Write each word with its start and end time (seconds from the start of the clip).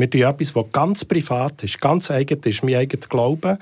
Wir 0.00 0.10
tun 0.10 0.22
etwas, 0.22 0.54
was 0.54 0.66
ganz 0.72 1.04
privat 1.04 1.62
ist, 1.64 1.80
ganz 1.80 2.10
eigen 2.10 2.40
ist, 2.42 2.62
mein 2.62 2.76
eigener 2.76 3.06
Glaube, 3.08 3.58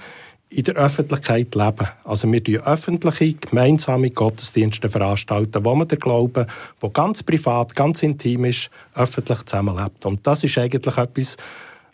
in 0.48 0.64
der 0.64 0.76
Öffentlichkeit 0.76 1.54
leben. 1.54 1.88
Also 2.04 2.30
wir 2.30 2.42
tun 2.42 2.56
öffentliche, 2.58 3.34
gemeinsame 3.34 4.10
Gottesdienste 4.10 4.88
veranstalten, 4.88 5.64
wo 5.64 5.74
man 5.74 5.88
den 5.88 5.98
Glauben, 5.98 6.46
der 6.82 6.90
ganz 6.90 7.22
privat, 7.22 7.74
ganz 7.74 8.02
intim 8.02 8.44
ist, 8.44 8.70
öffentlich 8.94 9.44
zusammenlebt. 9.44 10.06
Und 10.06 10.26
das 10.26 10.44
ist 10.44 10.56
eigentlich 10.58 10.96
etwas, 10.96 11.36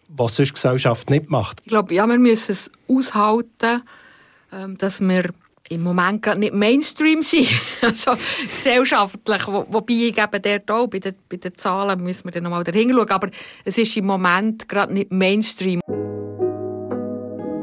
was 0.09 0.37
sonst 0.37 0.55
Gesellschaft 0.55 1.09
nicht 1.09 1.31
macht. 1.31 1.61
Ich 1.65 1.69
glaube, 1.69 1.95
ja, 1.95 2.07
wir 2.07 2.19
müssen 2.19 2.53
es 2.53 2.71
aushalten, 2.89 3.83
ähm, 4.53 4.77
dass 4.77 5.01
wir 5.01 5.31
im 5.69 5.83
Moment 5.83 6.23
gerade 6.23 6.41
nicht 6.41 6.55
Mainstream 6.55 7.23
sind, 7.23 7.49
also 7.81 8.13
gesellschaftlich, 8.55 9.47
wo, 9.47 9.65
wobei 9.69 9.95
ich 9.95 10.19
eben 10.19 10.43
dort 10.43 10.71
auch, 10.71 10.87
bei 10.89 10.99
den, 10.99 11.15
bei 11.29 11.37
den 11.37 11.55
Zahlen 11.57 12.03
müssen 12.03 12.25
wir 12.25 12.33
dann 12.33 12.45
nochmal 12.45 12.65
dahin 12.65 12.91
schauen, 12.91 13.11
aber 13.11 13.29
es 13.65 13.79
ist 13.79 13.97
im 13.97 14.07
Moment 14.07 14.69
gerade 14.69 14.93
nicht 14.93 15.11
Mainstream. 15.11 15.81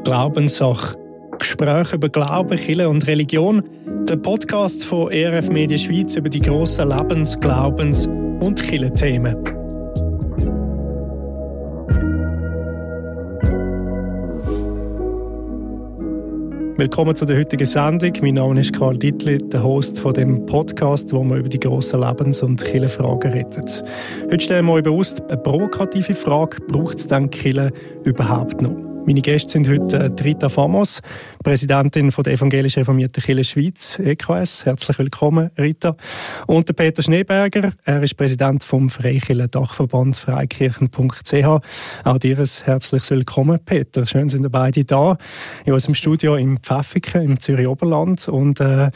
Glaubenssache. 0.04 0.96
Gespräche 1.38 1.96
über 1.96 2.08
Glauben, 2.10 2.56
Kirche 2.56 2.88
und 2.88 3.06
Religion. 3.06 3.62
Der 4.06 4.16
Podcast 4.16 4.84
von 4.84 5.10
ERF 5.10 5.48
Media 5.48 5.78
Schweiz 5.78 6.14
über 6.14 6.28
die 6.28 6.40
grossen 6.40 6.88
Lebens-, 6.90 7.38
Glaubens- 7.40 8.06
und 8.06 8.62
Kirchenthemen. 8.62 9.59
Willkommen 16.80 17.14
zu 17.14 17.26
der 17.26 17.36
heutigen 17.36 17.66
Sendung. 17.66 18.10
Mein 18.22 18.34
Name 18.36 18.58
ist 18.58 18.72
Karl 18.72 18.96
Dittli, 18.96 19.36
der 19.36 19.62
Host 19.62 19.98
von 19.98 20.14
dem 20.14 20.46
Podcast, 20.46 21.12
wo 21.12 21.22
wir 21.24 21.36
über 21.36 21.50
die 21.50 21.60
grossen 21.60 22.00
Lebens- 22.00 22.42
und 22.42 22.64
Kirchenfragen 22.64 23.32
reden. 23.32 23.66
Heute 24.30 24.40
stellen 24.42 24.64
wir 24.64 24.72
euch 24.72 24.84
bewusst 24.84 25.20
eine 25.28 25.36
provokative 25.36 26.14
Frage: 26.14 26.56
Braucht 26.68 26.96
es 26.96 27.06
denn 27.06 27.28
Kirche 27.28 27.70
überhaupt 28.04 28.62
noch? 28.62 28.89
Meine 29.06 29.22
Gäste 29.22 29.52
sind 29.52 29.68
heute 29.68 29.96
äh, 29.96 30.22
Rita 30.22 30.48
Famos, 30.48 31.00
Präsidentin 31.42 32.12
von 32.12 32.22
der 32.22 32.34
Evangelisch 32.34 32.76
Reformierten 32.76 33.22
Kirche 33.22 33.44
Schweiz, 33.44 33.98
EKS. 33.98 34.66
Herzlich 34.66 34.98
willkommen, 34.98 35.50
Rita. 35.58 35.96
Und 36.46 36.68
der 36.68 36.74
Peter 36.74 37.02
Schneeberger, 37.02 37.72
er 37.84 38.02
ist 38.02 38.14
Präsident 38.16 38.62
vom 38.62 38.90
Freikirchen 38.90 39.50
Dachverband 39.50 40.16
freikirchen.ch. 40.16 41.34
Auch 42.04 42.18
dir 42.18 42.38
ein 42.38 42.48
herzliches 42.64 43.10
Willkommen, 43.10 43.58
Peter. 43.64 44.06
Schön 44.06 44.28
sind 44.28 44.44
ihr 44.44 44.50
beide 44.50 44.84
da 44.84 45.16
in 45.64 45.72
unserem 45.72 45.94
Studio 45.94 46.36
im 46.36 46.58
Pfäffiken 46.58 47.22
im 47.22 47.40
Zürich 47.40 47.66
Oberland. 47.66 48.28
Und 48.28 48.60
äh, 48.60 48.90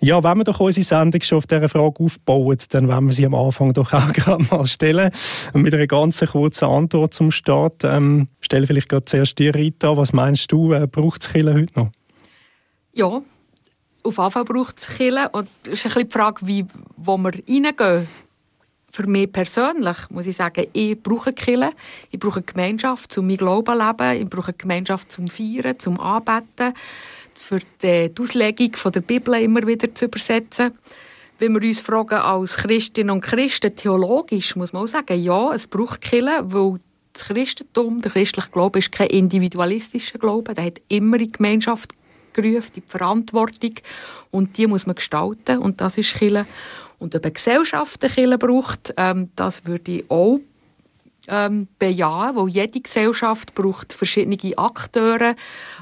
ja, 0.00 0.24
wenn 0.24 0.38
wir 0.38 0.44
doch 0.44 0.60
unsere 0.60 0.84
Sendung 0.84 1.20
schon 1.22 1.38
auf 1.38 1.46
diese 1.46 1.68
Frage 1.68 2.02
aufbauen, 2.02 2.56
dann 2.70 2.88
wollen 2.88 3.06
wir 3.06 3.12
sie 3.12 3.26
am 3.26 3.34
Anfang 3.34 3.72
doch 3.72 3.92
auch 3.92 4.12
gerade 4.12 4.42
mal 4.50 4.66
stellen. 4.66 5.10
Mit 5.52 5.74
einer 5.74 5.86
ganz 5.86 6.20
kurzen 6.20 6.64
Antwort 6.64 7.12
zum 7.12 7.30
Start. 7.30 7.84
Ähm, 7.84 8.28
stell 8.40 8.66
vielleicht 8.66 8.88
gerade 8.88 9.04
zuerst 9.04 9.38
dir, 9.38 9.54
Rita, 9.54 9.96
was 9.96 10.12
meinst 10.12 10.50
du, 10.52 10.72
äh, 10.72 10.86
braucht 10.86 11.26
es 11.26 11.34
heute 11.34 11.66
noch? 11.74 11.90
Ja, 12.92 13.20
auf 14.02 14.18
Anfang 14.18 14.44
braucht 14.46 14.78
es 14.78 14.96
Kirche. 14.96 15.28
Und 15.32 15.48
es 15.64 15.70
ist 15.72 15.86
ein 15.86 15.88
bisschen 15.90 16.08
die 16.08 16.12
Frage, 16.12 16.46
wie, 16.46 16.66
wo 16.96 17.18
wir 17.18 17.32
reingehen. 17.34 18.08
Für 18.92 19.06
mich 19.06 19.30
persönlich 19.30 19.96
muss 20.10 20.26
ich 20.26 20.34
sagen, 20.34 20.66
ich 20.72 21.00
brauche 21.00 21.32
Kirche, 21.32 21.72
ich 22.10 22.18
brauche 22.18 22.42
Gemeinschaft, 22.42 23.16
um 23.18 23.28
mein 23.28 23.36
Glauben 23.36 23.66
zu 23.66 23.86
leben, 23.86 24.22
ich 24.22 24.28
brauche 24.28 24.52
Gemeinschaft 24.52 25.12
zum 25.12 25.28
Feiern, 25.28 25.78
zum 25.78 26.00
Anbeten 26.00 26.74
für 27.34 27.60
die 27.82 28.10
Auslegung 28.18 28.72
der 28.92 29.00
Bibel 29.00 29.34
immer 29.34 29.66
wieder 29.66 29.94
zu 29.94 30.06
übersetzen. 30.06 30.72
Wenn 31.38 31.54
wir 31.54 31.66
uns 31.66 31.80
fragen 31.80 32.18
als 32.18 32.56
Christinnen 32.58 33.10
und 33.10 33.22
Christen, 33.22 33.74
theologisch 33.74 34.56
muss 34.56 34.72
man 34.72 34.82
auch 34.82 34.88
sagen, 34.88 35.22
ja, 35.22 35.54
es 35.54 35.66
braucht 35.66 36.02
Kirche, 36.02 36.42
weil 36.42 36.80
das 37.12 37.24
Christentum, 37.24 38.02
der 38.02 38.12
christliche 38.12 38.50
Glaube 38.50 38.78
ist 38.78 38.92
kein 38.92 39.08
individualistischer 39.08 40.18
Glaube, 40.18 40.54
der 40.54 40.64
hat 40.64 40.80
immer 40.88 41.16
in 41.16 41.24
die 41.24 41.32
Gemeinschaft 41.32 41.92
gerufen, 42.32 42.70
die 42.76 42.82
Verantwortung 42.86 43.74
und 44.30 44.56
die 44.58 44.66
muss 44.66 44.86
man 44.86 44.96
gestalten 44.96 45.58
und 45.58 45.80
das 45.80 45.98
ist 45.98 46.14
Kirche. 46.14 46.46
Und 46.98 47.14
ob 47.14 47.24
eine 47.24 47.32
Gesellschaft 47.32 48.04
eine 48.04 48.38
braucht, 48.38 48.92
ähm, 48.96 49.30
das 49.34 49.64
würde 49.64 49.92
ich 49.92 50.10
auch 50.10 50.40
ähm, 51.26 51.68
bejahen, 51.78 52.36
weil 52.36 52.48
jede 52.48 52.80
Gesellschaft 52.80 53.54
braucht 53.54 53.92
verschiedene 53.92 54.58
Akteure, 54.58 55.34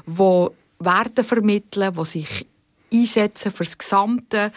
die 0.05 0.47
Werte 0.79 1.23
vermitteln, 1.23 1.93
die 1.93 2.05
sich 2.05 2.47
einsetzen 2.91 3.51
für 3.51 3.63
das 3.63 3.77
Gesamte, 3.77 4.51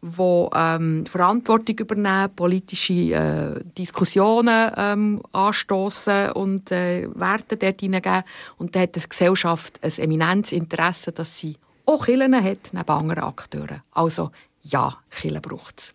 die 0.00 0.48
ähm, 0.54 1.06
Verantwortung 1.06 1.78
übernehmen, 1.78 2.30
politische 2.34 2.92
äh, 2.92 3.64
Diskussionen 3.76 4.70
ähm, 4.76 5.22
anstoßen 5.32 6.32
und 6.32 6.70
äh, 6.70 7.08
Werte 7.14 7.56
dort 7.56 7.80
hineingeben. 7.80 8.22
Und 8.58 8.76
da 8.76 8.80
hat 8.80 8.96
die 8.96 9.08
Gesellschaft 9.08 9.80
ein 9.82 9.92
eminentes 9.98 10.52
Interesse, 10.52 11.10
dass 11.12 11.38
sie 11.38 11.56
auch 11.86 12.04
Kirchen 12.04 12.34
hat, 12.34 12.58
neben 12.72 12.88
anderen 12.88 13.24
Akteuren. 13.24 13.82
Also 13.92 14.30
ja, 14.62 14.98
Kirchen 15.10 15.42
braucht 15.42 15.80
es. 15.80 15.94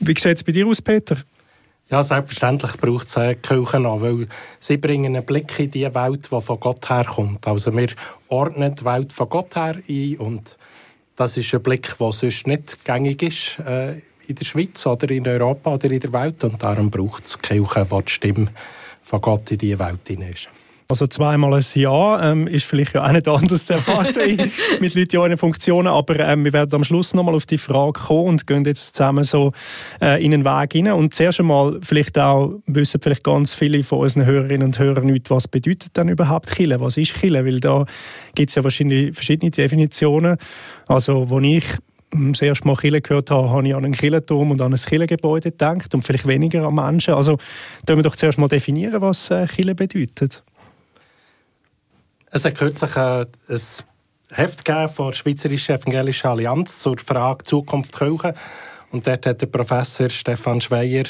Wie 0.00 0.14
sieht 0.18 0.36
es 0.36 0.44
bei 0.44 0.52
dir 0.52 0.66
aus, 0.66 0.82
Peter? 0.82 1.22
Ja, 1.90 2.02
selbstverständlich 2.02 2.76
braucht 2.76 3.08
es 3.08 3.16
äh, 3.16 3.34
Kirchen 3.34 3.86
auch, 3.86 4.02
weil 4.02 4.26
sie 4.60 4.76
bringen 4.76 5.16
einen 5.16 5.24
Blick 5.24 5.58
in 5.58 5.70
die 5.70 5.94
Welt, 5.94 6.28
die 6.30 6.40
von 6.40 6.60
Gott 6.60 6.88
herkommt. 6.90 7.48
Also 7.48 7.74
wir 7.74 7.88
ordnen 8.28 8.74
die 8.74 8.84
Welt 8.84 9.10
von 9.10 9.28
Gott 9.30 9.56
her 9.56 9.76
ein 9.88 10.16
und 10.18 10.58
das 11.16 11.38
ist 11.38 11.54
ein 11.54 11.62
Blick, 11.62 11.96
der 11.98 12.12
sonst 12.12 12.46
nicht 12.46 12.84
gängig 12.84 13.22
ist 13.22 13.58
äh, 13.66 14.02
in 14.26 14.34
der 14.34 14.44
Schweiz 14.44 14.84
oder 14.86 15.10
in 15.10 15.26
Europa 15.26 15.74
oder 15.74 15.90
in 15.90 16.00
der 16.00 16.12
Welt 16.12 16.44
und 16.44 16.62
darum 16.62 16.90
braucht 16.90 17.24
es 17.24 17.38
Kirchen, 17.38 17.90
wo 17.90 18.02
die 18.02 18.12
Stimme 18.12 18.48
von 19.00 19.22
Gott 19.22 19.50
in 19.50 19.56
diese 19.56 19.78
Welt 19.78 20.06
hinein 20.06 20.32
ist. 20.32 20.48
Also 20.90 21.06
zweimal 21.06 21.52
ein 21.52 21.64
Jahr 21.74 22.22
ähm, 22.22 22.46
ist 22.46 22.64
vielleicht 22.64 22.94
ja 22.94 23.04
auch 23.04 23.12
nicht 23.12 23.28
anders 23.28 23.66
zu 23.66 23.74
erwarten 23.74 24.50
mit 24.80 24.94
Leuten 24.94 25.16
in 25.16 25.18
euren 25.18 25.36
Funktionen, 25.36 25.88
aber 25.88 26.18
ähm, 26.18 26.46
wir 26.46 26.54
werden 26.54 26.74
am 26.74 26.82
Schluss 26.82 27.12
nochmal 27.12 27.34
auf 27.34 27.44
die 27.44 27.58
Frage 27.58 27.92
kommen 27.92 28.28
und 28.28 28.46
gehen 28.46 28.64
jetzt 28.64 28.96
zusammen 28.96 29.22
so 29.22 29.52
äh, 30.00 30.24
in 30.24 30.30
den 30.30 30.46
Weg 30.46 30.72
hinein. 30.72 30.94
Und 30.94 31.12
zuerst 31.12 31.40
einmal 31.40 31.78
vielleicht 31.82 32.18
auch, 32.18 32.54
wissen 32.64 33.02
vielleicht 33.02 33.22
ganz 33.22 33.52
viele 33.52 33.84
von 33.84 33.98
unseren 33.98 34.24
Hörerinnen 34.24 34.62
und 34.62 34.78
Hörern 34.78 35.08
nicht, 35.08 35.28
was 35.28 35.46
bedeutet 35.46 35.94
denn 35.94 36.08
überhaupt 36.08 36.54
Chile? 36.56 36.80
Was 36.80 36.96
ist 36.96 37.20
Chile? 37.20 37.44
Weil 37.44 37.60
da 37.60 37.84
gibt 38.34 38.48
es 38.48 38.54
ja 38.54 38.64
wahrscheinlich 38.64 39.14
verschiedene 39.14 39.50
Definitionen. 39.50 40.38
Also, 40.86 41.28
wo 41.28 41.38
ich 41.40 41.66
das 42.12 42.40
erste 42.40 42.66
Mal 42.66 42.76
Kille 42.76 43.02
gehört 43.02 43.30
habe, 43.30 43.50
habe 43.50 43.68
ich 43.68 43.74
an 43.74 43.84
einen 43.84 43.92
Killenturm 43.92 44.52
und 44.52 44.62
an 44.62 44.72
ein 44.72 44.80
Killengebäude 44.80 45.50
gedacht 45.50 45.94
und 45.94 46.06
vielleicht 46.06 46.26
weniger 46.26 46.66
an 46.66 46.76
Menschen. 46.76 47.12
Also, 47.12 47.36
können 47.86 47.98
wir 47.98 48.04
doch 48.04 48.16
zuerst 48.16 48.38
mal 48.38 48.48
definieren, 48.48 49.02
was 49.02 49.30
äh, 49.30 49.46
Kille 49.46 49.74
bedeutet. 49.74 50.42
Es 52.30 52.44
hat 52.44 52.56
kürzlich 52.56 52.94
ein, 52.96 53.26
Heft 54.30 54.68
von 54.94 55.06
der 55.06 55.12
Schweizerischen 55.14 55.76
Evangelischen 55.76 56.26
Allianz 56.26 56.80
zur 56.80 56.98
Frage 56.98 57.44
Zukunft 57.44 57.96
Kirche. 57.96 58.34
Und 58.90 59.06
dort 59.06 59.24
hat 59.24 59.40
der 59.40 59.46
Professor 59.46 60.10
Stefan 60.10 60.60
Schweier 60.60 61.04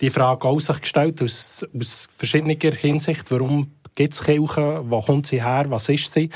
die 0.00 0.08
Frage 0.08 0.48
auch 0.48 0.60
sich 0.60 0.80
gestellt, 0.80 1.20
aus, 1.20 1.66
aus 1.78 2.08
verschiedener 2.16 2.74
Hinsicht. 2.74 3.30
Warum 3.30 3.72
gibt 3.94 4.14
es 4.14 4.22
Kirche? 4.22 4.82
Wo 4.84 5.02
kommt 5.02 5.26
sie 5.26 5.42
her? 5.44 5.66
Was 5.68 5.90
ist 5.90 6.10
sie? 6.10 6.30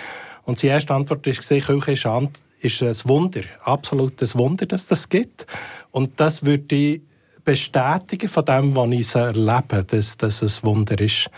Und 0.44 0.60
die 0.60 0.66
erste 0.66 0.92
Antwort 0.92 1.26
war, 1.26 1.32
Kirche 1.32 1.92
ist 1.92 2.06
ein, 2.06 2.28
ist 2.60 2.82
ein 2.82 2.96
Wunder. 3.04 3.42
Absolut 3.64 4.20
ein 4.20 4.34
Wunder, 4.34 4.66
dass 4.66 4.86
das 4.86 5.08
gibt. 5.08 5.46
Und 5.90 6.20
das 6.20 6.44
würde 6.44 6.76
ich 6.76 7.00
bestätigen 7.44 8.28
von 8.28 8.44
dem, 8.44 8.76
was 8.76 8.90
ich 8.90 9.14
erlebe, 9.14 9.84
dass 9.84 10.18
das 10.18 10.42
ein 10.42 10.66
Wunder 10.66 11.00
ist. 11.00 11.30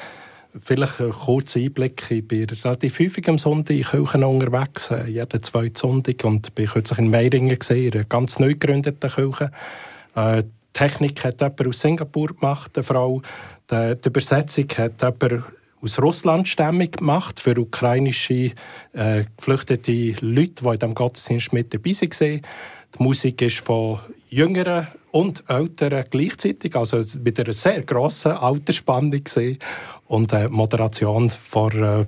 Vielleicht 0.57 1.01
ein 1.01 1.11
kurzer 1.11 1.61
Einblick. 1.61 2.11
Ich 2.11 2.27
bin 2.27 2.47
relativ 2.49 2.99
häufig 3.01 3.29
am 3.29 3.39
Sonntag 3.39 3.77
in 3.77 3.85
Kirchen 3.85 4.25
unterwegs, 4.25 4.91
äh, 4.91 5.07
jeden 5.07 5.43
zweiten 5.43 5.77
Sonntag. 5.77 6.25
Und 6.25 6.55
bin 6.55 6.67
kürzlich 6.67 6.99
in 6.99 7.11
Meiringen 7.11 7.59
gesehen, 7.59 7.87
in 7.87 7.93
einer 7.93 8.05
ganz 8.05 8.39
neu 8.39 8.55
gegründeten 8.55 9.11
Kirche. 9.11 9.51
Äh, 10.15 10.45
Technik 10.73 11.23
hat 11.25 11.41
jemand 11.41 11.67
aus 11.67 11.81
Singapur 11.81 12.29
gemacht, 12.29 12.73
eine 12.77 12.85
Frau. 12.85 13.21
Die, 13.71 13.95
die 14.03 14.09
Übersetzung 14.09 14.67
hat 14.77 15.03
jemand 15.03 15.45
aus 15.83 15.99
Russland 16.01 16.49
stämmig 16.49 16.99
gemacht 16.99 17.41
für 17.41 17.59
ukrainische 17.59 18.53
äh, 18.93 19.25
geflüchtete 19.37 20.15
Leute, 20.21 20.63
die 20.63 20.69
in 20.69 20.79
diesem 20.79 20.95
Gottesdienst 20.95 21.53
mit 21.53 21.75
dabei 21.75 21.91
waren. 21.91 22.41
Die 22.99 23.03
Musik 23.03 23.43
ist 23.43 23.59
von 23.59 24.01
Jüngeren 24.31 24.89
und 25.11 25.45
Älteren 25.49 26.05
gleichzeitig, 26.11 26.77
also 26.77 27.03
mit 27.23 27.41
einer 27.41 27.53
sehr 27.53 27.83
grossen 27.83 28.33
Altersspannung 28.33 29.23
und 30.09 30.33
äh, 30.33 30.49
Moderation 30.49 31.31
von 31.31 31.83
äh, 31.83 32.05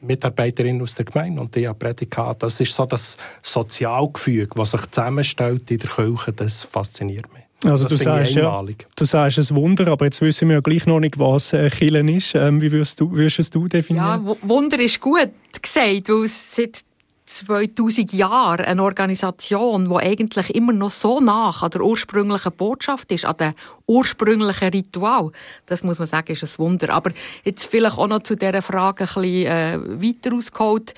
Mitarbeiterin 0.00 0.80
aus 0.82 0.94
der 0.94 1.04
Gemeinde 1.04 1.40
und 1.40 1.54
die 1.54 1.68
Prädikat. 1.78 2.42
Das 2.42 2.60
ist 2.60 2.74
so 2.74 2.86
das 2.86 3.16
Sozialgefüge, 3.42 4.48
das 4.54 4.70
sich 4.72 4.90
zusammenstellt 4.90 5.70
in 5.70 5.78
der 5.78 5.90
Kirche, 5.90 6.32
das 6.32 6.62
fasziniert 6.62 7.32
mich. 7.32 7.42
Also 7.64 7.88
du 7.88 7.96
sagst, 7.96 8.34
ja, 8.34 8.62
du 8.62 9.04
sagst 9.06 9.38
ein 9.38 9.56
Wunder, 9.56 9.86
aber 9.86 10.04
jetzt 10.04 10.20
wissen 10.20 10.48
wir 10.48 10.56
ja 10.56 10.60
gleich 10.60 10.84
noch 10.86 11.00
nicht, 11.00 11.18
was 11.18 11.54
äh, 11.54 11.70
Killen 11.70 12.08
ist. 12.08 12.34
Ähm, 12.34 12.60
wie 12.60 12.70
würdest 12.70 13.00
du, 13.00 13.10
würdest 13.10 13.54
du 13.54 13.66
definieren? 13.66 14.26
Ja, 14.26 14.36
Wunder 14.42 14.78
ist 14.78 15.00
gut 15.00 15.30
gesagt, 15.62 16.08
weil 16.10 16.28
seit 16.28 16.84
2000 17.26 18.12
Jahren 18.12 18.64
eine 18.64 18.82
Organisation, 18.82 19.88
die 19.88 19.96
eigentlich 19.96 20.54
immer 20.54 20.72
noch 20.72 20.90
so 20.90 21.20
nach 21.20 21.62
an 21.62 21.70
der 21.70 21.82
ursprünglichen 21.82 22.52
Botschaft 22.52 23.10
ist, 23.12 23.24
an 23.24 23.36
dem 23.38 23.54
ursprünglichen 23.86 24.68
Ritual. 24.68 25.32
Das 25.66 25.82
muss 25.82 25.98
man 25.98 26.06
sagen, 26.06 26.32
ist 26.32 26.44
ein 26.44 26.58
Wunder. 26.58 26.90
Aber 26.90 27.12
jetzt 27.44 27.64
vielleicht 27.64 27.98
auch 27.98 28.06
noch 28.06 28.22
zu 28.22 28.36
dieser 28.36 28.62
Frage 28.62 29.04
ein 29.04 29.22
bisschen 29.22 29.46
äh, 29.46 29.78
weiter 30.02 30.34
ausgeholt. 30.34 30.94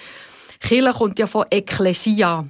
Kirche 0.61 0.93
kommt 0.93 1.19
ja 1.19 1.27
von 1.27 1.47
Ekklesia. 1.51 2.47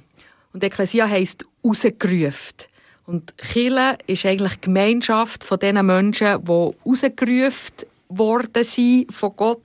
Und 0.53 0.63
Ekklesia 0.63 1.07
heisst 1.07 1.45
rausgerufen. 1.63 2.67
Und 3.05 3.37
Kirche 3.37 3.97
ist 4.07 4.25
eigentlich 4.25 4.55
die 4.55 4.61
Gemeinschaft 4.61 5.43
von 5.43 5.59
diesen 5.59 5.85
Menschen, 5.85 6.43
die 6.43 6.51
rausgerufen 6.51 7.75
worden 8.09 8.63
sind 8.63 9.13
von 9.13 9.33
Gott 9.35 9.61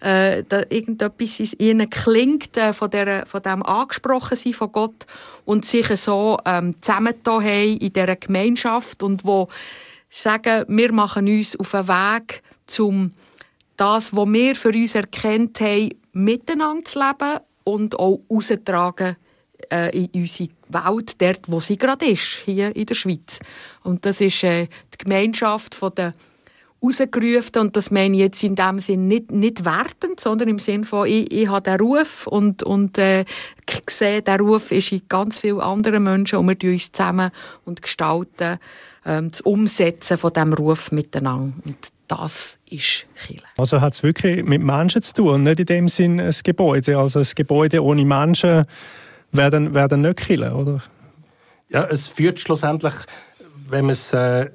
äh, 0.00 0.42
da 0.48 0.62
irgendetwas 0.68 1.40
in 1.40 1.58
ihnen 1.58 1.90
klingt, 1.90 2.56
äh, 2.56 2.72
von, 2.72 2.90
der, 2.90 3.26
von 3.26 3.42
dem 3.42 3.62
angesprochen 3.62 4.36
sein 4.36 4.52
von 4.52 4.72
Gott 4.72 5.06
und 5.44 5.64
sich 5.64 5.88
so 6.00 6.38
ähm, 6.44 6.74
zusammengetan 6.80 7.44
haben 7.44 7.76
in 7.78 7.92
dieser 7.92 8.16
Gemeinschaft 8.16 9.02
und 9.02 9.24
wo 9.24 9.48
sagen, 10.08 10.64
wir 10.68 10.92
machen 10.92 11.28
uns 11.28 11.58
auf 11.58 11.70
den 11.72 11.88
Weg, 11.88 12.42
um 12.78 13.12
das, 13.76 14.14
was 14.16 14.28
wir 14.28 14.56
für 14.56 14.70
uns 14.70 14.94
erkennt 14.94 15.60
haben, 15.60 15.90
miteinander 16.12 16.84
zu 16.84 16.98
leben 16.98 17.40
und 17.64 17.98
auch 17.98 18.20
rauszutragen 18.30 19.16
äh, 19.70 19.96
in 19.96 20.08
unsere 20.14 20.50
Welt, 20.68 21.20
dort, 21.20 21.40
wo 21.48 21.60
sie 21.60 21.76
gerade 21.76 22.06
ist, 22.06 22.42
hier 22.44 22.74
in 22.74 22.86
der 22.86 22.94
Schweiz. 22.94 23.38
Und 23.82 24.04
das 24.04 24.20
ist 24.20 24.42
äh, 24.44 24.66
die 24.66 24.98
Gemeinschaft 24.98 25.74
von 25.74 25.94
der 25.94 26.14
rausgerufen 26.86 27.60
und 27.60 27.76
das 27.76 27.90
meine 27.90 28.16
ich 28.16 28.22
jetzt 28.22 28.44
in 28.44 28.54
dem 28.54 28.78
Sinn 28.78 29.08
nicht, 29.08 29.30
nicht 29.30 29.64
wertend, 29.64 30.20
sondern 30.20 30.48
im 30.48 30.58
Sinn 30.58 30.84
von, 30.84 31.06
ich, 31.06 31.30
ich 31.32 31.48
habe 31.48 31.62
den 31.62 31.80
Ruf 31.80 32.26
und, 32.26 32.62
und 32.62 32.98
äh, 32.98 33.24
sehe, 33.90 34.22
der 34.22 34.38
Ruf 34.38 34.72
ist 34.72 34.92
in 34.92 35.02
ganz 35.08 35.38
vielen 35.38 35.60
anderen 35.60 36.02
Menschen 36.02 36.38
und 36.38 36.48
wir 36.48 36.58
tun 36.58 36.72
uns 36.72 36.92
zusammen 36.92 37.30
und 37.64 37.82
gestalten 37.82 38.58
ähm, 39.04 39.30
das 39.30 39.40
Umsetzen 39.42 40.16
von 40.16 40.32
diesem 40.32 40.52
Ruf 40.52 40.92
miteinander. 40.92 41.54
Und 41.64 41.76
das 42.08 42.58
ist 42.70 43.06
Chile. 43.16 43.42
Also 43.56 43.80
hat 43.80 43.94
es 43.94 44.02
wirklich 44.02 44.44
mit 44.44 44.62
Menschen 44.62 45.02
zu 45.02 45.14
tun, 45.14 45.42
nicht 45.42 45.60
in 45.60 45.66
dem 45.66 45.88
Sinn 45.88 46.20
ein 46.20 46.34
Gebäude. 46.44 46.98
Also 46.98 47.20
ein 47.20 47.26
Gebäude 47.34 47.82
ohne 47.82 48.04
Menschen 48.04 48.64
wäre 49.32 49.50
dann, 49.50 50.00
nicht 50.00 50.26
Chile, 50.26 50.54
oder? 50.54 50.82
Ja, 51.68 51.84
es 51.84 52.08
führt 52.08 52.40
schlussendlich, 52.40 52.94
wenn 53.68 53.86
man 53.86 53.92
es 53.92 54.12
äh, 54.12 54.48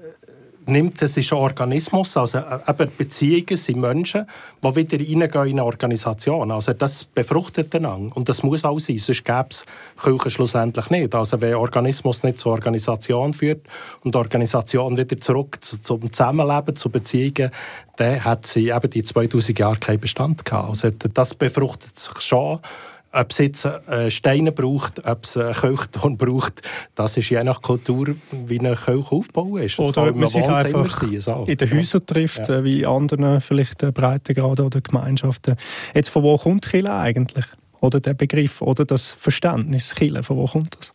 nimmt, 0.66 1.02
das 1.02 1.18
ist 1.18 1.32
ein 1.32 1.40
Organismus, 1.40 2.16
also 2.18 2.40
äh, 2.40 2.60
eben 2.68 2.92
Beziehungen 2.98 3.58
sind 3.58 3.80
Menschen, 3.80 4.26
die 4.64 4.76
wieder 4.76 4.98
reingehen 5.00 5.48
in 5.48 5.60
eine 5.60 5.66
Organisation. 5.66 6.52
Also 6.52 6.74
das 6.74 7.06
befruchtet 7.06 7.74
einander 7.76 8.16
und 8.16 8.30
das 8.30 8.44
muss 8.44 8.64
auch 8.64 8.80
sein, 8.80 8.98
sonst 8.98 9.26
gäbe 9.26 9.48
es 9.50 9.66
Kirche 10.02 10.30
schlussendlich 10.30 10.90
nicht. 10.90 11.16
Also 11.16 11.42
wenn 11.42 11.56
Organismus 11.56 12.24
nicht 12.24 12.40
zur 12.40 12.54
Organisation 12.54 13.34
führt 13.34 13.66
und 14.04 14.16
Organisation 14.16 14.98
wieder 14.98 15.20
zurück 15.20 15.58
zum 15.64 16.12
Zusammenleben, 16.12 16.76
zu 16.76 16.90
Beziehungen, 16.90 17.52
dann 17.98 18.24
hat 18.24 18.46
sie 18.46 18.70
eben 18.70 18.90
die 18.90 19.04
2000 19.04 19.58
Jahre 19.60 19.78
keinen 19.78 20.00
Bestand 20.00 20.46
gehabt. 20.46 20.70
Also 20.70 20.90
das 20.90 21.36
befruchtet 21.36 21.98
sich 22.00 22.22
schon 22.22 22.60
ob 23.14 23.32
es 23.32 23.38
jetzt 23.40 23.66
äh, 23.66 24.10
Steine 24.10 24.52
braucht, 24.52 25.06
ob 25.06 25.24
es 25.24 25.38
einen 25.38 25.54
Kirchturm 25.54 26.18
braucht, 26.18 26.62
das 26.96 27.18
ist 27.18 27.30
je 27.30 27.44
nach 27.44 27.62
Kultur, 27.62 28.16
wie 28.32 28.60
eine 28.60 28.76
Kirche 28.76 29.12
aufbauen 29.12 29.62
ist. 29.62 29.80
Das 29.80 29.90
oder 29.90 30.10
ob 30.10 30.16
man 30.16 30.28
sich 30.28 30.44
einfach 30.44 31.02
sein, 31.02 31.22
so. 31.22 31.46
in 31.48 31.58
den 31.58 31.78
Häusern 31.78 32.06
trifft, 32.06 32.48
ja. 32.48 32.60
Äh, 32.60 32.64
wie 32.64 32.86
anderen 32.86 33.42
vielleicht 33.42 33.84
äh, 33.84 33.92
Breitengraden 33.92 34.66
oder 34.66 34.82
Gemeinschaften. 34.82 35.56
Jetzt, 35.94 36.10
von 36.10 36.24
wo 36.24 36.38
kommt 36.38 36.66
Kirche 36.66 36.94
eigentlich? 36.94 37.46
Oder 37.82 38.00
der 38.00 38.14
Begriff 38.14 38.62
oder 38.62 38.86
das 38.86 39.12
Verständnis 39.12 39.96
Kirche, 39.96 40.24
von 40.24 40.38
wo 40.38 40.46
kommt 40.46 40.78
das? 40.80 40.94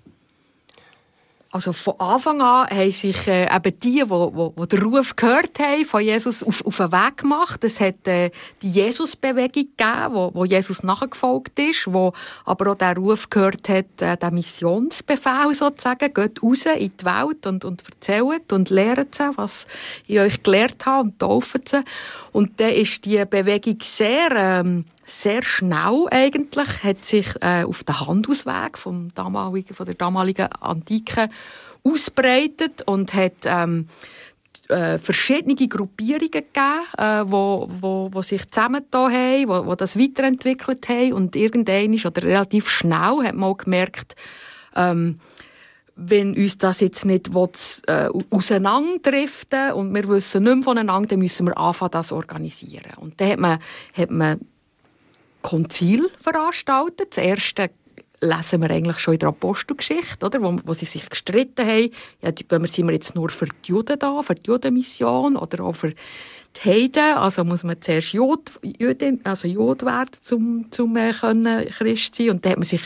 Also 1.56 1.72
von 1.72 1.94
Anfang 2.00 2.42
an 2.42 2.68
haben 2.68 2.90
sich 2.90 3.26
äh, 3.28 3.44
eben 3.44 3.80
die, 3.80 4.04
die, 4.04 4.04
die, 4.04 4.68
den 4.68 4.82
Ruf 4.82 5.16
gehört 5.16 5.58
haben, 5.58 5.86
von 5.86 6.02
Jesus 6.02 6.42
auf, 6.42 6.62
auf 6.66 6.76
den 6.76 6.92
Weg 6.92 7.16
gemacht. 7.16 7.64
Es 7.64 7.80
hat 7.80 8.06
äh, 8.06 8.30
die 8.60 8.72
Jesus-Bewegung 8.72 9.68
gegeben, 9.74 10.08
wo, 10.10 10.30
wo 10.34 10.44
Jesus 10.44 10.82
nachgefolgt 10.82 11.58
ist, 11.58 11.90
wo 11.90 12.12
aber 12.44 12.72
auch 12.72 12.74
der 12.74 12.94
Ruf 12.96 13.30
gehört 13.30 13.70
hat, 13.70 14.02
äh, 14.02 14.18
der 14.18 14.30
Missionsbefehl 14.32 15.54
sozusagen, 15.54 16.12
geht 16.12 16.42
raus 16.42 16.66
in 16.66 16.92
die 16.94 17.04
Welt 17.06 17.46
und, 17.46 17.64
und 17.64 17.84
erzählt 17.88 18.52
und 18.52 18.68
lehrt 18.68 19.14
sie, 19.14 19.30
was 19.36 19.66
ich 20.06 20.20
euch 20.20 20.42
gelehrt 20.42 20.84
habe 20.84 21.04
und 21.04 21.18
tauft 21.18 21.70
sie. 21.70 21.80
Und 22.32 22.60
dann 22.60 22.72
ist 22.74 23.06
die 23.06 23.24
Bewegung 23.24 23.78
sehr... 23.80 24.30
Ähm, 24.32 24.84
sehr 25.06 25.42
schnell 25.42 26.06
eigentlich 26.10 26.82
hat 26.82 27.04
sich 27.04 27.28
äh, 27.40 27.64
auf 27.64 27.84
den 27.84 28.00
Handelsweg 28.00 28.76
vom 28.76 29.14
damaligen, 29.14 29.74
von 29.74 29.86
der 29.86 29.94
damaligen 29.94 30.50
Antike 30.52 31.30
ausbreitet 31.84 32.82
und 32.86 33.14
hat 33.14 33.44
ähm, 33.44 33.86
äh, 34.68 34.98
verschiedene 34.98 35.54
Gruppierungen 35.68 36.30
gegeben, 36.30 36.82
äh, 36.98 37.22
wo, 37.24 37.68
wo, 37.70 38.08
wo 38.12 38.22
sich 38.22 38.50
zusammengetan 38.50 39.12
haben, 39.12 39.48
wo, 39.48 39.66
wo 39.66 39.74
das 39.76 39.96
weiterentwickelt 39.96 40.88
haben 40.88 41.12
und 41.12 41.36
irgendwann 41.36 41.94
ist, 41.94 42.04
oder 42.04 42.24
relativ 42.24 42.68
schnell 42.68 43.22
hat 43.22 43.36
man 43.36 43.56
gemerkt, 43.56 44.16
ähm, 44.74 45.20
wenn 45.94 46.36
uns 46.36 46.58
das 46.58 46.80
jetzt 46.80 47.06
nicht 47.06 47.32
will, 47.32 47.48
äh, 47.86 48.08
auseinanderdriften 48.30 49.72
und 49.72 49.94
wir 49.94 50.06
wissen 50.08 50.42
nicht 50.42 50.54
mehr 50.54 50.62
voneinander, 50.64 51.10
dann 51.10 51.20
müssen 51.20 51.46
wir 51.46 51.56
anfangen, 51.56 51.92
das 51.92 52.12
organisieren. 52.12 52.92
Und 52.96 53.20
dann 53.20 53.30
hat 53.30 53.38
man, 53.38 53.58
hat 53.94 54.10
man 54.10 54.40
Konzil 55.46 56.10
veranstaltet. 56.20 57.16
Das 57.16 57.24
erste 57.24 57.70
lesen 58.20 58.62
wir 58.62 58.70
eigentlich 58.70 58.98
schon 58.98 59.14
in 59.14 59.20
der 59.20 59.28
Apostelgeschichte, 59.28 60.26
oder? 60.26 60.42
Wo, 60.42 60.56
wo 60.64 60.72
sie 60.72 60.86
sich 60.86 61.08
gestritten 61.08 61.64
haben. 61.64 61.90
Ja, 62.20 62.32
gehen 62.32 62.62
wir, 62.62 62.68
sind 62.68 62.86
wir 62.86 62.94
jetzt 62.94 63.14
nur 63.14 63.28
für 63.28 63.46
die 63.46 63.70
Juden 63.70 63.98
da, 63.98 64.22
für 64.22 64.34
die 64.34 64.48
Judenmission 64.48 65.36
oder 65.36 65.64
auch 65.64 65.74
für 65.76 65.90
die 65.90 66.60
Heiden? 66.64 67.16
Also 67.16 67.44
muss 67.44 67.62
man 67.62 67.80
zuerst 67.80 68.12
Jod, 68.12 68.50
Jüdin, 68.62 69.20
also 69.22 69.46
Jod 69.46 69.84
werden, 69.84 70.16
um, 70.32 70.66
um 70.78 70.96
äh, 70.96 71.12
können 71.12 71.68
Christ 71.68 72.16
sein. 72.16 72.30
Und 72.30 72.44
da 72.44 72.50
hat 72.50 72.58
man 72.58 72.66
sich 72.66 72.82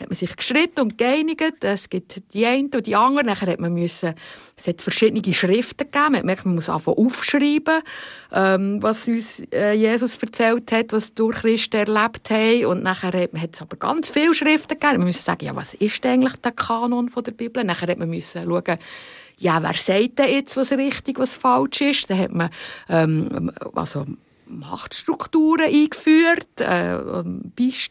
hat 0.00 0.08
man 0.08 0.16
sich 0.16 0.34
gestritten 0.34 0.80
und 0.80 0.98
geeinigt. 0.98 1.62
Es 1.62 1.90
gibt 1.90 2.22
die 2.32 2.46
einen 2.46 2.70
und 2.74 2.86
die 2.86 2.96
anderen. 2.96 3.26
Nachher 3.26 3.52
hat 3.52 3.60
man 3.60 3.74
müssen, 3.74 4.14
es 4.56 4.66
hat 4.66 4.80
verschiedene 4.80 5.34
Schriften 5.34 5.90
gegeben. 5.90 6.12
Man 6.12 6.20
gemerkt, 6.22 6.46
man 6.46 6.54
muss 6.54 6.68
anfangen 6.68 6.98
aufschreiben, 6.98 7.82
ähm, 8.32 8.82
was 8.82 9.06
uns 9.08 9.42
äh, 9.52 9.72
Jesus 9.72 10.16
erzählt 10.16 10.72
hat, 10.72 10.92
was 10.92 11.14
durch 11.14 11.38
Christen 11.38 11.76
erlebt 11.76 12.30
haben. 12.30 12.66
Und 12.66 12.82
nachher 12.82 13.12
hat, 13.12 13.34
hat 13.34 13.54
es 13.54 13.62
aber 13.62 13.76
ganz 13.76 14.08
viele 14.08 14.34
Schriften 14.34 14.78
gegeben. 14.78 14.98
Man 14.98 15.08
musste 15.08 15.22
sagen, 15.22 15.44
ja, 15.44 15.54
was 15.54 15.74
ist 15.74 16.04
eigentlich 16.06 16.36
der 16.36 16.52
Kanon 16.52 17.08
von 17.08 17.22
der 17.22 17.32
Bibel? 17.32 17.62
Nachher 17.62 17.88
hat 17.88 17.98
man 17.98 18.10
müssen 18.10 18.44
schauen, 18.44 18.78
ja, 19.36 19.62
wer 19.62 19.74
sagt 19.74 20.18
denn 20.18 20.30
jetzt, 20.30 20.56
was 20.56 20.72
richtig, 20.72 21.18
was 21.18 21.34
falsch 21.34 21.80
ist? 21.80 22.10
Dann 22.10 22.18
hat 22.18 22.32
man, 22.32 22.50
ähm, 22.88 23.50
also, 23.74 24.04
Machtstrukturen 24.50 25.66
eingeführt, 25.66 26.60
äh, 26.60 26.98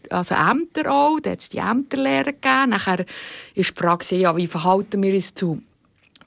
also 0.10 0.36
Ämter 0.36 0.92
auch, 0.92 1.20
da 1.20 1.32
hat 1.32 1.40
es 1.40 1.50
die 1.50 1.58
Ämterlehre 1.58 2.34
gegeben. 2.34 2.70
Nachher 2.70 3.06
ist 3.56 3.72
die 3.78 3.84
Frage, 3.84 4.16
ja, 4.16 4.36
wie 4.36 4.48
verhalten 4.48 5.02
wir 5.02 5.14
uns 5.14 5.34
zu 5.34 5.62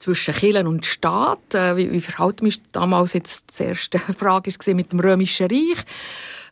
zwischen 0.03 0.33
Kirche 0.33 0.67
und 0.67 0.85
Staat. 0.85 1.53
Äh, 1.53 1.77
wie, 1.77 1.91
wie 1.91 2.01
verhalten 2.01 2.41
wir 2.41 2.47
uns 2.47 2.61
damals 2.71 3.13
jetzt 3.13 3.57
die 3.57 3.63
erste 3.63 3.99
Frage 4.17 4.51
war 4.51 4.73
mit 4.73 4.91
dem 4.91 4.99
Römischen 4.99 5.47
Reich. 5.47 5.85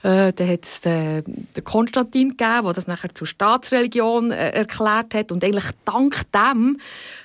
Äh, 0.04 0.34
dann 0.34 0.50
hat 0.50 0.66
es 0.66 0.82
den, 0.82 1.24
den 1.56 1.64
Konstantin 1.64 2.30
gegeben, 2.30 2.64
der 2.64 2.74
das 2.74 2.88
nachher 2.88 3.14
zur 3.14 3.28
Staatsreligion 3.28 4.32
äh, 4.32 4.50
erklärt 4.50 5.14
hat. 5.14 5.32
Und 5.32 5.44
eigentlich 5.44 5.70
dank 5.86 6.24
dem, 6.32 6.80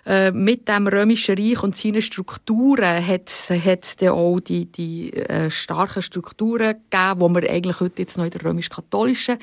äh, 0.05 0.31
mit 0.31 0.69
dem 0.69 0.87
Römischen 0.87 1.39
Reich 1.39 1.63
und 1.63 1.77
seinen 1.77 2.03
Strukturen, 2.03 3.07
hat 3.07 3.29
es 3.29 3.97
dann 3.97 4.11
auch 4.11 4.41
die, 4.41 4.67
die 4.67 5.13
äh, 5.13 5.51
starken 5.51 6.03
Strukturen 6.03 6.77
gegeben, 6.91 7.35
die 7.35 7.41
wir 7.43 7.51
eigentlich 7.51 7.81
heute 7.81 8.03
jetzt 8.03 8.19
noch 8.19 8.25
in 8.25 8.31
der 8.31 8.45
römisch-katholischen 8.45 9.39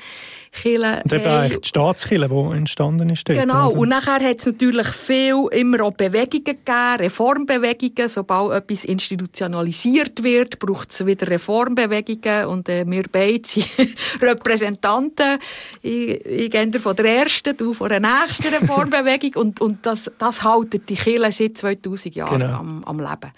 Kirche 0.54 1.02
Und 1.04 1.12
eben 1.12 1.26
eigentlich 1.26 1.60
die 1.60 1.68
Staatskirche, 1.68 2.28
die 2.28 2.56
entstanden 2.56 3.10
ist. 3.10 3.28
Dort, 3.28 3.38
genau. 3.38 3.70
Oder? 3.70 3.78
Und 3.78 3.88
nachher 3.88 4.20
hat 4.20 4.38
es 4.38 4.46
natürlich 4.46 4.86
viel 4.88 5.48
immer 5.50 5.82
auch 5.82 5.92
Bewegungen 5.92 6.44
gegeben, 6.44 6.96
Reformbewegungen. 6.98 8.08
Sobald 8.08 8.52
etwas 8.52 8.84
institutionalisiert 8.84 10.22
wird, 10.22 10.58
braucht 10.58 10.92
es 10.92 11.04
wieder 11.04 11.28
Reformbewegungen. 11.28 12.46
Und 12.46 12.68
äh, 12.68 12.84
wir 12.86 13.04
beide 13.10 13.46
sind 13.46 13.68
Repräsentanten. 14.22 15.38
Ich, 15.82 16.24
ich 16.24 16.50
gehe 16.50 16.80
von 16.80 16.96
der 16.96 17.04
ersten, 17.04 17.56
du 17.56 17.74
von 17.74 17.88
der 17.88 18.00
nächsten 18.00 18.54
Reformbewegung. 18.54 19.42
und, 19.42 19.60
und 19.60 19.84
das, 19.84 20.10
das 20.18 20.44
haltet 20.44 20.88
die 20.88 20.94
Kirche 20.94 21.32
seit 21.32 21.58
2000 21.58 22.14
Jahren 22.14 22.40
genau. 22.40 22.58
am, 22.58 22.84
am 22.84 23.00
Leben. 23.00 23.32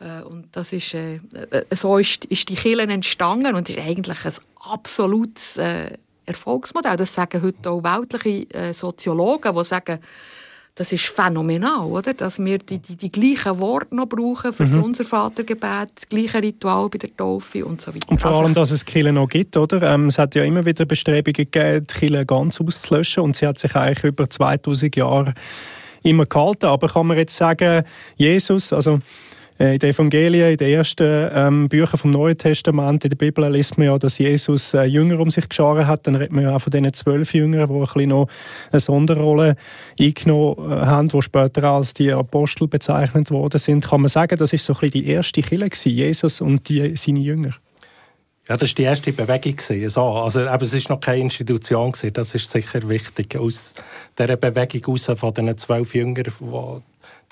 Äh, 0.00 0.22
und 0.22 0.48
das 0.52 0.72
ist, 0.72 0.94
äh, 0.94 1.20
äh, 1.50 1.64
so 1.74 1.98
ist, 1.98 2.24
ist 2.26 2.48
die 2.48 2.54
Kirche 2.54 2.82
entstanden 2.82 3.54
und 3.54 3.68
ist 3.68 3.78
eigentlich 3.78 4.24
ein 4.24 4.32
absolutes 4.60 5.58
äh, 5.58 5.96
Erfolgsmodell. 6.26 6.96
Das 6.96 7.14
sagen 7.14 7.42
heute 7.42 7.70
auch 7.70 7.82
weltliche 7.82 8.54
äh, 8.54 8.72
Soziologen, 8.72 9.54
die 9.54 9.64
sagen, 9.64 9.98
das 10.74 10.92
ist 10.92 11.06
phänomenal, 11.06 11.86
oder? 11.86 12.14
Dass 12.14 12.38
wir 12.38 12.58
die, 12.58 12.78
die, 12.78 12.96
die 12.96 13.12
gleichen 13.12 13.58
Worte 13.58 13.94
noch 13.94 14.06
brauchen 14.06 14.52
für 14.52 14.64
mhm. 14.64 14.74
das 14.74 14.84
Unser 14.84 15.04
Vatergebet, 15.04 15.90
das 15.94 16.08
gleiche 16.08 16.42
Ritual 16.42 16.88
bei 16.88 16.98
der 16.98 17.14
Taufe 17.14 17.66
und 17.66 17.80
so 17.80 17.94
weiter. 17.94 18.08
Und 18.08 18.20
vor 18.20 18.30
allem, 18.30 18.54
dass 18.54 18.70
es 18.70 18.84
Kirche 18.84 19.12
noch 19.12 19.28
gibt, 19.28 19.56
oder? 19.56 19.82
Ähm, 19.82 20.06
es 20.06 20.18
hat 20.18 20.34
ja 20.34 20.44
immer 20.44 20.64
wieder 20.64 20.86
Bestrebungen 20.86 21.34
gegeben, 21.34 21.86
die 21.86 21.94
Kirche 21.94 22.24
ganz 22.24 22.60
auszulöschen 22.60 23.24
und 23.24 23.36
sie 23.36 23.46
hat 23.46 23.58
sich 23.58 23.74
eigentlich 23.74 24.04
über 24.04 24.30
2000 24.30 24.96
Jahre 24.96 25.34
immer 26.02 26.24
gehalten. 26.24 26.66
Aber 26.66 26.88
kann 26.88 27.08
man 27.08 27.18
jetzt 27.18 27.36
sagen, 27.36 27.84
Jesus, 28.16 28.72
also 28.72 29.00
in 29.60 29.78
den 29.78 29.90
Evangelien, 29.90 30.52
in 30.52 30.56
den 30.56 30.70
ersten 30.70 31.30
ähm, 31.34 31.68
Büchern 31.68 31.98
vom 31.98 32.10
Neuen 32.10 32.38
Testament, 32.38 33.04
in 33.04 33.10
der 33.10 33.16
Bibel 33.16 33.46
liest 33.52 33.76
man 33.76 33.88
ja, 33.88 33.98
dass 33.98 34.16
Jesus 34.16 34.72
äh, 34.72 34.84
Jünger 34.84 35.20
um 35.20 35.28
sich 35.28 35.46
gescharen 35.46 35.86
hat. 35.86 36.06
Dann 36.06 36.14
redet 36.14 36.32
man 36.32 36.44
ja 36.44 36.56
auch 36.56 36.60
von 36.60 36.70
diesen 36.70 36.90
zwölf 36.94 37.34
Jüngern, 37.34 37.68
die 37.68 37.74
ein 37.74 37.80
bisschen 37.80 38.08
noch 38.08 38.28
eine 38.72 38.80
Sonderrolle 38.80 39.56
eingenommen 40.00 40.72
äh, 40.72 40.86
haben, 40.86 41.08
die 41.08 41.20
später 41.20 41.64
als 41.64 41.92
die 41.92 42.10
Apostel 42.10 42.68
bezeichnet 42.68 43.30
worden 43.30 43.58
sind. 43.58 43.86
Kann 43.86 44.00
man 44.00 44.08
sagen, 44.08 44.38
das 44.38 44.54
ist 44.54 44.64
so 44.64 44.72
ein 44.72 44.80
bisschen 44.80 45.04
die 45.04 45.08
erste 45.10 45.42
Kirche 45.42 45.90
Jesus 45.90 46.40
und 46.40 46.66
die, 46.70 46.96
seine 46.96 47.20
Jünger? 47.20 47.50
Ja, 48.48 48.56
das 48.56 48.70
war 48.70 48.74
die 48.74 48.82
erste 48.84 49.12
Bewegung. 49.12 49.60
So. 49.60 50.02
Also, 50.02 50.48
aber 50.48 50.64
es 50.64 50.72
war 50.72 50.96
noch 50.96 51.00
keine 51.00 51.20
Institution. 51.20 51.92
Das 52.14 52.34
ist 52.34 52.50
sicher 52.50 52.88
wichtig. 52.88 53.36
Aus 53.36 53.74
dieser 54.18 54.36
Bewegung 54.36 54.96
heraus 54.96 55.20
von 55.20 55.34
den 55.34 55.56
zwölf 55.58 55.94
Jüngern, 55.94 56.24
die 56.24 56.80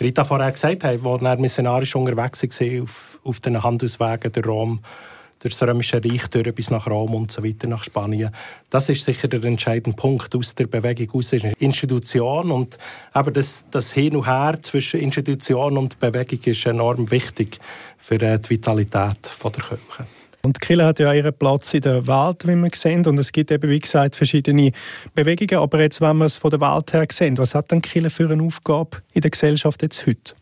Rita 0.00 0.24
vorher 0.24 0.52
gesagt 0.52 0.84
hat, 0.84 0.94
die 0.94 1.18
dann 1.24 1.40
missionarisch 1.40 1.96
unterwegs 1.96 2.42
waren 2.42 2.82
auf, 2.82 3.18
auf 3.24 3.40
den 3.40 3.62
Handelswegen 3.62 4.32
durch 4.32 4.46
Rom, 4.46 4.80
durch 5.40 5.56
das 5.56 5.68
Römische 5.68 6.02
Reich 6.02 6.28
durch, 6.28 6.54
bis 6.54 6.70
nach 6.70 6.86
Rom 6.86 7.14
und 7.14 7.32
so 7.32 7.44
weiter, 7.44 7.68
nach 7.68 7.82
Spanien. 7.82 8.30
Das 8.70 8.88
ist 8.88 9.04
sicher 9.04 9.28
der 9.28 9.42
entscheidende 9.44 9.96
Punkt 9.96 10.34
aus 10.36 10.54
der 10.54 10.66
Bewegung 10.66 11.10
aus 11.18 11.30
der 11.30 11.52
Institution 11.60 12.50
und 12.50 12.78
aber 13.12 13.30
das, 13.30 13.64
das 13.70 13.92
Hin 13.92 14.16
und 14.16 14.26
Her 14.26 14.58
zwischen 14.62 15.00
Institution 15.00 15.76
und 15.76 15.98
Bewegung 15.98 16.40
ist 16.44 16.66
enorm 16.66 17.10
wichtig 17.10 17.58
für 17.98 18.20
äh, 18.20 18.38
die 18.38 18.50
Vitalität 18.50 19.18
der 19.42 19.50
Kirche. 19.50 20.17
Und 20.48 20.62
Kirche 20.62 20.86
hat 20.86 20.98
ja 20.98 21.12
ihren 21.12 21.34
Platz 21.34 21.74
in 21.74 21.82
der 21.82 22.06
Welt, 22.06 22.48
wie 22.48 22.56
wir 22.56 22.70
sehen. 22.72 23.04
Und 23.04 23.18
es 23.18 23.32
gibt 23.32 23.50
eben, 23.50 23.68
wie 23.68 23.80
gesagt, 23.80 24.16
verschiedene 24.16 24.72
Bewegungen. 25.14 25.62
Aber 25.62 25.78
jetzt, 25.78 26.00
wenn 26.00 26.16
wir 26.16 26.24
es 26.24 26.38
von 26.38 26.50
der 26.50 26.62
Welt 26.62 26.90
her 26.94 27.06
sehen, 27.12 27.36
was 27.36 27.54
hat 27.54 27.70
denn 27.70 27.82
Kirche 27.82 28.08
für 28.08 28.30
eine 28.30 28.42
Aufgabe 28.42 29.02
in 29.12 29.20
der 29.20 29.30
Gesellschaft 29.30 29.82
jetzt 29.82 30.06
heute? 30.06 30.32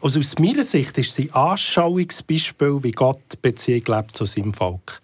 Also 0.00 0.20
aus 0.20 0.38
meiner 0.38 0.62
Sicht 0.62 0.96
ist 0.96 1.12
sie 1.12 1.28
ein 1.32 1.34
Anschauungsbeispiel, 1.34 2.84
wie 2.84 2.92
Gott 2.92 3.42
Beziehung 3.42 3.82
lebt 3.84 4.16
zu 4.16 4.26
seinem 4.26 4.54
Volk. 4.54 5.02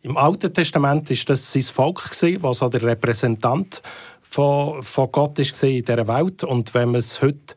Im 0.00 0.16
Alten 0.16 0.54
Testament 0.54 1.10
war 1.10 1.16
das 1.26 1.52
sein 1.52 1.62
Volk, 1.62 2.12
das 2.18 2.56
so 2.56 2.68
der 2.70 2.82
Repräsentant 2.82 3.82
von, 4.22 4.82
von 4.82 5.12
Gott 5.12 5.36
war 5.38 5.68
in 5.68 5.84
dieser 5.84 6.08
Welt. 6.08 6.42
Und 6.42 6.72
wenn 6.72 6.92
man 6.92 7.00
es 7.00 7.20
heute 7.20 7.54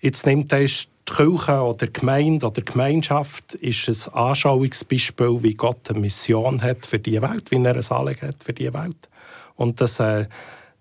jetzt 0.00 0.26
nimmt, 0.26 0.50
dann 0.50 0.62
ist 0.62 0.88
die 1.08 1.14
Kirche 1.14 1.60
oder 1.60 1.86
Gemeinde 1.86 2.46
oder 2.46 2.62
Gemeinschaft 2.62 3.54
ist 3.54 3.88
ein 3.88 4.14
Anschauungsbeispiel, 4.14 5.42
wie 5.42 5.54
Gott 5.54 5.90
eine 5.90 6.00
Mission 6.00 6.62
hat 6.62 6.84
für 6.84 6.98
die 6.98 7.20
Welt, 7.22 7.50
wie 7.50 7.56
er 7.56 7.76
ein 7.76 7.90
Anliegen 7.90 8.28
hat 8.28 8.42
für 8.44 8.52
die 8.52 8.72
Welt. 8.72 9.08
Und 9.56 9.80
das 9.80 10.00
äh, 10.00 10.26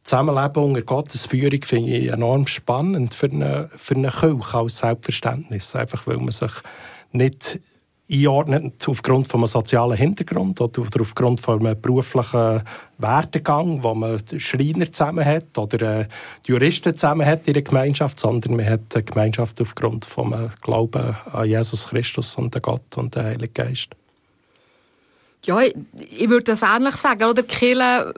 Zusammenleben 0.04 0.64
unter 0.64 0.82
Gottes 0.84 1.26
Führung 1.26 1.62
finde 1.64 1.92
ich 1.92 2.08
enorm 2.12 2.48
spannend 2.48 3.14
für 3.14 3.30
eine, 3.30 3.70
für 3.76 3.96
eine 3.96 4.10
Kirche 4.10 4.58
als 4.58 4.78
Selbstverständnis. 4.78 5.76
Einfach 5.76 6.08
weil 6.08 6.18
man 6.18 6.32
sich 6.32 6.52
nicht 7.12 7.60
einordnet 8.10 8.88
aufgrund 8.88 9.28
von 9.28 9.42
einem 9.42 9.48
sozialen 9.48 9.98
Hintergrund 9.98 10.62
oder 10.62 11.02
aufgrund 11.02 11.42
von 11.42 11.60
einem 11.60 11.80
beruflichen 11.80 12.62
Werdegang, 12.98 13.84
wo 13.84 13.94
man 13.94 14.22
Schreiner 14.38 14.92
zusammen 14.92 15.26
hat 15.26 15.58
oder 15.58 16.00
äh, 16.00 16.08
Juristen 16.46 16.94
zusammen 16.94 17.26
hat 17.26 17.48
in 17.48 17.54
der 17.54 17.64
Gemeinschaft, 17.64 18.20
sondern 18.20 18.56
man 18.56 18.66
hat 18.66 18.96
eine 18.96 19.04
Gemeinschaft 19.04 19.62
aufgrund 19.62 20.06
vom 20.06 20.34
Glauben 20.62 21.18
an 21.32 21.46
Jesus 21.48 21.88
Christus 21.90 22.36
und 22.36 22.56
an 22.56 22.62
Gott 22.62 22.98
und 22.98 23.16
den 23.16 23.24
Heiligen 23.24 23.54
Geist. 23.54 23.90
Ja, 25.46 25.62
ich 25.62 26.30
würde 26.30 26.44
das 26.44 26.62
ähnlich 26.62 26.96
sagen. 26.96 27.24
Oder 27.24 27.44
Kirche 27.44 28.14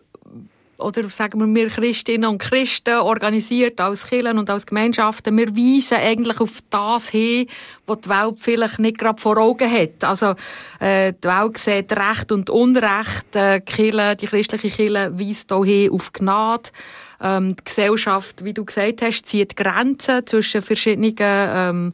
oder 0.80 1.10
sagen 1.10 1.40
wir, 1.40 1.62
wir 1.62 1.70
Christinnen 1.70 2.30
und 2.30 2.40
Christen, 2.40 2.96
organisiert 2.96 3.80
als 3.80 4.08
Kirchen 4.08 4.38
und 4.38 4.50
als 4.50 4.66
Gemeinschaften, 4.66 5.38
wir 5.38 5.56
weisen 5.56 5.98
eigentlich 5.98 6.40
auf 6.40 6.60
das 6.70 7.10
hin, 7.10 7.48
was 7.86 8.02
die 8.02 8.10
Welt 8.10 8.38
vielleicht 8.40 8.80
nicht 8.80 8.98
gerade 8.98 9.22
vor 9.22 9.38
Augen 9.38 9.72
hat. 9.72 10.04
Also, 10.04 10.36
äh, 10.80 11.14
die 11.14 11.28
Welt 11.28 11.58
sieht 11.58 11.92
Recht 11.94 12.32
und 12.32 12.50
Unrecht. 12.50 13.36
Äh, 13.36 13.62
die, 13.62 13.72
Kirche, 13.72 14.16
die 14.16 14.28
christliche 14.28 14.70
Kirche 14.70 15.20
weist 15.20 15.52
auch 15.52 15.66
hin 15.66 15.92
auf 15.92 16.14
Gnade. 16.14 16.70
Ähm, 17.22 17.56
die 17.56 17.64
Gesellschaft, 17.64 18.44
wie 18.46 18.54
du 18.54 18.64
gesagt 18.64 19.02
hast, 19.02 19.26
zieht 19.26 19.56
Grenzen 19.56 20.26
zwischen 20.26 20.62
verschiedenen 20.62 21.16
ähm, 21.20 21.94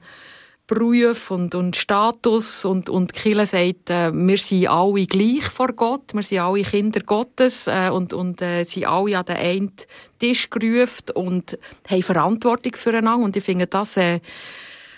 Beruf 0.68 1.30
und, 1.30 1.54
und 1.54 1.76
Status 1.76 2.66
und, 2.66 2.90
und 2.90 3.16
die 3.16 3.22
Kirche 3.22 3.46
sagt, 3.46 3.90
äh, 3.92 4.12
wir 4.12 4.38
sind 4.38 4.68
alle 4.68 5.06
gleich 5.06 5.44
vor 5.44 5.74
Gott, 5.74 6.14
wir 6.14 6.24
sind 6.24 6.40
alle 6.40 6.64
Kinder 6.64 7.02
Gottes 7.02 7.68
äh, 7.68 7.90
und, 7.90 8.14
und 8.14 8.42
äh, 8.42 8.64
sind 8.64 8.86
alle 8.86 9.20
an 9.20 9.26
den 9.26 9.36
einen 9.36 9.72
Tisch 10.20 10.50
gerufen 10.50 11.12
und 11.14 11.60
haben 11.88 12.02
Verantwortung 12.02 12.74
füreinander. 12.74 13.24
Und 13.24 13.38
ich 13.38 13.44
finde 13.44 13.68
das 13.68 13.96
äh, 13.98 14.22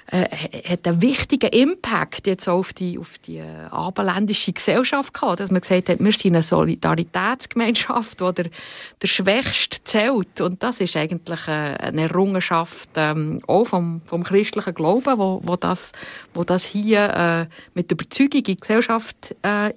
äh, 0.10 0.28
hat 0.64 0.88
einen 0.88 1.02
wichtigen 1.02 1.50
Impact 1.50 2.28
jetzt 2.28 2.48
auf 2.48 2.72
die, 2.72 2.98
auf 2.98 3.18
die 3.20 3.38
äh, 3.38 3.66
abendländische 3.70 4.54
Gesellschaft 4.54 5.14
gehabt, 5.14 5.42
dass 5.42 5.52
man 5.52 5.62
gesagt 5.62 5.90
hat, 5.90 6.00
wir 6.00 6.12
sind 6.14 6.36
eine 6.36 6.44
Solidaritätsgemeinschaft, 6.44 8.22
wo 8.22 8.32
der, 8.32 8.50
der 9.02 9.08
Schwächste 9.08 9.84
zählt. 9.84 10.40
Und 10.40 10.64
das 10.64 10.80
ist 10.80 10.96
eigentlich 10.96 11.48
äh, 11.48 11.52
eine 11.52 12.04
Errungenschaft 12.04 12.90
ähm, 12.96 13.42
auch 13.48 13.66
vom, 13.66 14.02
vom 14.06 14.24
christlichen 14.24 14.74
Glauben, 14.74 15.18
wo, 15.18 15.42
wo, 15.44 15.58
das, 15.58 15.92
wo 16.34 16.44
das 16.44 16.64
hier 16.64 17.50
äh, 17.50 17.54
mit 17.74 17.92
Überzeugung 17.92 18.40
in 18.40 18.44
die 18.44 18.58
Gesellschaft 18.58 19.36
äh, 19.42 19.72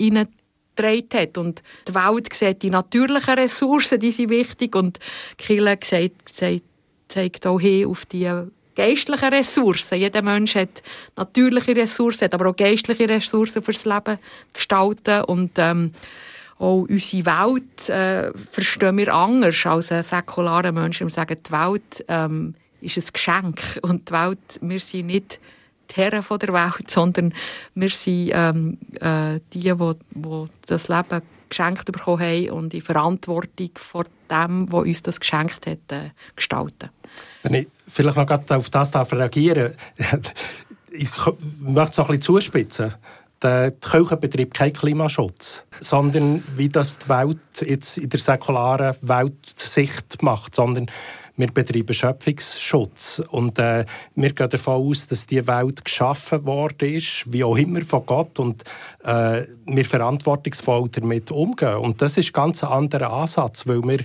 hat. 1.13 1.39
Und 1.39 1.63
die 1.89 1.95
Welt 1.95 2.33
sieht 2.33 2.63
die 2.63 2.71
natürlichen 2.71 3.35
Ressourcen, 3.35 3.99
die 3.99 4.13
sind 4.13 4.31
wichtig 4.31 4.75
und 4.75 4.99
Kirche 5.37 6.11
zeigt, 7.09 7.47
auch 7.47 7.61
hin 7.61 7.87
auf 7.87 8.07
die 8.07 8.31
geistliche 8.75 9.33
Ressourcen. 9.33 9.99
Jeder 9.99 10.23
Mensch 10.23 10.55
hat 10.55 10.83
natürliche 11.17 11.77
Ressourcen, 11.77 12.25
hat 12.25 12.35
aber 12.35 12.51
auch 12.51 12.57
geistliche 12.57 13.09
Ressourcen 13.09 13.63
fürs 13.63 13.85
Leben 13.85 14.19
gestalten 14.53 15.25
und 15.25 15.53
ähm, 15.57 15.93
auch 16.59 16.83
unsere 16.83 17.25
Welt 17.25 17.89
äh, 17.89 18.33
verstehen 18.37 18.99
wir 18.99 19.15
anders 19.15 19.65
als 19.65 19.91
ein 19.93 20.03
säkularer 20.03 20.73
Mensch. 20.73 21.01
Wir 21.01 21.09
sagen, 21.09 21.39
die 21.47 21.53
Welt 21.53 22.05
ähm, 22.07 22.55
ist 22.83 22.99
ein 22.99 23.13
Geschenk 23.13 23.79
und 23.83 24.09
die 24.09 24.13
Welt, 24.13 24.39
wir 24.61 24.81
sind 24.81 25.07
nicht 25.07 25.41
die 25.91 25.95
Herren 25.97 26.23
von 26.23 26.39
der 26.39 26.53
Welt, 26.53 26.85
sondern 26.91 27.33
wir 27.75 27.89
sind 27.89 28.33
ähm, 28.35 28.79
äh, 29.01 29.41
die, 29.53 29.61
die, 29.61 29.95
die 30.11 30.47
das 30.67 30.89
Leben 30.89 31.23
geschenkt 31.49 31.87
bekommen 31.87 32.23
haben 32.23 32.51
und 32.51 32.75
in 32.75 32.83
Verantwortung 32.83 33.71
vor 33.75 34.05
dem, 34.31 34.71
was 34.71 34.85
uns 34.85 35.03
das 35.03 35.19
geschenkt 35.19 35.67
hat, 35.67 35.79
äh, 35.91 36.11
gestalten. 36.37 36.91
Wenn 37.43 37.55
ich 37.55 37.69
vielleicht 37.91 38.17
noch 38.17 38.31
auf 38.31 38.71
das 38.71 38.91
darf 38.91 39.13
reagieren 39.13 39.75
ich 40.91 41.11
möchte 41.61 41.93
es 41.93 41.99
noch 41.99 42.09
ein 42.09 42.19
bisschen 42.19 42.23
zuspitzen. 42.23 42.95
Die 43.43 43.71
Kirche 43.81 44.17
betreibt 44.19 44.55
keinen 44.55 44.75
Klimaschutz, 44.75 45.65
sondern 45.81 46.43
wie 46.57 46.69
das 46.69 46.99
die 46.99 47.09
Welt 47.09 47.39
jetzt 47.61 47.97
in 47.97 48.11
der 48.11 48.21
säkularen 48.21 48.97
Weltsicht 49.01 50.23
macht, 50.23 50.55
sondern 50.55 50.91
wir 51.37 51.47
betreiben 51.47 51.95
Schöpfungsschutz. 51.95 53.23
Und 53.31 53.59
äh, 53.59 53.87
wir 54.15 54.33
gehen 54.35 54.51
davon 54.51 54.87
aus, 54.87 55.07
dass 55.07 55.25
die 55.25 55.47
Welt 55.47 55.83
geschaffen 55.83 56.45
worden 56.45 56.93
ist, 56.95 57.33
wie 57.33 57.43
auch 57.43 57.57
immer 57.57 57.81
von 57.81 58.05
Gott, 58.05 58.39
und 58.39 58.63
äh, 59.05 59.45
wir 59.65 59.85
verantwortungsvoll 59.87 60.91
damit 60.91 61.31
umgehen. 61.31 61.77
Und 61.77 62.03
das 62.03 62.19
ist 62.19 62.35
ganz 62.35 62.63
ein 62.63 62.71
anderer 62.71 63.11
Ansatz, 63.11 63.67
weil 63.67 63.83
wir 63.83 64.01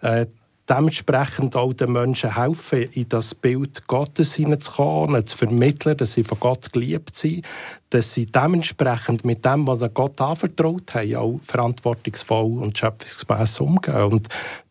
äh, 0.00 0.26
dementsprechend 0.68 1.56
auch 1.56 1.72
den 1.72 1.92
Menschen 1.92 2.36
helfen, 2.36 2.90
in 2.92 3.08
das 3.08 3.34
Bild 3.34 3.86
Gottes 3.86 4.34
hineinzukommen, 4.34 5.26
zu 5.26 5.36
vermitteln, 5.36 5.96
dass 5.96 6.14
sie 6.14 6.24
von 6.24 6.38
Gott 6.38 6.72
geliebt 6.72 7.16
sind, 7.16 7.44
dass 7.90 8.14
sie 8.14 8.26
dementsprechend 8.26 9.24
mit 9.24 9.44
dem, 9.44 9.66
was 9.66 9.80
Gott 9.94 10.20
anvertraut 10.20 10.94
haben, 10.94 11.16
auch 11.16 11.40
verantwortungsvoll 11.42 12.58
und 12.58 12.76
schöpfungsgemäss 12.76 13.60
umgehen. 13.60 14.04
Und 14.04 14.28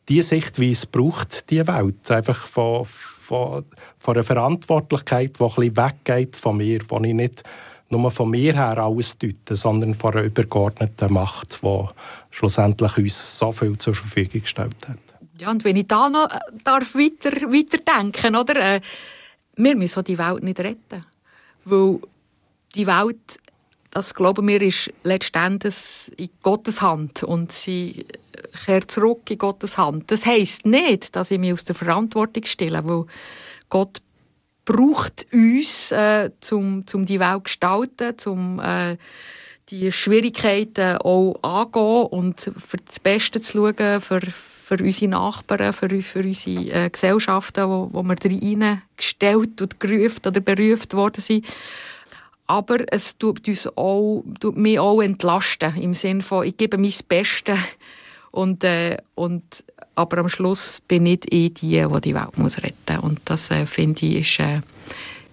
diese 0.07 0.29
Sichtweise 0.29 0.87
braucht 0.87 1.49
die 1.49 1.67
Welt. 1.67 2.09
Einfach 2.11 2.47
von, 2.47 2.85
von, 2.85 3.65
von 3.97 4.13
einer 4.13 4.23
Verantwortlichkeit, 4.23 5.37
die 5.39 5.43
ein 5.43 5.49
bisschen 5.49 5.77
weggeht 5.77 6.35
von 6.35 6.57
mir, 6.57 6.79
wo 6.87 6.97
ich 7.03 7.13
nicht 7.13 7.43
nur 7.89 8.11
von 8.11 8.29
mir 8.29 8.53
her 8.53 8.77
alles 8.77 9.17
deute, 9.17 9.55
sondern 9.55 9.93
von 9.93 10.13
einer 10.13 10.23
übergeordneten 10.23 11.13
Macht, 11.13 11.59
die 11.63 11.85
schlussendlich 12.31 12.97
uns 12.97 13.37
so 13.37 13.51
viel 13.51 13.77
zur 13.77 13.95
Verfügung 13.95 14.41
gestellt 14.41 14.87
hat. 14.87 15.06
Ja, 15.39 15.51
und 15.51 15.63
wenn 15.63 15.75
ich 15.75 15.87
da 15.87 16.09
noch 16.09 16.29
äh, 16.31 16.39
darf 16.63 16.95
weiter, 16.95 17.31
weiter 17.51 17.77
denken, 17.77 18.35
oder? 18.35 18.55
Äh, 18.75 18.81
wir 19.55 19.75
müssen 19.75 20.03
die 20.03 20.17
Welt 20.17 20.43
nicht 20.43 20.59
retten. 20.59 21.05
Weil 21.65 21.99
die 22.75 22.87
Welt, 22.87 23.39
das 23.91 24.13
glauben 24.13 24.47
wir, 24.47 24.61
ist 24.61 24.91
letztendlich 25.03 26.11
in 26.17 26.29
Gottes 26.41 26.81
Hand. 26.81 27.23
Und 27.23 27.51
sie 27.51 28.05
kehre 28.65 28.87
zurück 28.87 29.29
in 29.29 29.37
Gottes 29.37 29.77
Hand. 29.77 30.11
Das 30.11 30.25
heisst 30.25 30.65
nicht, 30.65 31.15
dass 31.15 31.31
ich 31.31 31.39
mich 31.39 31.53
aus 31.53 31.63
der 31.63 31.75
Verantwortung 31.75 32.45
stelle, 32.45 32.87
weil 32.87 33.05
Gott 33.69 34.01
braucht 34.65 35.27
uns, 35.31 35.91
äh, 35.91 36.31
zum, 36.41 36.85
zum 36.87 37.05
die 37.05 37.19
Welt 37.19 37.45
gestalten, 37.45 38.17
zum 38.17 38.59
äh, 38.59 38.97
die 39.69 39.91
Schwierigkeiten 39.91 40.97
auch 40.97 41.39
angehen 41.41 42.07
und 42.07 42.39
für 42.39 42.77
das 42.77 42.99
Beste 42.99 43.41
zu 43.41 43.73
schauen, 43.73 44.01
für, 44.01 44.21
für 44.67 44.83
unsere 44.83 45.11
Nachbarn, 45.11 45.71
für, 45.71 45.89
für 46.01 46.19
unsere 46.19 46.85
äh, 46.85 46.89
Gesellschaften, 46.89 47.69
wo, 47.69 47.89
wo 47.93 48.03
wir 48.03 48.17
rein 48.21 48.81
gestellt 48.97 49.61
und 49.61 49.79
gerufen 49.79 50.27
oder 50.27 50.41
berufen 50.41 50.91
worden 50.91 51.21
sind. 51.21 51.45
Aber 52.47 52.79
es 52.91 53.17
tut 53.17 53.47
uns 53.47 53.65
auch, 53.77 54.25
tut 54.41 54.57
mich 54.57 54.77
auch 54.77 55.01
entlasten, 55.01 55.73
im 55.77 55.93
Sinne 55.93 56.21
von, 56.21 56.45
ich 56.45 56.57
gebe 56.57 56.77
mein 56.77 56.93
Bestes 57.07 57.57
und, 58.31 58.65
äh, 58.65 58.97
und 59.15 59.63
aber 59.95 60.17
am 60.17 60.27
Schluss 60.27 60.81
bin 60.85 61.05
ich 61.05 61.31
eh 61.31 61.47
die, 61.47 61.85
die 61.87 62.01
die 62.01 62.13
Welt 62.13 62.37
muss 62.37 62.57
retten 62.57 62.95
muss. 62.95 63.03
Und 63.03 63.21
das, 63.23 63.49
äh, 63.51 63.65
finde 63.65 64.05
ich, 64.05 64.17
ist, 64.17 64.39
äh, 64.41 64.59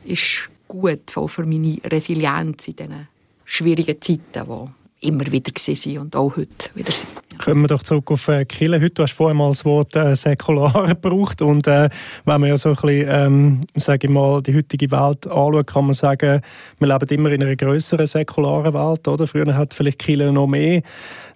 ist 0.04 0.48
gut 0.68 1.10
für 1.10 1.44
meine 1.44 1.78
Resilienz 1.84 2.68
in 2.68 2.76
diesen 2.76 3.08
schwierigen 3.44 4.00
Zeiten, 4.00 4.20
die 4.32 4.83
immer 5.04 5.26
wieder 5.30 5.52
waren 5.52 5.98
und 5.98 6.16
auch 6.16 6.36
heute 6.36 6.70
wieder 6.74 6.92
sind. 6.92 7.10
Kommen 7.38 7.62
wir 7.62 7.68
doch 7.68 7.82
zurück 7.82 8.10
auf 8.10 8.28
äh, 8.28 8.44
Kille. 8.44 8.80
Heute, 8.80 8.90
du 8.90 9.02
hast 9.02 9.12
vorhin 9.12 9.36
mal 9.36 9.48
das 9.48 9.64
Wort 9.64 9.94
äh, 9.96 10.14
säkular 10.14 10.86
gebraucht 10.88 11.42
und 11.42 11.66
äh, 11.66 11.88
wenn 12.24 12.40
man 12.40 12.48
ja 12.48 12.56
so 12.56 12.70
ein 12.70 12.74
bisschen, 12.76 13.08
ähm, 13.08 13.60
ich 13.74 14.08
mal, 14.08 14.42
die 14.42 14.54
heutige 14.54 14.90
Welt 14.90 15.26
anschaut, 15.26 15.66
kann 15.66 15.84
man 15.84 15.94
sagen, 15.94 16.40
wir 16.78 16.88
leben 16.88 17.08
immer 17.08 17.30
in 17.30 17.42
einer 17.42 17.56
größeren 17.56 18.06
säkularen 18.06 18.74
Welt, 18.74 19.06
oder? 19.08 19.26
Früher 19.26 19.54
hat 19.56 19.74
vielleicht 19.74 19.98
Kille 19.98 20.32
noch 20.32 20.46
mehr 20.46 20.82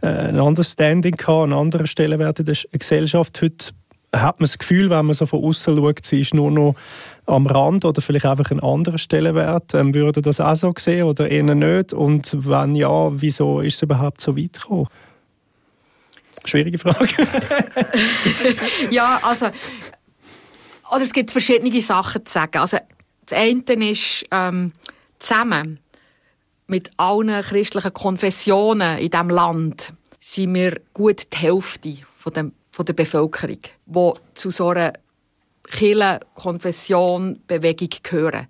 äh, 0.02 0.06
ein 0.06 0.38
anderes 0.38 0.72
Standing 0.72 1.16
gehabt, 1.16 1.44
einen 1.44 1.52
anderen 1.52 1.86
Stellenwert 1.86 2.38
in 2.38 2.46
der 2.46 2.56
Gesellschaft. 2.72 3.40
Heute 3.42 3.72
hat 4.14 4.40
man 4.40 4.44
das 4.44 4.58
Gefühl, 4.58 4.90
wenn 4.90 5.06
man 5.06 5.14
so 5.14 5.26
von 5.26 5.44
außen 5.44 5.76
schaut, 5.76 6.04
sie 6.04 6.20
ist 6.20 6.34
nur 6.34 6.50
noch 6.50 6.74
am 7.26 7.46
Rand 7.46 7.84
oder 7.84 8.00
vielleicht 8.00 8.24
einfach 8.24 8.50
ein 8.50 8.60
anderer 8.60 8.98
Stellenwert. 8.98 9.74
Ähm, 9.74 9.94
würde 9.94 10.22
das 10.22 10.40
auch 10.40 10.56
so 10.56 10.72
sehen 10.78 11.04
oder 11.04 11.30
eher 11.30 11.42
nicht? 11.42 11.92
Und 11.92 12.34
wenn 12.48 12.74
ja, 12.74 13.10
wieso 13.20 13.60
ist 13.60 13.76
es 13.76 13.82
überhaupt 13.82 14.20
so 14.20 14.36
weit 14.36 14.54
gekommen? 14.54 14.86
Schwierige 16.44 16.78
Frage. 16.78 17.08
ja, 18.90 19.20
also 19.22 19.46
oder 20.90 21.02
es 21.02 21.12
gibt 21.12 21.30
verschiedene 21.30 21.80
Sachen 21.80 22.24
zu 22.24 22.32
sagen. 22.32 22.58
Also 22.58 22.78
das 23.26 23.38
eine 23.38 23.90
ist 23.90 24.24
ähm, 24.30 24.72
zusammen 25.18 25.80
mit 26.66 26.90
allen 26.96 27.42
christlichen 27.42 27.92
Konfessionen 27.92 28.98
in 28.98 29.10
diesem 29.10 29.30
Land 29.30 29.92
sind 30.20 30.54
wir 30.54 30.80
gut 30.92 31.26
die 31.32 31.36
Hälfte 31.36 31.96
von, 32.14 32.32
dem, 32.32 32.52
von 32.78 32.86
der 32.86 32.92
Bevölkerung, 32.92 33.58
die 33.86 34.12
zu 34.34 34.52
so 34.52 34.68
einer 34.68 34.92
Kirche, 35.64 36.20
Konfession, 36.36 37.42
Bewegung 37.48 37.88
gehören. 38.04 38.46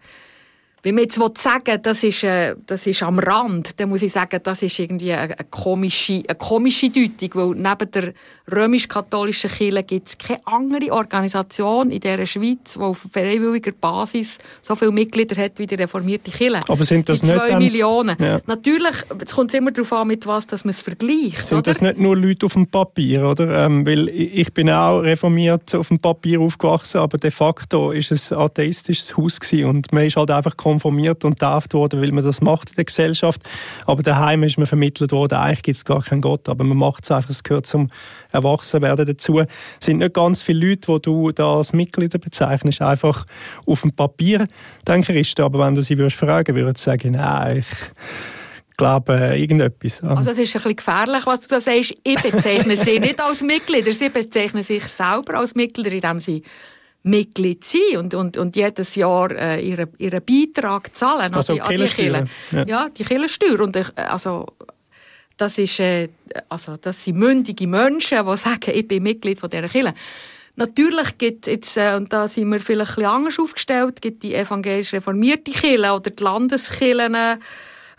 Wenn 0.83 0.95
man 0.95 1.05
jetzt 1.05 1.19
sagen 1.43 1.79
das 1.83 2.03
ist, 2.03 2.23
äh, 2.25 2.55
das 2.67 2.87
ist 2.87 3.03
am 3.03 3.19
Rand, 3.19 3.79
dann 3.81 3.89
muss 3.89 4.03
ich 4.03 4.13
sagen, 4.13 4.41
das 4.43 4.63
ist 4.63 4.79
irgendwie 4.79 5.13
eine, 5.13 5.37
eine, 5.37 5.49
komische, 5.51 6.23
eine 6.27 6.37
komische 6.37 6.91
Deutung, 6.91 7.31
weil 7.35 7.55
neben 7.57 7.91
der 7.91 8.13
römisch-katholischen 8.51 9.51
Kirche 9.51 9.83
gibt 9.83 10.09
es 10.09 10.19
keine 10.19 10.41
andere 10.47 10.93
Organisation 10.93 11.91
in 11.91 12.01
der 12.01 12.25
Schweiz, 12.27 12.75
die 12.75 12.81
auf 12.81 13.07
freiwilliger 13.13 13.73
Basis 13.73 14.39
so 14.63 14.75
viele 14.75 14.93
Mitglieder 14.93 15.43
hat 15.43 15.59
wie 15.59 15.67
die 15.67 15.75
reformierte 15.75 16.31
Kirche. 16.31 16.61
Aber 16.69 16.85
sind 16.85 17.09
das 17.09 17.21
die 17.21 17.27
nicht 17.27 17.37
zwei 17.37 17.59
Millionen. 17.59 18.17
Ja. 18.21 18.41
Natürlich, 18.47 18.95
es 19.25 19.35
kommt 19.35 19.53
immer 19.55 19.73
darauf 19.73 19.93
an, 19.93 20.09
mit 20.09 20.27
was 20.27 20.47
dass 20.47 20.65
man 20.65 20.71
es 20.71 20.81
vergleicht. 20.81 21.45
Sind 21.45 21.59
oder? 21.59 21.63
das 21.63 21.81
nicht 21.81 21.99
nur 21.99 22.17
Leute 22.17 22.47
auf 22.47 22.55
dem 22.55 22.67
Papier, 22.67 23.29
oder? 23.29 23.67
Ähm, 23.67 23.87
weil 23.87 24.09
ich 24.09 24.53
bin 24.53 24.71
auch 24.71 25.01
reformiert 25.01 25.75
auf 25.75 25.89
dem 25.89 25.99
Papier 25.99 26.41
aufgewachsen, 26.41 26.99
aber 26.99 27.19
de 27.19 27.31
facto 27.31 27.91
ist 27.91 28.13
es 28.13 28.33
ein 28.33 28.39
atheistisches 28.39 29.17
Haus 29.17 29.41
gewesen 29.41 29.67
und 29.67 29.93
man 29.93 30.05
ist 30.05 30.17
halt 30.17 30.31
einfach 30.31 30.57
konformiert 30.79 31.25
und 31.25 31.41
tauft 31.41 31.75
worden, 31.75 32.01
weil 32.01 32.13
man 32.13 32.25
das 32.25 32.41
macht 32.41 32.71
in 32.71 32.77
der 32.77 32.85
Gesellschaft. 32.85 33.43
Aber 33.85 34.03
daheim 34.03 34.45
ist 34.45 34.59
man 34.59 34.67
vermittelt 34.67 35.11
worden, 35.13 35.35
eigentlich 35.35 35.63
gibt 35.63 35.77
es 35.77 35.85
gar 35.85 36.03
keinen 36.03 36.21
Gott, 36.21 36.49
aber 36.49 36.63
man 36.65 36.77
macht 36.77 37.05
es 37.05 37.11
einfach, 37.11 37.31
es 37.31 37.43
gehört 37.43 37.67
zum 37.67 37.91
Erwachsenwerden 38.31 39.07
dazu. 39.07 39.41
Es 39.41 39.47
sind 39.81 39.99
nicht 39.99 40.15
ganz 40.15 40.43
viele 40.43 40.69
Leute, 40.69 40.93
die 40.93 41.03
du 41.03 41.33
da 41.33 41.57
als 41.57 41.73
Mitglieder 41.73 42.19
bezeichnest, 42.19 42.81
einfach 42.81 43.27
auf 43.67 43.83
dem 43.83 43.93
Papier, 43.93 44.47
denke 44.87 45.19
ich. 45.19 45.39
Aber 45.41 45.59
wenn 45.67 45.75
du 45.75 45.83
sie 45.83 45.99
würdest 45.99 46.17
fragen, 46.17 46.55
würden 46.55 46.75
sie 46.77 46.85
sagen, 46.85 47.13
nein, 47.13 47.59
ich 47.59 48.77
glaube, 48.77 49.19
äh, 49.19 49.41
irgendetwas. 49.41 50.03
Also 50.03 50.31
es 50.31 50.39
ist 50.39 50.55
ein 50.55 50.63
bisschen 50.63 50.77
gefährlich, 50.77 51.27
was 51.27 51.41
du 51.41 51.49
da 51.49 51.61
sagst. 51.61 51.95
Ich 52.05 52.23
bezeichne 52.23 52.77
sie 52.77 53.01
nicht 53.01 53.21
als 53.21 53.43
Mitglieder, 53.43 53.93
sie 53.93 54.09
bezeichnen 54.09 54.63
sich 54.63 54.85
selber 54.85 55.35
als 55.39 55.55
Mitglieder, 55.55 55.91
indem 55.91 56.21
sie 56.21 56.45
Mitglied 57.03 57.65
sein 57.65 57.99
und, 57.99 58.15
und, 58.15 58.37
und 58.37 58.57
jedes 58.57 58.95
Jahr 58.95 59.31
äh, 59.31 59.67
ihren, 59.67 59.89
ihren 59.99 60.23
Beitrag 60.25 60.95
zahlen 60.97 61.33
also 61.33 61.55
an 61.55 61.61
die, 61.71 61.77
die 61.77 61.85
Kirche. 61.85 62.27
Ja. 62.51 62.65
ja, 62.67 62.89
die 62.89 63.05
Kirchensteuer. 63.05 63.61
Und 63.61 63.77
ich, 63.77 63.87
also, 63.97 64.47
das, 65.37 65.59
ist, 65.59 65.81
äh, 65.81 66.09
also, 66.49 66.77
das 66.77 67.05
sind 67.05 67.17
mündige 67.17 67.67
Menschen, 67.67 68.27
die 68.27 68.37
sagen, 68.37 68.73
ich 68.73 68.87
bin 68.87 69.03
Mitglied 69.03 69.39
von 69.39 69.49
dieser 69.49 69.69
Kirche. 69.69 69.95
Natürlich 70.57 71.17
gibt 71.19 71.47
jetzt, 71.47 71.77
äh, 71.77 71.95
und 71.95 72.13
da 72.13 72.27
sind 72.27 72.51
wir 72.51 72.59
vielleicht 72.59 72.91
ein 72.91 72.95
bisschen 72.97 73.11
anders 73.11 73.39
aufgestellt, 73.39 74.03
gibt 74.03 74.25
die 74.25 74.35
evangelisch 74.35 74.93
reformierte 74.93 75.53
Kirche 75.53 75.93
oder 75.93 76.11
die 76.11 76.23
Landeskirchen 76.23 77.39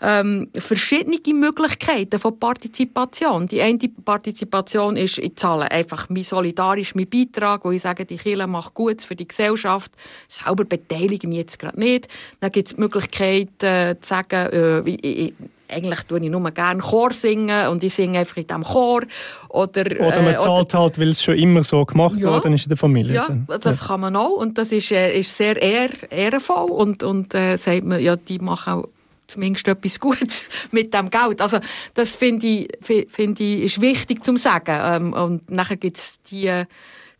ähm, 0.00 0.48
verschiedene 0.56 1.18
Möglichkeiten 1.34 2.18
von 2.18 2.38
Partizipation. 2.38 3.48
Die 3.48 3.60
eine 3.60 3.78
Partizipation 4.04 4.96
ist, 4.96 5.18
ich 5.18 5.36
zahle 5.36 5.70
einfach 5.70 6.08
mein 6.08 6.22
solidarisch 6.22 6.94
meinen 6.94 7.10
Beitrag, 7.10 7.64
wo 7.64 7.70
ich 7.70 7.82
sage, 7.82 8.04
die 8.04 8.16
Kirche 8.16 8.46
macht 8.46 8.74
Gutes 8.74 9.04
für 9.04 9.16
die 9.16 9.28
Gesellschaft. 9.28 9.92
Selber 10.28 10.64
beteilige 10.64 11.28
mich 11.28 11.38
jetzt 11.38 11.58
gerade 11.58 11.78
nicht. 11.78 12.08
Dann 12.40 12.50
gibt 12.52 12.68
es 12.68 12.74
die 12.74 12.80
Möglichkeit 12.80 13.62
äh, 13.62 13.96
zu 14.00 14.08
sagen, 14.08 14.50
äh, 14.52 14.80
ich, 14.88 15.04
ich, 15.04 15.34
eigentlich 15.68 16.00
tue 16.02 16.18
ich 16.20 16.30
nur 16.30 16.50
gerne 16.50 16.80
Chor 16.80 17.12
singen 17.12 17.68
und 17.68 17.84
ich 17.84 17.94
singe 17.94 18.18
einfach 18.18 18.36
in 18.38 18.46
diesem 18.46 18.64
Chor. 18.64 19.02
Oder, 19.48 19.84
oder 20.00 20.22
man 20.22 20.34
äh, 20.34 20.36
zahlt 20.36 20.74
oder, 20.74 20.82
halt, 20.82 20.98
weil 20.98 21.08
es 21.08 21.22
schon 21.22 21.36
immer 21.36 21.62
so 21.62 21.84
gemacht 21.84 22.16
ja, 22.18 22.30
worden 22.30 22.54
ist 22.54 22.64
in 22.64 22.70
der 22.70 22.78
Familie. 22.78 23.14
Ja, 23.14 23.26
dann. 23.28 23.46
das 23.60 23.80
ja. 23.80 23.86
kann 23.86 24.00
man 24.00 24.16
auch 24.16 24.36
und 24.36 24.58
das 24.58 24.72
ist, 24.72 24.90
äh, 24.92 25.18
ist 25.18 25.36
sehr 25.36 25.60
ehr, 25.60 25.90
ehrenvoll 26.10 26.70
und, 26.70 27.02
und 27.02 27.34
äh, 27.34 27.56
sagt 27.56 27.84
man, 27.84 28.00
ja, 28.00 28.16
die 28.16 28.38
machen 28.38 28.72
auch 28.72 28.88
zumindest 29.30 29.68
etwas 29.68 30.00
Gutes 30.00 30.44
mit 30.70 30.92
dem 30.92 31.10
Geld. 31.10 31.40
Also 31.40 31.58
das 31.94 32.14
finde 32.14 32.46
ich, 32.46 32.68
find 33.08 33.40
ich 33.40 33.62
ist 33.62 33.80
wichtig 33.80 34.24
zu 34.24 34.36
sagen. 34.36 34.78
Ähm, 34.78 35.12
und 35.12 35.50
nachher 35.50 35.76
gibt 35.76 35.98
es 35.98 36.14
die 36.30 36.66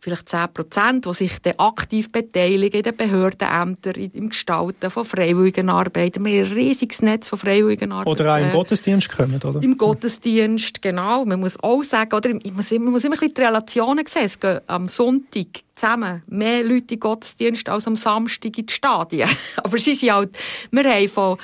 vielleicht 0.01 0.29
10 0.29 0.53
Prozent, 0.53 1.05
die 1.05 1.13
sich 1.13 1.39
dann 1.41 1.53
aktiv 1.57 2.11
beteiligen 2.11 2.77
in 2.77 2.83
den 2.83 2.97
Behördenämtern, 2.97 3.93
im 3.93 4.29
Gestalten 4.29 4.89
von 4.89 5.05
freiwilligen 5.05 5.69
Arbeit. 5.69 6.19
Wir 6.19 6.43
haben 6.43 6.51
ein 6.51 6.57
riesiges 6.57 7.01
Netz 7.03 7.27
von 7.27 7.37
freiwilligen 7.37 7.91
Arbeit. 7.91 8.07
Oder 8.07 8.33
auch 8.33 8.39
im 8.39 8.51
Gottesdienst 8.51 9.09
kommen, 9.09 9.39
oder? 9.41 9.61
Im 9.61 9.77
Gottesdienst, 9.77 10.81
genau. 10.81 11.23
Man 11.25 11.39
muss 11.39 11.61
auch 11.61 11.83
sagen, 11.83 12.15
oder, 12.15 12.29
man 12.29 12.41
muss 12.53 12.71
immer, 12.71 12.85
man 12.85 12.93
muss 12.93 13.03
immer 13.03 13.15
ein 13.15 13.19
bisschen 13.19 13.35
die 13.35 13.41
Relationen 13.41 14.05
sehen. 14.07 14.25
Es 14.25 14.39
gehen 14.39 14.59
am 14.65 14.87
Sonntag 14.87 15.47
zusammen 15.81 16.21
mehr 16.27 16.63
Leute 16.63 16.93
in 16.93 16.99
Gottesdienst 16.99 17.67
als 17.67 17.87
am 17.87 17.95
Samstag 17.95 18.57
in 18.57 18.67
die 18.67 18.73
Stadien. 18.73 19.29
Aber 19.57 19.77
sie 19.79 19.95
sind 19.95 20.11
halt, 20.11 20.37
wir 20.69 20.83
haben 20.83 21.09
von, 21.09 21.37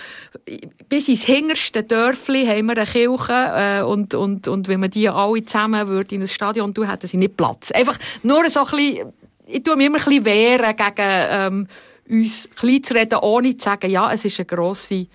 bis 0.88 1.08
ins 1.08 1.24
hinterste 1.24 1.84
Dörfli 1.84 2.46
haben 2.46 2.68
wir 2.68 2.78
eine 2.78 2.86
Kirche 2.86 3.34
äh, 3.34 3.82
und, 3.82 4.14
und, 4.14 4.48
und 4.48 4.68
wenn 4.68 4.80
man 4.80 4.92
die 4.92 5.10
alle 5.10 5.44
zusammen 5.44 5.88
würde 5.88 6.16
in 6.16 6.22
ein 6.22 6.28
Stadion 6.28 6.74
tun, 6.74 6.90
hätten 6.90 7.08
sie 7.08 7.18
nicht 7.18 7.36
Platz. 7.36 7.72
Einfach 7.72 7.98
nur 8.24 8.48
so 8.50 8.62
ein 8.62 8.66
bisschen, 8.72 9.14
ich 9.48 9.64
tue 9.64 9.76
mich 9.76 9.88
immer 9.88 9.98
ein 9.98 10.06
bisschen 10.06 10.26
wehren 10.26 10.76
gegen 10.76 10.94
ähm, 10.98 11.68
uns 12.10 12.50
klein 12.56 12.84
zu 12.84 12.94
reden, 12.94 13.20
ohne 13.20 13.58
zu 13.58 13.66
sagen, 13.66 13.90
ja, 13.90 14.12
es 14.12 14.24
ist 14.24 14.40
eine 14.40 14.46
grosse 14.46 15.08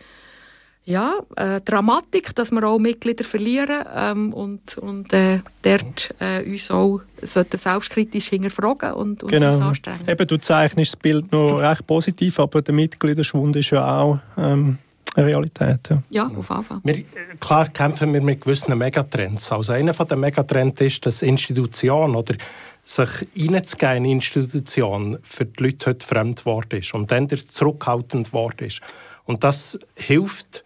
ja, 0.85 1.15
äh, 1.37 1.61
Dramatik, 1.61 2.35
dass 2.35 2.51
wir 2.51 2.65
auch 2.65 2.79
Mitglieder 2.79 3.25
verlieren 3.25 3.85
ähm, 3.95 4.33
und, 4.33 4.79
und 4.79 5.13
äh, 5.13 5.41
dort 5.63 6.15
äh, 6.19 6.43
uns 6.51 6.71
auch 6.71 7.01
sollten 7.23 7.59
selbstkritisch 7.59 8.29
hinterfragen 8.29 8.95
und, 8.95 9.23
und 9.23 9.31
genau. 9.31 9.53
uns 9.53 9.61
anstrengen. 9.61 10.09
Eben, 10.09 10.27
du 10.27 10.39
zeichnest 10.39 10.95
das 10.95 11.01
Bild 11.01 11.31
noch 11.31 11.59
recht 11.59 11.87
positiv, 11.87 12.41
aber 12.41 12.63
der 12.63 12.75
Mitgliederschwund 12.75 13.55
ist 13.55 13.71
ja 13.71 14.01
auch 14.01 14.19
ähm, 14.37 14.79
eine 15.15 15.27
Realität. 15.27 15.89
Ja, 15.89 16.03
ja 16.11 16.27
auf 16.27 16.51
jeden 16.51 16.63
Fall. 16.65 16.81
Wir, 16.83 17.05
klar 17.39 17.69
kämpfen 17.69 18.13
wir 18.13 18.21
mit 18.21 18.41
gewissen 18.41 18.77
Megatrends. 18.77 19.53
Also 19.53 19.73
einer 19.73 19.93
der 19.93 20.17
Megatrends 20.17 20.81
ist, 20.81 21.07
dass 21.07 21.23
Institutionen 21.23 22.17
oder 22.17 22.35
sich 22.83 23.29
reinzugehen 23.37 24.05
in 24.05 24.17
Institutionen 24.17 25.19
für 25.23 25.45
die 25.45 25.63
Leute 25.63 25.91
heute 25.91 26.05
fremd 26.05 26.41
geworden 26.41 26.81
ist 26.81 26.93
und 26.93 27.13
dann 27.13 27.29
zurückhaltend 27.29 28.29
geworden 28.29 28.67
ist. 28.67 28.81
Und 29.25 29.45
das 29.45 29.79
hilft 29.97 30.65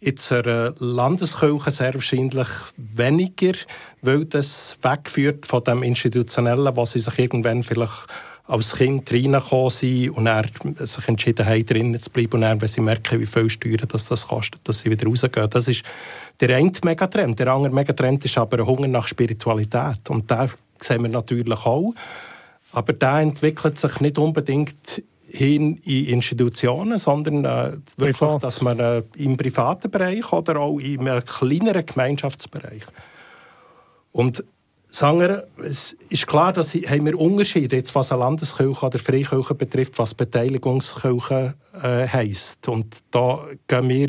in 0.00 0.16
einer 0.30 0.74
Landeskirche 0.78 1.70
sehr 1.70 1.94
wahrscheinlich 1.94 2.48
weniger, 2.76 3.52
weil 4.00 4.24
das 4.24 4.78
wegführt 4.80 5.46
von 5.46 5.62
dem 5.64 5.82
Institutionellen, 5.82 6.74
was 6.74 6.92
sie 6.92 7.00
sich 7.00 7.18
irgendwann 7.18 7.62
vielleicht 7.62 8.06
als 8.46 8.74
Kind 8.74 9.12
reingekommen 9.12 9.70
sind 9.70 10.10
und 10.10 10.26
er 10.26 10.46
sich 10.78 11.08
entschieden 11.08 11.46
haben, 11.46 11.66
drinnen 11.66 12.02
zu 12.02 12.10
bleiben 12.10 12.32
und 12.32 12.40
dann, 12.40 12.60
wenn 12.60 12.68
sie 12.68 12.80
merken, 12.80 13.20
wie 13.20 13.26
viel 13.26 13.48
Steuern 13.48 13.86
das, 13.86 14.06
das 14.06 14.26
kostet, 14.26 14.60
dass 14.64 14.80
sie 14.80 14.90
wieder 14.90 15.06
rausgehen. 15.06 15.48
Das 15.50 15.68
ist 15.68 15.84
der 16.40 16.56
eine 16.56 16.72
Megatrend. 16.82 17.38
Der 17.38 17.48
andere 17.48 17.72
Megatrend 17.72 18.24
ist 18.24 18.38
aber 18.38 18.58
ein 18.58 18.66
Hunger 18.66 18.88
nach 18.88 19.06
Spiritualität. 19.06 20.08
Und 20.08 20.30
den 20.30 20.50
sehen 20.80 21.02
wir 21.02 21.10
natürlich 21.10 21.64
auch. 21.64 21.94
Aber 22.72 22.92
der 22.92 23.18
entwickelt 23.18 23.78
sich 23.78 24.00
nicht 24.00 24.18
unbedingt 24.18 25.02
hin 25.32 25.76
in 25.84 26.06
Institutionen, 26.06 26.98
sondern 26.98 27.44
äh, 27.44 27.72
wirklich, 27.96 28.18
Privat. 28.18 28.44
dass 28.44 28.60
man 28.60 28.78
äh, 28.78 29.02
im 29.16 29.36
privaten 29.36 29.90
Bereich 29.90 30.32
oder 30.32 30.60
auch 30.60 30.78
im 30.78 31.06
äh, 31.06 31.22
kleineren 31.22 31.86
Gemeinschaftsbereich. 31.86 32.82
Und 34.12 34.44
Sanger, 34.90 35.44
es 35.64 35.96
ist 36.08 36.26
klar, 36.26 36.52
dass 36.52 36.74
haben 36.74 37.06
wir 37.06 37.18
Unterschiede, 37.18 37.76
jetzt, 37.76 37.94
was 37.94 38.10
eine 38.10 38.22
Landeskirche 38.22 38.86
oder 38.86 38.98
Freikirche 38.98 39.54
betrifft, 39.54 39.98
was 39.98 40.14
Beteiligungskirche 40.14 41.54
äh, 41.80 42.08
heisst. 42.08 42.66
Und 42.66 42.96
da 43.12 43.38
gehen 43.68 43.88
wir 43.88 44.08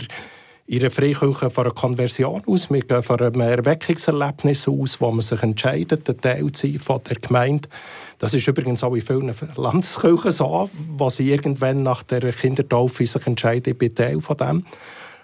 in 0.66 0.80
der 0.80 0.90
Freikirche 0.90 1.52
von 1.52 1.66
einer 1.66 1.74
Konversion 1.74 2.42
aus, 2.48 2.72
wir 2.72 2.82
gehen 2.82 3.04
von 3.04 3.20
einem 3.20 3.42
Erweckungserlebnis 3.42 4.68
aus, 4.68 5.00
wo 5.00 5.12
man 5.12 5.22
sich 5.22 5.44
entscheidet, 5.44 6.10
ein 6.10 6.20
Teil 6.20 6.52
zu 6.52 6.68
sein 6.68 6.80
von 6.80 7.02
der 7.08 7.18
Gemeinde. 7.18 7.70
Das 8.22 8.36
ist 8.36 8.48
übrigens 8.48 8.84
auch 8.84 8.94
in 8.94 9.02
vielen 9.02 9.34
Landeskirchen 9.56 10.32
so, 10.32 10.70
sie 11.10 11.32
irgendwann 11.32 11.82
nach 11.82 12.04
der 12.04 12.32
Kindertaufe 12.32 13.04
sich 13.04 13.26
entscheiden, 13.26 13.72
ich 13.72 13.78
bin 13.80 13.96
Teil 13.96 14.22
von 14.22 14.38
dem. 14.38 14.66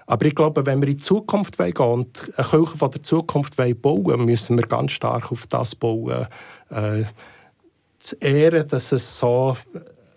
Aber 0.08 0.26
ich 0.26 0.34
glaube, 0.34 0.66
wenn 0.66 0.82
wir 0.82 0.88
in 0.88 0.96
die 0.96 1.04
Zukunft 1.04 1.60
gehen 1.60 1.78
und 1.78 2.24
eine 2.36 2.48
Kirche 2.48 2.76
von 2.76 2.90
der 2.90 3.04
Zukunft 3.04 3.56
bauen 3.56 4.26
müssen 4.26 4.58
wir 4.58 4.66
ganz 4.66 4.94
stark 4.94 5.32
auf 5.32 5.46
das 5.46 5.76
bauen. 5.76 6.26
Äh, 6.72 7.04
zu 8.00 8.16
ehren, 8.16 8.68
dass 8.68 8.92
es 8.92 9.20
so 9.20 9.56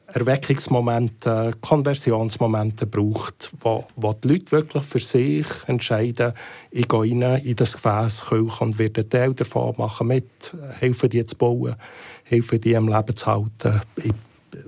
Erweckungsmomente, 0.07 1.53
Konversionsmomente 1.61 2.87
braucht, 2.87 3.51
wo, 3.61 3.85
wo 3.95 4.13
die 4.15 4.29
Leute 4.29 4.53
wirklich 4.53 4.85
für 4.85 5.01
sich 5.01 5.47
entscheiden, 5.67 6.33
ich 6.71 6.89
gehe 6.89 6.99
rein 6.99 7.45
in 7.45 7.57
das 7.57 7.75
Gefäß 7.75 8.25
Kirche 8.29 8.65
und 8.65 8.79
werde 8.79 9.09
Teil 9.09 9.35
davon 9.35 9.75
machen 9.77 10.09
mit, 10.09 10.53
helfen 10.81 11.11
die 11.11 11.25
zu 11.27 11.37
bauen, 11.37 11.77
helfen 12.31 12.61
die 12.61 12.77
am 12.77 12.89
Leben 12.89 13.17
zu 13.17 13.27
halten 13.27 13.81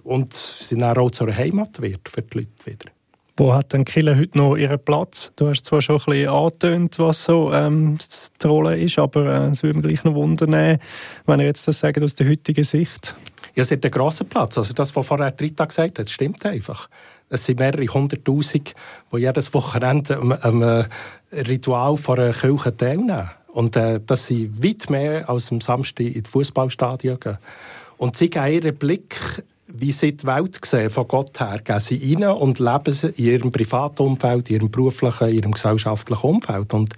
und 0.05 0.35
sie 0.35 0.77
dann 0.77 0.97
auch 0.97 1.11
zur 1.11 1.35
Heimat 1.35 1.81
wird 1.81 2.09
für 2.09 2.23
die 2.23 2.39
Leute 2.39 2.67
wieder. 2.67 2.91
Wo 3.37 3.55
hat 3.55 3.73
denn 3.73 3.85
Kille 3.85 4.17
heute 4.17 4.37
noch 4.37 4.57
ihren 4.57 4.79
Platz? 4.79 5.33
Du 5.37 5.49
hast 5.49 5.65
zwar 5.65 5.81
schon 5.81 5.97
ein 5.97 6.05
bisschen 6.05 6.29
angetönt, 6.29 6.99
was 6.99 7.25
so 7.25 7.53
ähm, 7.53 7.97
die 8.43 8.47
Rolle 8.47 8.79
ist, 8.79 8.99
aber 8.99 9.25
äh, 9.25 9.51
es 9.51 9.63
würde 9.63 9.79
mich 9.79 9.87
gleich 9.89 10.05
noch 10.05 10.15
wundern, 10.15 10.79
wenn 11.27 11.41
ihr 11.41 11.47
jetzt 11.47 11.67
das 11.67 11.79
sagt 11.79 12.03
aus 12.03 12.15
der 12.15 12.29
heutigen 12.29 12.63
Sicht. 12.63 13.17
Ja, 13.55 13.63
es 13.63 13.71
hat 13.71 13.85
einen 13.85 13.91
grossen 13.91 14.29
Platz. 14.29 14.59
Also 14.59 14.75
das, 14.75 14.95
was 14.95 15.07
vorher 15.07 15.35
Rita 15.41 15.65
gesagt 15.65 15.99
hat, 15.99 16.11
stimmt 16.11 16.45
einfach. 16.45 16.89
Es 17.31 17.45
sind 17.45 17.59
mehrere 17.59 17.87
hunderttausend, 17.87 18.75
die 19.13 19.17
jedes 19.19 19.55
Wochenende 19.55 20.19
am, 20.19 20.33
am 20.33 20.85
Ritual 21.33 21.97
von 21.97 22.19
einer 22.19 22.35
Kirche 22.35 22.77
teilnehmen. 22.77 23.31
Und 23.53 23.77
äh, 23.77 24.01
das 24.05 24.27
sind 24.27 24.65
weit 24.65 24.89
mehr 24.91 25.29
als 25.29 25.53
am 25.53 25.61
Samstag 25.61 26.07
in 26.07 26.23
die 26.23 26.31
Fußballstadion 26.31 27.21
gehen. 27.21 27.39
Und 27.99 28.17
sie 28.17 28.31
geben 28.31 28.53
ihren 28.53 28.77
Blick 28.77 29.45
wie 29.75 29.93
sie 29.93 30.13
die 30.13 30.27
Welt 30.27 30.59
sehen, 30.65 30.91
von 30.91 31.09
Gott 31.09 31.39
her, 31.41 31.61
gehen 31.65 31.81
sie 31.81 32.15
rein 32.15 32.25
und 32.37 32.59
leben 32.59 32.93
sie 32.93 33.09
in 33.09 33.25
ihrem 33.25 33.53
privaten 33.53 34.03
Umfeld, 34.03 34.51
in 34.51 34.57
ihrem 34.57 34.71
beruflichen, 34.71 35.29
in 35.29 35.37
ihrem 35.37 35.53
gesellschaftlichen 35.53 36.23
Umfeld. 36.23 36.75
Und 36.75 36.95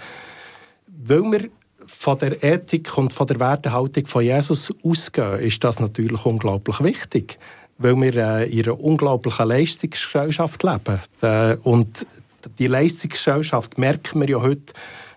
weil 0.88 1.22
wir 1.22 1.48
von 1.86 2.18
der 2.18 2.42
Ethik 2.42 2.96
und 2.96 3.12
von 3.12 3.26
der 3.26 3.38
Wertehaltung 3.38 4.06
von 4.06 4.24
Jesus 4.24 4.72
ausgehen, 4.82 5.38
ist 5.40 5.62
das 5.62 5.78
natürlich 5.78 6.24
unglaublich 6.24 6.82
wichtig, 6.82 7.38
weil 7.78 7.96
wir 7.96 8.16
äh, 8.16 8.50
in 8.50 8.64
einer 8.64 8.80
unglaublichen 8.80 9.48
Leistungsgesellschaft 9.48 10.62
leben. 10.62 11.00
Äh, 11.20 11.56
und 11.62 12.06
die 12.58 12.66
Leistungsgesellschaft 12.66 13.78
merken 13.78 14.20
wir 14.20 14.28
ja 14.28 14.40
heute, 14.40 14.72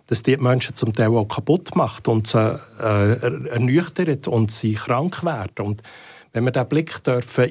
dass 0.08 0.24
die 0.24 0.38
Menschen 0.38 0.76
zum 0.76 0.94
Teil 0.94 1.10
auch 1.10 1.26
kaputt 1.26 1.76
macht 1.76 2.08
und 2.08 2.28
sie 2.28 2.60
äh, 2.80 3.50
ernüchtert 3.50 4.28
und 4.28 4.52
sie 4.52 4.74
krank 4.74 5.24
werden. 5.24 5.66
Und 5.66 5.84
wenn 6.34 6.46
wir 6.46 6.52
diesen 6.52 6.70
Blick 6.70 7.04
dürfen 7.04 7.46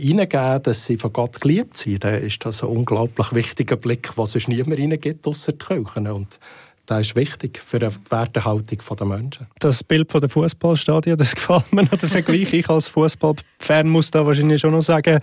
dass 0.62 0.84
sie 0.84 0.96
von 0.96 1.12
Gott 1.12 1.40
geliebt 1.40 1.76
sind, 1.76 2.04
dann 2.04 2.14
ist 2.14 2.44
das 2.44 2.62
ein 2.62 2.68
unglaublich 2.68 3.32
wichtiger 3.34 3.76
Blick, 3.76 4.16
was 4.16 4.34
es 4.34 4.48
niemand 4.48 4.78
reingibt, 4.78 5.26
außer 5.26 5.52
die 5.52 5.58
Kirchen. 5.58 6.08
Und 6.08 6.38
das 6.87 7.09
ist 7.09 7.16
wichtig 7.16 7.61
für 7.64 7.81
die 7.81 7.88
Wertehaltung 8.11 8.79
der 8.99 9.07
Menschen. 9.07 9.46
Das 9.59 9.83
Bild 9.83 10.11
von 10.11 10.20
der 10.20 10.31
Fußballstadion, 10.31 11.16
das 11.16 11.35
gefällt 11.35 11.72
mir 11.72 11.83
noch 11.83 11.96
der 11.96 12.09
Vergleich. 12.09 12.53
Ich 12.53 12.68
als 12.68 12.88
Fußballfan 12.88 13.88
muss 13.88 14.11
da 14.11 14.25
wahrscheinlich 14.25 14.61
schon 14.61 14.70
noch 14.70 14.83
sagen, 14.83 15.16
äh, 15.16 15.20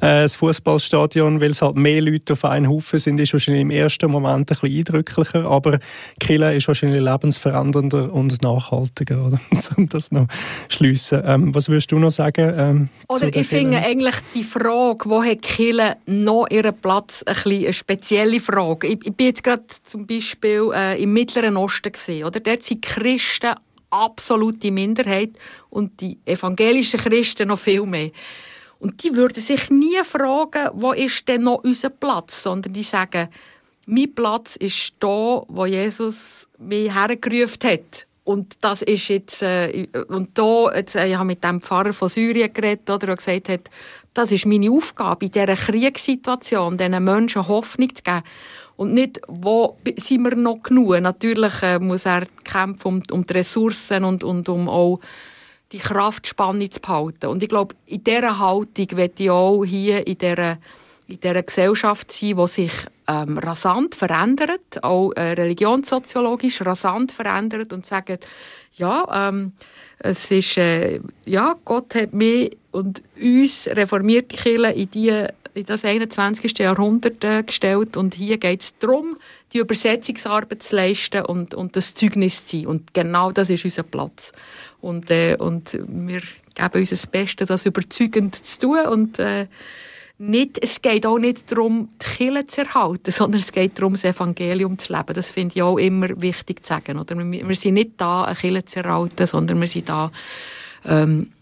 das 0.00 0.36
Fußballstadion, 0.36 1.40
weil 1.40 1.50
es 1.50 1.62
halt 1.62 1.76
mehr 1.76 2.02
Leute 2.02 2.34
auf 2.34 2.44
einen 2.44 2.68
Haufen 2.68 2.98
sind, 2.98 3.18
ist 3.18 3.32
wahrscheinlich 3.32 3.62
im 3.62 3.70
ersten 3.70 4.10
Moment 4.10 4.50
ein 4.50 4.58
bisschen 4.60 4.78
eindrücklicher, 4.78 5.46
aber 5.46 5.78
Kille 6.20 6.54
ist 6.54 6.68
wahrscheinlich 6.68 7.02
lebensverändernder 7.02 8.12
und 8.12 8.42
nachhaltiger, 8.42 9.26
oder? 9.26 9.40
um 9.76 9.88
das 9.88 10.10
noch 10.12 10.26
schliessen. 10.68 11.22
Ähm, 11.24 11.54
was 11.54 11.68
würdest 11.68 11.90
du 11.92 11.98
noch 11.98 12.10
sagen? 12.10 12.54
Ähm, 12.56 12.88
oder 13.08 13.34
ich 13.34 13.46
finde 13.46 13.78
eigentlich 13.78 14.16
die 14.34 14.44
Frage, 14.44 15.08
wo 15.08 15.22
hat 15.22 15.42
Kille 15.42 15.96
noch 16.04 16.46
ihren 16.50 16.76
Platz, 16.76 17.22
ein 17.22 17.34
bisschen 17.34 17.64
eine 17.64 17.72
spezielle 17.72 18.40
Frage. 18.40 18.86
Ich, 18.88 19.06
ich 19.06 19.14
bin 19.14 19.26
jetzt 19.26 19.42
gerade 19.42 19.64
zum 19.84 20.06
Beispiel 20.06 20.70
äh, 20.74 21.05
im 21.06 21.12
Mittleren 21.12 21.56
Osten 21.56 21.92
gesehen, 21.92 22.26
oder? 22.26 22.40
Dort 22.40 22.64
sind 22.64 22.82
Christen 22.82 23.54
absolute 23.90 24.72
Minderheit 24.72 25.30
und 25.70 26.00
die 26.00 26.18
evangelischen 26.24 26.98
Christen 26.98 27.48
noch 27.48 27.60
viel 27.60 27.86
mehr. 27.86 28.10
Und 28.80 29.04
die 29.04 29.14
würden 29.14 29.40
sich 29.40 29.70
nie 29.70 30.02
fragen, 30.02 30.70
wo 30.74 30.92
ist 30.92 31.28
denn 31.28 31.44
noch 31.44 31.62
unser 31.62 31.90
Platz, 31.90 32.42
sondern 32.42 32.72
die 32.72 32.82
sagen, 32.82 33.28
mein 33.86 34.12
Platz 34.12 34.56
ist 34.56 34.94
da, 34.98 35.44
wo 35.46 35.64
Jesus 35.64 36.48
mich 36.58 36.92
hergerufen 36.92 37.70
hat. 37.70 38.06
Und 38.24 38.56
das 38.60 38.82
ist 38.82 39.06
jetzt, 39.06 39.42
äh, 39.42 39.86
und 40.08 40.36
da, 40.36 40.74
jetzt, 40.74 40.96
äh, 40.96 41.06
ich 41.06 41.14
habe 41.14 41.26
mit 41.26 41.44
dem 41.44 41.60
Pfarrer 41.60 41.92
von 41.92 42.08
Syrien 42.08 42.52
geredet, 42.52 42.90
oder, 42.90 43.06
der 43.06 43.16
gesagt 43.16 43.48
hat, 43.48 43.70
das 44.12 44.32
ist 44.32 44.46
meine 44.46 44.72
Aufgabe, 44.72 45.26
in 45.26 45.30
dieser 45.30 45.54
Kriegssituation, 45.54 46.76
diesen 46.76 47.04
Menschen 47.04 47.46
Hoffnung 47.46 47.94
zu 47.94 48.02
geben. 48.02 48.24
Und 48.76 48.92
nicht, 48.92 49.20
wo 49.26 49.78
sind 49.96 50.22
wir 50.22 50.36
noch 50.36 50.62
genug? 50.62 51.00
Natürlich 51.00 51.62
äh, 51.62 51.78
muss 51.78 52.06
er 52.06 52.26
kämpfen 52.44 53.02
um, 53.10 53.18
um 53.18 53.26
die 53.26 53.32
Ressourcen 53.32 54.04
und, 54.04 54.22
und 54.22 54.48
um 54.48 54.68
auch 54.68 55.00
die 55.72 55.78
Kraftspanne 55.78 56.70
zu 56.70 56.80
behalten. 56.80 57.26
Und 57.26 57.42
ich 57.42 57.48
glaube, 57.48 57.74
in 57.86 58.04
dieser 58.04 58.38
Haltung 58.38 58.86
wird 58.92 59.18
ich 59.18 59.30
auch 59.30 59.64
hier 59.64 60.06
in 60.06 60.18
dieser, 60.18 60.58
in 61.08 61.20
dieser 61.20 61.42
Gesellschaft 61.42 62.12
sein, 62.12 62.36
die 62.36 62.46
sich 62.48 62.72
ähm, 63.08 63.38
rasant 63.38 63.94
verändert, 63.94 64.82
auch 64.82 65.12
äh, 65.12 65.32
religionssoziologisch 65.32 66.60
rasant 66.62 67.12
verändert 67.12 67.72
und 67.72 67.86
sagt, 67.86 68.26
ja, 68.74 69.28
ähm, 69.28 69.52
es 69.98 70.30
ist, 70.30 70.58
äh, 70.58 71.00
ja, 71.24 71.56
Gott 71.64 71.94
hat 71.94 72.12
mich 72.12 72.56
und 72.72 73.02
uns 73.20 73.68
reformierte 73.68 74.36
Kirche 74.36 74.72
in 74.72 74.90
die 74.90 75.26
in 75.56 75.66
das 75.66 75.84
21. 75.84 76.58
Jahrhundert 76.58 77.24
äh, 77.24 77.42
gestellt 77.42 77.96
und 77.96 78.14
hier 78.14 78.38
geht 78.38 78.60
es 78.62 78.78
darum, 78.78 79.16
die 79.52 79.58
Übersetzungsarbeit 79.58 80.62
zu 80.62 80.76
leisten 80.76 81.24
und, 81.24 81.54
und 81.54 81.76
das 81.76 81.94
Zeugnis 81.94 82.44
zu 82.44 82.58
sein. 82.58 82.66
Und 82.66 82.94
genau 82.94 83.32
das 83.32 83.50
ist 83.50 83.64
unser 83.64 83.82
Platz. 83.82 84.32
Und, 84.80 85.10
äh, 85.10 85.36
und 85.38 85.78
wir 85.86 86.20
geben 86.54 86.80
uns 86.80 86.90
das 86.90 87.06
Beste, 87.06 87.46
das 87.46 87.66
überzeugend 87.66 88.34
zu 88.34 88.58
tun 88.60 88.86
und 88.86 89.18
äh, 89.18 89.46
nicht, 90.18 90.58
es 90.62 90.80
geht 90.80 91.04
auch 91.04 91.18
nicht 91.18 91.52
darum, 91.52 91.90
die 92.00 92.06
Kirche 92.06 92.46
zu 92.46 92.60
erhalten, 92.62 93.10
sondern 93.10 93.40
es 93.40 93.52
geht 93.52 93.78
darum, 93.78 93.94
das 93.94 94.04
Evangelium 94.04 94.78
zu 94.78 94.92
leben. 94.92 95.14
Das 95.14 95.30
finde 95.30 95.54
ich 95.54 95.62
auch 95.62 95.78
immer 95.78 96.20
wichtig 96.20 96.64
zu 96.64 96.74
sagen. 96.74 96.98
Oder? 96.98 97.16
Wir, 97.18 97.48
wir 97.48 97.56
sind 97.56 97.74
nicht 97.74 97.92
da, 97.98 98.24
eine 98.24 98.34
Kirche 98.34 98.64
zu 98.64 98.80
erhalten, 98.80 99.26
sondern 99.26 99.60
wir 99.60 99.66
sind 99.66 99.88
da, 99.88 100.10
ähm, 100.84 101.32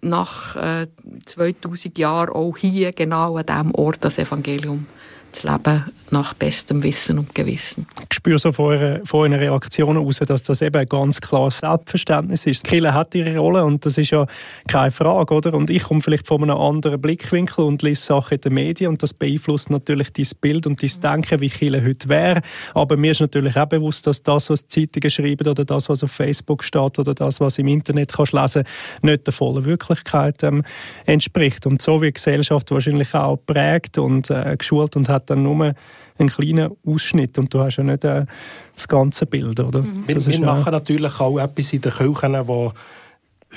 nach 0.00 0.56
äh, 0.56 0.86
2000 1.26 1.98
Jahren 1.98 2.30
auch 2.30 2.56
hier 2.56 2.92
genau 2.92 3.36
an 3.36 3.46
diesem 3.46 3.74
Ort 3.74 3.98
das 4.00 4.18
Evangelium 4.18 4.86
zu 5.32 5.50
leben 5.50 5.84
nach 6.10 6.34
bestem 6.34 6.82
Wissen 6.82 7.18
und 7.18 7.34
Gewissen. 7.34 7.86
Ich 8.10 8.16
spüre 8.16 8.38
so 8.38 8.52
von 8.52 8.66
euren, 8.66 9.06
von 9.06 9.20
euren 9.20 9.34
Reaktionen 9.34 9.98
heraus, 9.98 10.18
dass 10.18 10.42
das 10.42 10.62
eben 10.62 10.76
ein 10.76 10.86
ganz 10.86 11.20
klares 11.20 11.58
Selbstverständnis 11.58 12.46
ist. 12.46 12.70
Die 12.70 12.86
hat 12.86 13.14
ihre 13.14 13.38
Rolle 13.38 13.64
und 13.64 13.84
das 13.84 13.98
ist 13.98 14.10
ja 14.10 14.26
keine 14.66 14.90
Frage, 14.90 15.34
oder? 15.34 15.54
Und 15.54 15.70
ich 15.70 15.82
komme 15.82 16.00
vielleicht 16.00 16.26
von 16.26 16.42
einem 16.42 16.56
anderen 16.56 17.00
Blickwinkel 17.00 17.64
und 17.64 17.82
lese 17.82 18.02
Sachen 18.02 18.34
in 18.36 18.40
den 18.40 18.54
Medien 18.54 18.90
und 18.90 19.02
das 19.02 19.12
beeinflusst 19.12 19.70
natürlich 19.70 20.12
dein 20.12 20.26
Bild 20.40 20.66
und 20.66 20.82
dein 20.82 21.00
Denken, 21.00 21.40
wie 21.40 21.50
Kirche 21.50 21.84
heute 21.84 22.08
wäre. 22.08 22.40
Aber 22.74 22.96
mir 22.96 23.10
ist 23.10 23.20
natürlich 23.20 23.56
auch 23.56 23.66
bewusst, 23.66 24.06
dass 24.06 24.22
das, 24.22 24.50
was 24.50 24.66
die 24.66 24.88
Zeitungen 24.88 25.10
schreiben 25.10 25.48
oder 25.48 25.64
das, 25.64 25.88
was 25.88 26.02
auf 26.02 26.12
Facebook 26.12 26.64
steht 26.64 26.98
oder 26.98 27.14
das, 27.14 27.40
was 27.40 27.58
im 27.58 27.68
Internet 27.68 28.12
kannst 28.12 28.32
lesen, 28.32 28.64
nicht 29.02 29.26
der 29.26 29.32
vollen 29.32 29.64
Wirklichkeit 29.64 30.42
ähm, 30.42 30.64
entspricht. 31.04 31.66
Und 31.66 31.82
so 31.82 32.00
wie 32.00 32.06
die 32.06 32.14
Gesellschaft 32.14 32.70
wahrscheinlich 32.70 33.14
auch 33.14 33.38
prägt 33.46 33.98
und 33.98 34.30
äh, 34.30 34.56
geschult 34.56 34.96
und 34.96 35.08
hat 35.08 35.17
dann 35.26 35.42
nur 35.42 35.74
einen 36.18 36.28
kleinen 36.28 36.72
Ausschnitt 36.84 37.38
und 37.38 37.52
du 37.52 37.60
hast 37.60 37.76
ja 37.76 37.84
nicht 37.84 38.04
äh, 38.04 38.26
das 38.74 38.88
ganze 38.88 39.26
Bild, 39.26 39.60
oder? 39.60 39.82
Mhm. 39.82 40.06
Wir, 40.06 40.24
wir 40.24 40.40
machen 40.40 40.72
natürlich 40.72 41.20
auch 41.20 41.38
etwas 41.38 41.72
in 41.72 41.80
den 41.80 41.92
Kirchen, 41.92 42.48
wo 42.48 42.72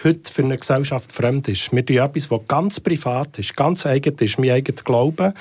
heute 0.04 0.32
für 0.32 0.44
eine 0.44 0.58
Gesellschaft 0.58 1.12
fremd 1.12 1.48
ist. 1.48 1.72
Wir 1.74 1.86
tun 1.86 1.98
etwas, 1.98 2.30
das 2.30 2.40
ganz 2.48 2.80
privat 2.80 3.40
ist, 3.40 3.56
ganz 3.56 3.86
eigen 3.86 4.16
ist, 4.16 4.40
mein 4.40 4.52
eigener 4.52 4.82
Glaube, 4.84 5.34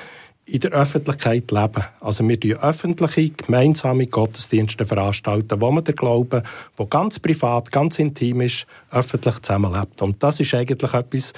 in 0.46 0.60
der 0.60 0.72
Öffentlichkeit 0.72 1.50
leben. 1.52 1.84
Also 2.00 2.26
wir 2.26 2.40
tun 2.40 2.54
öffentliche, 2.54 3.30
gemeinsame 3.30 4.06
Gottesdienste 4.06 4.84
veranstalten, 4.84 5.60
wo 5.60 5.70
man 5.70 5.84
den 5.84 5.94
Glauben, 5.94 6.42
wo 6.76 6.86
ganz 6.86 7.18
privat, 7.20 7.70
ganz 7.70 7.98
intim 7.98 8.40
ist, 8.40 8.66
öffentlich 8.90 9.40
zusammenlebt. 9.40 10.02
Und 10.02 10.22
das 10.22 10.40
ist 10.40 10.54
eigentlich 10.54 10.92
etwas, 10.92 11.32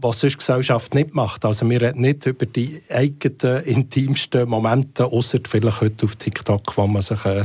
was 0.00 0.20
sonst 0.20 0.38
Gesellschaft 0.38 0.94
nicht 0.94 1.14
macht. 1.14 1.44
Also 1.44 1.68
wir 1.68 1.80
reden 1.80 2.00
nicht 2.00 2.26
über 2.26 2.46
die 2.46 2.82
eigenen, 2.88 3.64
intimsten 3.64 4.48
Momente, 4.48 5.06
außer 5.06 5.38
vielleicht 5.48 5.80
heute 5.80 6.04
auf 6.04 6.16
TikTok, 6.16 6.76
wo 6.76 6.86
man 6.86 7.02
sich 7.02 7.24
äh, 7.24 7.44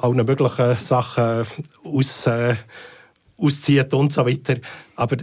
allen 0.00 0.24
möglichen 0.24 0.76
Sachen 0.76 1.46
aus, 1.84 2.26
äh, 2.26 2.54
auszieht 3.36 3.92
und 3.94 4.12
so 4.12 4.24
weiter. 4.26 4.56
Aber 4.96 5.16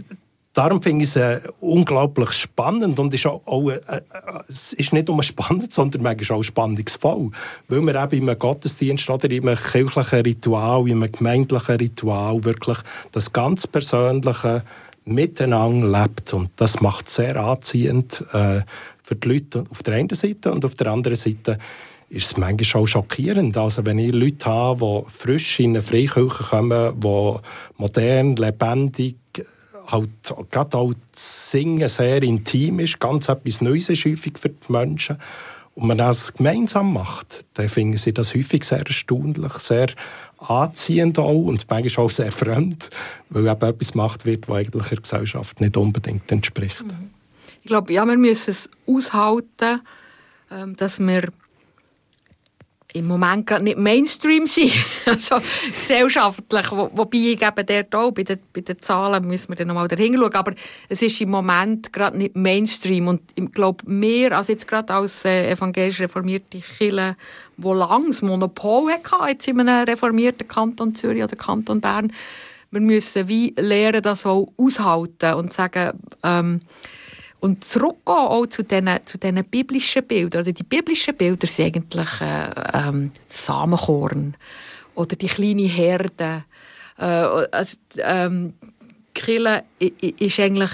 darum 0.52 0.82
finde 0.82 1.04
ich 1.04 1.10
es 1.10 1.16
äh, 1.16 1.40
unglaublich 1.60 2.32
spannend 2.32 2.98
und 2.98 3.14
ist 3.14 3.26
auch, 3.26 3.42
auch 3.46 3.70
äh, 3.70 3.76
äh, 3.76 4.00
es 4.48 4.72
ist 4.74 4.92
nicht 4.92 5.08
nur 5.08 5.22
spannend, 5.22 5.72
sondern 5.72 6.02
manchmal 6.02 6.38
auch 6.38 6.42
spannungsvoll, 6.42 7.30
weil 7.68 7.80
wir 7.80 8.02
eben 8.02 8.22
in 8.22 8.28
einem 8.28 8.38
Gottesdienst 8.38 9.08
oder 9.08 9.30
in 9.30 9.48
einem 9.48 9.58
kirchlichen 9.58 10.20
Ritual, 10.20 10.88
in 10.88 11.02
einem 11.02 11.12
gemeindlichen 11.12 11.76
Ritual 11.76 12.44
wirklich 12.44 12.78
das 13.12 13.32
ganz 13.32 13.66
Persönliche 13.66 14.62
miteinander 15.08 16.02
lebt 16.02 16.32
und 16.32 16.50
das 16.56 16.80
macht 16.80 17.10
sehr 17.10 17.36
anziehend 17.36 18.24
äh, 18.32 18.60
für 19.02 19.16
die 19.16 19.28
Leute 19.28 19.64
auf 19.70 19.82
der 19.82 19.94
einen 19.94 20.10
Seite 20.10 20.52
und 20.52 20.64
auf 20.64 20.74
der 20.74 20.88
anderen 20.88 21.16
Seite 21.16 21.58
ist 22.10 22.32
es 22.32 22.36
manchmal 22.36 22.82
auch 22.82 22.86
schockierend. 22.86 23.56
Also 23.56 23.84
wenn 23.84 23.98
ich 23.98 24.12
Leute 24.12 24.46
habe, 24.46 25.04
die 25.06 25.10
frisch 25.10 25.60
in 25.60 25.70
eine 25.70 25.82
Freikirche 25.82 26.44
kommen, 26.44 27.00
die 27.00 27.34
modern, 27.76 28.36
lebendig, 28.36 29.16
halt, 29.86 30.10
gerade 30.50 30.76
auch 30.76 30.92
das 31.12 31.50
Singen 31.50 31.88
sehr 31.88 32.22
intim 32.22 32.80
ist, 32.80 33.00
ganz 33.00 33.28
etwas 33.28 33.60
Neues 33.60 33.88
ist 33.88 34.04
häufig 34.04 34.38
für 34.38 34.50
die 34.50 34.72
Menschen, 34.72 35.18
und 35.78 35.86
man 35.86 35.98
das 35.98 36.34
gemeinsam 36.34 36.92
macht, 36.92 37.44
dann 37.54 37.68
finden 37.68 37.98
sie 37.98 38.12
das 38.12 38.34
häufig 38.34 38.64
sehr 38.64 38.84
erstaunlich, 38.84 39.52
sehr 39.54 39.86
anziehend 40.38 41.18
auch 41.18 41.44
und 41.46 41.66
manchmal 41.68 42.06
auch 42.06 42.10
sehr 42.10 42.32
fremd, 42.32 42.90
weil 43.28 43.46
eben 43.46 43.62
etwas 43.62 43.92
gemacht 43.92 44.24
wird, 44.24 44.48
was 44.48 44.58
eigentlich 44.58 44.88
der 44.88 45.00
Gesellschaft 45.00 45.60
nicht 45.60 45.76
unbedingt 45.76 46.30
entspricht. 46.30 46.84
Ich 47.62 47.68
glaube, 47.68 47.92
ja, 47.92 48.04
wir 48.06 48.16
müssen 48.16 48.50
es 48.50 48.70
aushalten, 48.86 49.80
ähm, 50.50 50.76
dass 50.76 50.98
wir 50.98 51.28
im 52.94 53.06
Moment 53.06 53.46
gerade 53.46 53.64
nicht 53.64 53.76
Mainstream 53.76 54.46
sind, 54.46 54.72
also 55.04 55.36
gesellschaftlich, 55.66 56.70
wo, 56.72 56.90
wobei 56.94 57.18
ich 57.18 57.42
eben 57.42 57.66
dort 57.66 57.94
auch, 57.94 58.12
bei 58.12 58.22
den, 58.22 58.38
bei 58.52 58.62
den 58.62 58.80
Zahlen 58.80 59.26
müssen 59.26 59.50
wir 59.50 59.56
dann 59.56 59.68
nochmal 59.68 59.88
dahin 59.88 60.16
schauen, 60.16 60.34
aber 60.34 60.54
es 60.88 61.02
ist 61.02 61.20
im 61.20 61.30
Moment 61.30 61.92
gerade 61.92 62.16
nicht 62.16 62.34
Mainstream. 62.34 63.08
Und 63.08 63.20
ich 63.34 63.52
glaube, 63.52 63.84
mehr 63.86 64.36
als 64.36 64.48
jetzt 64.48 64.66
gerade 64.66 64.94
als 64.94 65.24
äh, 65.26 65.50
evangelisch 65.50 66.00
reformierte 66.00 66.60
Kirche, 66.60 67.16
wo 67.58 67.74
lange 67.74 68.08
das 68.08 68.22
Monopol 68.22 68.90
hatte, 68.90 69.30
jetzt 69.30 69.48
in 69.48 69.60
einem 69.60 69.84
reformierten 69.84 70.48
Kanton 70.48 70.94
Zürich 70.94 71.22
oder 71.22 71.36
Kanton 71.36 71.80
Bern, 71.82 72.12
wir 72.70 72.80
müssen 72.80 73.28
wie 73.28 73.54
lernen, 73.58 74.02
das 74.02 74.26
auch 74.26 74.48
aushalten 74.56 75.34
und 75.34 75.52
sagen, 75.52 75.98
ähm, 76.22 76.60
und 77.40 77.64
zurückgehen 77.64 78.16
auch 78.16 78.46
zu 78.46 78.62
diesen, 78.62 78.90
zu 79.04 79.18
diesen 79.18 79.44
biblischen 79.44 80.04
Bildern. 80.04 80.40
Also 80.40 80.52
die 80.52 80.64
biblischen 80.64 81.16
Bilder 81.16 81.46
sind 81.46 81.76
eigentlich 81.76 82.20
äh, 82.20 82.88
ähm, 82.88 83.12
Samenkorn 83.28 84.36
oder 84.94 85.16
die 85.16 85.28
kleine 85.28 85.62
Herde. 85.62 86.44
Äh, 86.98 87.04
also, 87.04 87.76
ähm, 87.98 88.54
Kille 89.14 89.64
ist 89.78 90.40
eigentlich 90.40 90.70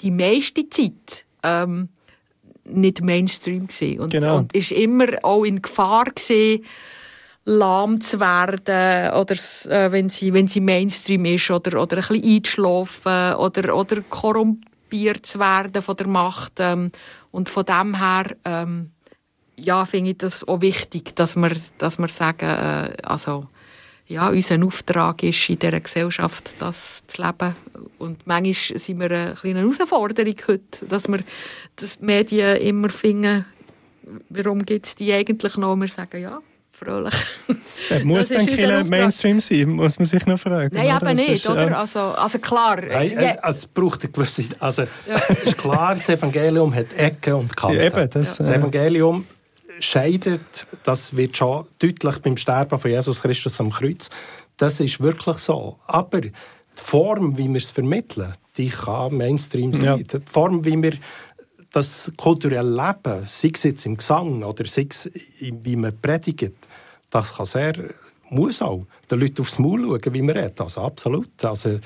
die 0.00 0.10
meiste 0.10 0.68
Zeit 0.68 1.24
ähm, 1.42 1.88
nicht 2.64 3.02
Mainstream 3.02 3.66
gewesen. 3.66 4.00
und, 4.00 4.10
genau. 4.10 4.38
und 4.38 4.54
ist 4.54 4.72
immer 4.72 5.06
auch 5.22 5.44
in 5.44 5.62
Gefahr 5.62 6.04
gewesen, 6.04 6.64
lahm 7.44 8.00
zu 8.00 8.20
werden 8.20 9.12
oder 9.14 9.34
äh, 9.34 9.90
wenn 9.90 10.08
sie 10.08 10.32
wenn 10.32 10.46
sie 10.46 10.60
Mainstream 10.60 11.24
ist 11.24 11.50
oder 11.50 11.80
oder 11.80 11.96
ein 11.96 12.06
bisschen 12.06 12.36
einzuschlafen 12.36 13.34
oder 13.34 13.74
oder 13.74 14.02
korrumpiert 14.02 14.69
korrumpiert 14.90 15.26
zu 15.26 15.38
werden 15.38 15.82
von 15.82 15.96
der 15.96 16.08
Macht. 16.08 16.54
Ähm, 16.58 16.90
und 17.30 17.48
von 17.48 17.64
dem 17.64 17.98
her 17.98 18.36
ähm, 18.44 18.90
ja, 19.56 19.84
finde 19.84 20.12
ich 20.12 20.18
das 20.18 20.46
auch 20.46 20.60
wichtig, 20.60 21.14
dass 21.16 21.36
wir, 21.36 21.52
dass 21.78 21.98
wir 21.98 22.08
sagen, 22.08 22.48
äh, 22.48 22.96
also, 23.02 23.46
ja, 24.06 24.28
unser 24.30 24.64
Auftrag 24.64 25.22
ist, 25.22 25.48
in 25.50 25.58
dieser 25.58 25.78
Gesellschaft 25.78 26.50
das 26.58 27.06
zu 27.06 27.22
leben. 27.22 27.54
Und 27.98 28.26
manchmal 28.26 28.78
sind 28.78 28.98
wir 28.98 29.10
eine 29.10 29.34
kleine 29.34 29.60
Herausforderung 29.60 30.34
heute, 30.48 30.86
dass 30.88 31.06
wir 31.06 31.20
dass 31.76 31.98
die 31.98 32.04
Medien 32.04 32.56
immer 32.56 32.88
finden, 32.88 33.44
warum 34.30 34.64
gibt 34.64 34.86
es 34.86 34.94
die 34.96 35.12
eigentlich 35.12 35.56
noch? 35.56 35.74
Und 35.74 35.82
wir 35.82 35.88
sagen, 35.88 36.20
ja, 36.20 36.40
fröhlich. 36.80 37.14
Ja, 37.90 38.04
muss 38.04 38.28
dann 38.28 38.46
kein 38.46 38.88
Mainstream 38.88 39.40
sein, 39.40 39.68
muss 39.70 39.98
man 39.98 40.06
sich 40.06 40.24
noch 40.26 40.38
fragen. 40.38 40.74
Nein, 40.74 40.90
aber 40.90 41.14
nicht, 41.14 41.28
ist, 41.28 41.48
oder? 41.48 41.78
Also, 41.78 42.00
also 42.00 42.38
klar. 42.38 42.80
Nein, 42.80 43.12
ja. 43.12 43.34
also, 43.40 43.58
es 43.58 43.66
braucht 43.66 44.02
eine 44.02 44.12
gewisse... 44.12 44.44
Also, 44.58 44.82
ja. 45.06 45.16
ist 45.44 45.58
klar, 45.58 45.94
das 45.94 46.08
Evangelium 46.08 46.74
hat 46.74 46.86
Ecken 46.96 47.34
und 47.34 47.56
Kanten. 47.56 47.76
Ja, 47.76 47.84
eben, 47.84 48.10
das, 48.10 48.36
das 48.36 48.48
Evangelium 48.48 49.26
scheidet, 49.78 50.66
das 50.82 51.16
wird 51.16 51.36
schon 51.36 51.66
deutlich 51.78 52.18
beim 52.18 52.36
Sterben 52.36 52.78
von 52.78 52.90
Jesus 52.90 53.22
Christus 53.22 53.60
am 53.60 53.70
Kreuz. 53.70 54.10
Das 54.56 54.80
ist 54.80 55.00
wirklich 55.00 55.38
so. 55.38 55.78
Aber 55.86 56.20
die 56.20 56.32
Form, 56.74 57.36
wie 57.36 57.48
wir 57.48 57.58
es 57.58 57.70
vermitteln, 57.70 58.32
die 58.56 58.68
kann 58.68 59.16
Mainstream 59.16 59.72
sein. 59.72 59.84
Ja. 59.84 59.96
Die 59.96 60.20
Form, 60.30 60.64
wie 60.64 60.82
wir 60.82 60.92
das 61.72 62.10
kulturelle 62.16 62.68
Leben, 62.68 63.26
sei 63.26 63.50
es 63.54 63.62
jetzt 63.62 63.86
im 63.86 63.96
Gesang 63.96 64.42
oder 64.42 64.66
sei 64.66 64.86
es 64.90 65.10
wie 65.40 65.76
man 65.76 65.96
predigt, 66.00 66.54
das 67.10 67.34
kann 67.34 67.46
sehr, 67.46 67.74
muss 68.28 68.62
auch 68.62 68.86
den 69.10 69.20
Leuten 69.20 69.40
aufs 69.40 69.58
Maul 69.58 69.82
schauen, 69.82 70.14
wie 70.14 70.22
man 70.22 70.36
redet. 70.36 70.60
Also 70.60 70.80
absolut. 70.82 71.44
Also, 71.44 71.78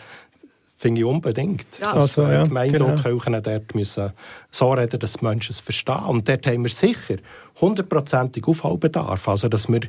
finde 0.77 1.01
ich 1.01 1.07
unbedingt. 1.07 1.67
Ja. 1.81 1.95
Dass 1.95 2.19
also, 2.19 2.31
ja, 2.31 2.45
Gemeinden 2.45 2.79
genau. 2.79 2.91
und 2.91 3.03
Kirchen 3.03 3.43
dort 3.43 3.75
müssen 3.75 4.13
so 4.51 4.73
reden, 4.73 4.99
dass 4.99 5.15
die 5.15 5.25
Menschen 5.25 5.53
es 5.53 5.61
verstehen. 5.61 6.05
Und 6.05 6.29
dort 6.29 6.47
haben 6.47 6.63
wir 6.63 6.71
sicher 6.71 7.17
hundertprozentig 7.61 8.47
Aufholbedarf. 8.47 9.29
Also, 9.29 9.49
dass 9.49 9.69
wir 9.69 9.81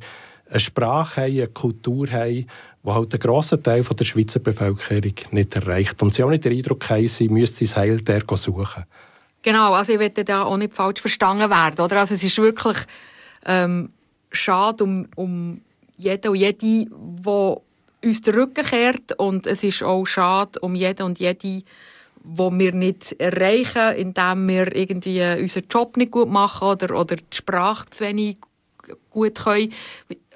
eine 0.50 0.60
Sprache 0.60 1.22
haben, 1.22 1.34
eine 1.34 1.48
Kultur 1.48 2.10
haben, 2.10 2.46
die 2.84 2.92
halt 2.92 3.14
einen 3.14 3.20
grossen 3.20 3.64
Teil 3.64 3.84
der 3.84 4.06
Schweizer 4.06 4.40
Bevölkerung 4.40 5.14
nicht 5.32 5.56
erreicht. 5.56 6.02
Und 6.02 6.14
sie 6.14 6.24
auch 6.24 6.30
nicht 6.30 6.46
den 6.46 6.54
Eindruck 6.54 6.90
haben, 6.90 7.08
sie 7.08 7.30
müssten 7.30 7.66
das 7.66 7.76
Heil 7.76 8.00
der 8.02 8.24
suchen. 8.36 8.86
Genau, 9.46 9.74
also 9.74 9.94
ich 9.94 10.00
will 10.00 10.10
da 10.10 10.42
auch 10.42 10.58
nicht 10.58 10.74
falsch 10.74 11.02
verstanden 11.02 11.52
werden. 11.52 11.80
Oder? 11.80 12.00
Also 12.00 12.16
es 12.16 12.24
ist 12.24 12.40
wirklich 12.40 12.78
ähm, 13.46 13.92
schade 14.32 14.84
um, 14.84 15.08
um 15.16 15.62
jeden 15.98 16.30
und 16.30 16.36
jede, 16.36 16.88
der 16.90 17.58
uns 18.04 18.22
den 18.24 18.34
Rücken 18.34 18.66
kehrt. 18.66 19.20
Und 19.20 19.46
es 19.46 19.62
ist 19.62 19.84
auch 19.84 20.04
schade 20.06 20.60
um 20.62 20.74
jeden 20.74 21.04
und 21.04 21.20
jede, 21.20 21.62
wo 22.24 22.52
wir 22.52 22.72
nicht 22.72 23.12
erreichen, 23.20 23.96
indem 23.96 24.48
wir 24.48 24.76
irgendwie 24.76 25.22
unseren 25.40 25.66
Job 25.70 25.96
nicht 25.96 26.10
gut 26.10 26.28
machen 26.28 26.68
oder, 26.68 27.00
oder 27.00 27.16
die 27.16 27.24
Sprache 27.32 27.88
zu 27.92 28.04
wenig 28.04 28.38
gut 29.12 29.36
können. 29.36 29.72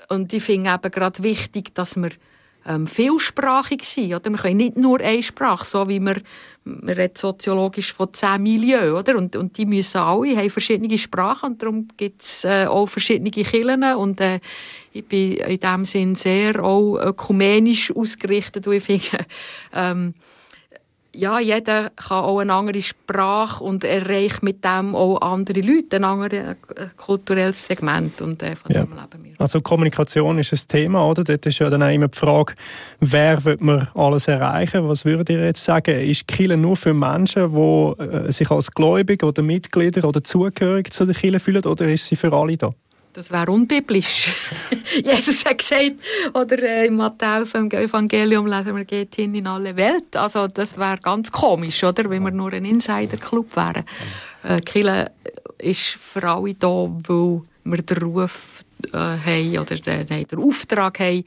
Und 0.09 0.31
ich 0.31 0.43
finde 0.43 0.69
eben 0.69 0.91
gerade 0.91 1.23
wichtig, 1.23 1.73
dass 1.73 1.95
wir 1.95 2.11
ähm, 2.69 2.85
vielsprachig 2.87 3.83
sein. 3.83 4.13
Oder? 4.13 4.29
Wir 4.29 4.37
können 4.37 4.57
nicht 4.57 4.77
nur 4.77 5.01
eine 5.01 5.23
Sprache, 5.23 5.65
so 5.65 5.89
wie 5.89 5.99
wir, 5.99 6.21
wir 6.63 6.97
reden 6.97 7.15
soziologisch 7.17 7.91
von 7.93 8.13
zehn 8.13 8.43
Milieus, 8.43 8.99
oder? 8.99 9.17
Und, 9.17 9.35
und 9.35 9.57
die 9.57 9.65
müssen 9.65 9.97
alle, 9.97 10.37
haben 10.37 10.49
verschiedene 10.49 10.97
Sprachen 10.97 11.53
und 11.53 11.61
darum 11.61 11.87
gibt 11.97 12.21
es 12.21 12.45
äh, 12.45 12.67
auch 12.67 12.85
verschiedene 12.85 13.31
Kirchen 13.31 13.83
und 13.95 14.21
äh, 14.21 14.39
ich 14.93 15.05
bin 15.05 15.33
in 15.33 15.59
dem 15.59 15.85
Sinn 15.85 16.15
sehr 16.15 16.63
auch 16.63 16.97
ökumenisch 16.97 17.91
ausgerichtet 17.95 18.67
und 18.67 18.73
ich 18.73 18.83
finde, 18.83 19.25
ähm, 19.73 20.13
ja, 21.19 21.39
jeder 21.39 21.89
kann 21.91 22.23
auch 22.23 22.39
eine 22.39 22.53
andere 22.53 22.81
Sprache 22.81 23.63
und 23.63 23.83
erreicht 23.83 24.41
mit 24.41 24.63
dem 24.63 24.95
auch 24.95 25.21
andere 25.21 25.61
Leute, 25.61 25.97
ein 25.97 26.03
anderes 26.03 26.33
äh, 26.33 26.55
kulturelles 26.95 27.67
Segment 27.67 28.21
und 28.21 28.41
äh, 28.41 28.55
von 28.55 28.71
ja. 28.71 28.83
dem 28.83 28.93
leben 28.93 29.23
wir. 29.23 29.33
Also 29.37 29.61
Kommunikation 29.61 30.39
ist 30.39 30.53
ein 30.53 30.67
Thema, 30.67 31.05
oder? 31.05 31.23
Dort 31.23 31.45
ist 31.45 31.59
ja 31.59 31.69
dann 31.69 31.83
auch 31.83 31.93
immer 31.93 32.07
die 32.07 32.17
Frage, 32.17 32.53
wer 32.99 33.43
wird 33.43 33.61
man 33.61 33.87
alles 33.93 34.27
erreichen? 34.27 34.87
Was 34.87 35.05
würdet 35.05 35.29
ihr 35.29 35.43
jetzt 35.43 35.63
sagen? 35.63 35.99
Ist 35.99 36.27
Kirche 36.27 36.57
nur 36.57 36.77
für 36.77 36.93
Menschen, 36.93 37.53
die 37.53 38.03
äh, 38.03 38.31
sich 38.31 38.49
als 38.49 38.71
Gläubige 38.71 39.25
oder 39.25 39.41
Mitglieder 39.41 40.07
oder 40.07 40.23
zugehörig 40.23 40.93
zu 40.93 41.05
der 41.05 41.15
Kirche 41.15 41.39
fühlen 41.39 41.65
oder 41.65 41.87
ist 41.87 42.05
sie 42.05 42.15
für 42.15 42.31
alle 42.33 42.57
da? 42.57 42.71
Das 43.13 43.31
wäre 43.31 43.51
unbiblisch. 43.51 44.31
Jesus 45.03 45.43
hat 45.43 45.57
gesagt, 45.57 45.95
oder 46.33 46.61
äh, 46.61 46.85
im 46.85 46.95
Matthäus 46.95 47.55
im 47.55 47.69
Evangelium 47.71 48.45
lesen 48.45 48.75
wir, 48.75 48.85
geht 48.85 49.15
hin 49.15 49.33
in 49.33 49.47
alle 49.47 49.75
Welt. 49.75 50.15
Also 50.15 50.47
das 50.47 50.77
wäre 50.77 50.97
ganz 51.01 51.31
komisch, 51.31 51.83
oder? 51.83 52.09
Wenn 52.09 52.23
wir 52.23 52.31
nur 52.31 52.53
ein 52.53 52.65
Insider-Club 52.65 53.55
wären. 53.55 53.83
Äh, 54.43 54.59
Kille 54.61 55.11
ist 55.57 55.87
für 55.87 56.23
alle 56.23 56.53
da, 56.53 56.67
weil 56.67 57.41
wir 57.63 57.81
den 57.81 57.97
Ruf 57.97 58.63
äh, 58.93 58.97
haben 58.97 59.57
oder 59.57 59.75
den, 59.75 60.27
den 60.27 60.39
Auftrag 60.39 60.99
haben, 60.99 61.25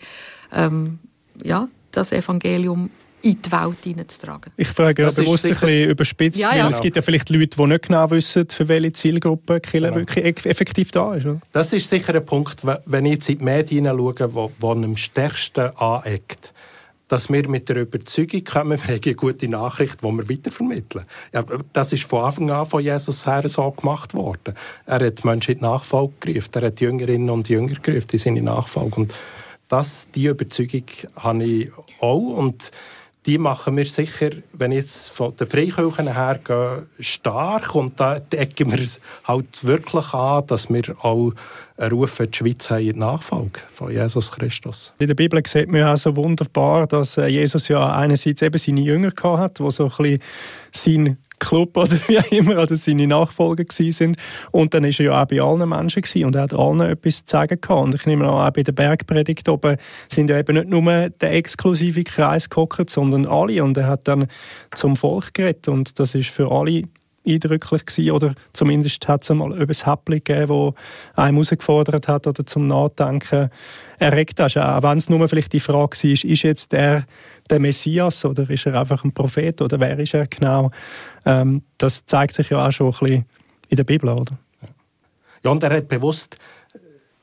ähm, 0.53 0.99
ja, 1.43 1.69
das 1.91 2.13
Evangelium 2.13 2.91
in 3.23 3.41
die 3.41 3.53
Welt 3.53 3.79
hineinzutragen. 3.83 4.53
Ich 4.57 4.69
frage 4.69 5.03
ja 5.03 5.11
bewusst 5.11 5.45
ein 5.45 5.53
bisschen 5.53 5.91
überspitzt, 5.91 6.41
ja, 6.41 6.55
ja. 6.55 6.65
weil 6.65 6.71
es 6.71 6.81
gibt 6.81 6.97
ja 6.97 7.03
vielleicht 7.03 7.31
Leute, 7.31 7.57
die 7.57 7.67
nicht 7.67 7.89
genau 7.89 8.11
wissen, 8.11 8.49
für 8.49 8.69
welche 8.69 8.93
Zielgruppe 8.93 9.61
Kille 9.61 9.89
genau. 9.91 10.01
wirklich 10.01 10.47
effektiv 10.47 10.91
da 10.91 11.15
ist. 11.15 11.27
Oder? 11.27 11.41
Das 11.53 11.73
ist 11.73 11.89
sicher 11.89 12.15
ein 12.15 12.25
Punkt, 12.25 12.63
wenn 12.87 13.07
ich 13.07 13.13
jetzt 13.13 13.29
in 13.29 13.39
die 13.39 13.45
Medien 13.45 13.87
schaue, 13.87 14.35
wo, 14.35 14.53
wo 14.59 14.73
am 14.73 14.97
stärksten 14.97 15.77
aneckt 15.77 16.53
dass 17.13 17.29
wir 17.29 17.47
mit 17.47 17.69
der 17.69 17.77
Überzeugung 17.77 18.43
kommen, 18.43 18.81
wir 18.81 18.89
haben 18.89 19.01
eine 19.05 19.15
gute 19.15 19.47
Nachricht, 19.47 20.01
die 20.01 20.07
wir 20.07 20.31
weitervermitteln. 20.31 21.05
Ja, 21.35 21.45
das 21.75 21.93
ist 21.93 22.05
von 22.05 22.25
Anfang 22.25 22.51
an 22.51 22.65
von 22.65 22.83
Jesus 22.83 23.27
her 23.27 23.47
so 23.51 23.71
gemacht 23.71 24.15
worden. 24.15 24.55
Er 24.87 25.05
hat 25.05 25.23
Menschen 25.23 25.53
in 25.53 25.59
die 25.59 25.65
Nachfolge 25.65 26.15
gerufen, 26.21 26.51
er 26.55 26.63
hat 26.69 26.81
Jüngerinnen 26.81 27.29
und 27.29 27.51
Jünger 27.51 27.75
gerufen 27.83 28.09
in 28.13 28.19
seine 28.19 28.41
Nachfolge. 28.41 28.97
Und 28.97 29.15
das, 29.69 30.09
die 30.15 30.25
Überzeugung 30.25 30.85
habe 31.17 31.45
ich 31.45 31.71
auch. 32.01 32.17
Und 32.17 32.71
die 33.27 33.39
machen 33.39 33.77
wir 33.77 33.87
sicher, 33.87 34.31
wenn 34.53 34.73
ich 34.73 34.79
jetzt 34.79 35.11
von 35.11 35.37
den 35.37 35.47
Freikirchen 35.47 36.13
her 36.13 36.41
gehe, 36.43 36.87
stark. 36.99 37.75
Und 37.75 38.01
da 38.01 38.19
decken 38.19 38.73
wir 38.73 38.85
halt 39.25 39.65
wirklich 39.65 40.13
an, 40.13 40.47
dass 40.49 40.69
wir 40.69 40.83
auch 41.03 41.33
rufen, 41.81 42.31
die 42.31 42.37
Schweiz 42.37 42.71
haben 42.71 42.81
in 42.81 42.93
die 42.95 42.99
Nachfolge 42.99 43.61
von 43.73 43.93
Jesus 43.93 44.33
Christus. 44.33 44.93
In 44.99 45.07
der 45.07 45.15
Bibel 45.15 45.41
sieht 45.47 45.69
man 45.69 45.81
ja 45.81 45.93
auch 45.93 45.97
so 45.97 46.15
wunderbar, 46.17 46.87
dass 46.87 47.17
äh, 47.17 47.27
Jesus 47.27 47.69
ja 47.69 47.95
einerseits 47.95 48.43
eben 48.43 48.59
seine 48.59 48.81
Jünger 48.81 49.13
hatte, 49.23 49.63
die 49.63 49.71
so 49.71 49.85
ein 49.85 49.89
bisschen 49.89 50.19
sein 50.73 51.19
Club 51.43 51.77
oder 51.77 51.97
wie 52.07 52.19
auch 52.19 52.31
immer, 52.31 52.63
oder 52.63 52.77
seine 52.77 53.07
Nachfolger 53.07 53.65
sind. 53.69 54.17
Und 54.51 54.75
dann 54.75 54.85
war 54.85 54.91
er 54.91 55.05
ja 55.05 55.23
auch 55.23 55.27
bei 55.27 55.41
allen 55.41 55.69
Menschen 55.69 56.03
gewesen 56.03 56.25
und 56.25 56.35
er 56.35 56.43
hat 56.43 56.55
allen 56.55 56.81
etwas 56.81 57.25
zu 57.25 57.33
sagen 57.33 57.61
gehabt. 57.61 57.83
Und 57.83 57.95
ich 57.95 58.07
nehme 58.07 58.31
auch 58.31 58.51
bei 58.51 58.63
der 58.63 58.73
Bergpredigt 58.73 59.49
oben 59.49 59.77
sind 60.09 60.31
ja 60.31 60.39
eben 60.39 60.55
nicht 60.57 60.69
nur 60.69 61.11
der 61.11 61.33
exklusive 61.33 62.05
Kreis 62.05 62.49
gehockt, 62.49 62.91
sondern 62.91 63.27
alle. 63.27 63.63
Und 63.63 63.77
er 63.77 63.87
hat 63.89 64.09
dann 64.09 64.29
zum 64.75 64.97
Volk 64.97 65.35
geredet 65.35 65.69
und 65.69 65.99
das 65.99 66.15
ist 66.15 66.31
für 66.31 66.51
alle 66.51 66.85
eindrücklich 67.27 67.87
gewesen, 67.87 68.11
oder 68.11 68.35
zumindest 68.53 69.07
hat 69.09 69.23
es 69.23 69.31
einmal 69.31 69.61
etwas 69.61 69.87
Häppchen 69.87 70.23
gegeben, 70.25 70.49
wo 70.49 70.75
einem 71.15 71.37
herausgefordert 71.37 72.09
hat 72.09 72.27
oder 72.27 72.45
zum 72.45 72.67
Nachdenken 72.67 73.51
erregt 73.99 74.41
hat. 74.41 74.57
Auch 74.57 74.83
wenn 74.83 74.99
es 74.99 75.09
nur 75.09 75.27
vielleicht 75.29 75.53
die 75.53 75.61
Frage 75.61 75.97
war, 75.97 76.11
ist 76.11 76.43
jetzt 76.43 76.73
der 76.73 77.05
der 77.51 77.61
Messias 77.61 78.25
oder 78.25 78.49
ist 78.49 78.67
er 78.67 78.79
einfach 78.79 79.05
ein 79.05 79.13
Prophet 79.13 79.61
oder 79.61 79.79
wer 79.81 79.99
ist 79.99 80.15
er 80.15 80.27
genau? 80.27 80.71
Ähm, 81.25 81.63
das 81.79 82.07
zeigt 82.07 82.35
sich 82.35 82.51
ja 82.51 82.67
auch 82.67 82.73
schon 82.73 82.89
ein 82.89 82.93
bisschen 82.93 83.25
in 83.69 83.77
der 83.77 83.85
Bibel, 83.85 84.09
oder? 84.09 84.39
Ja, 85.45 85.51
und 85.51 85.63
er 85.63 85.77
hat 85.77 85.89
bewusst 85.89 86.39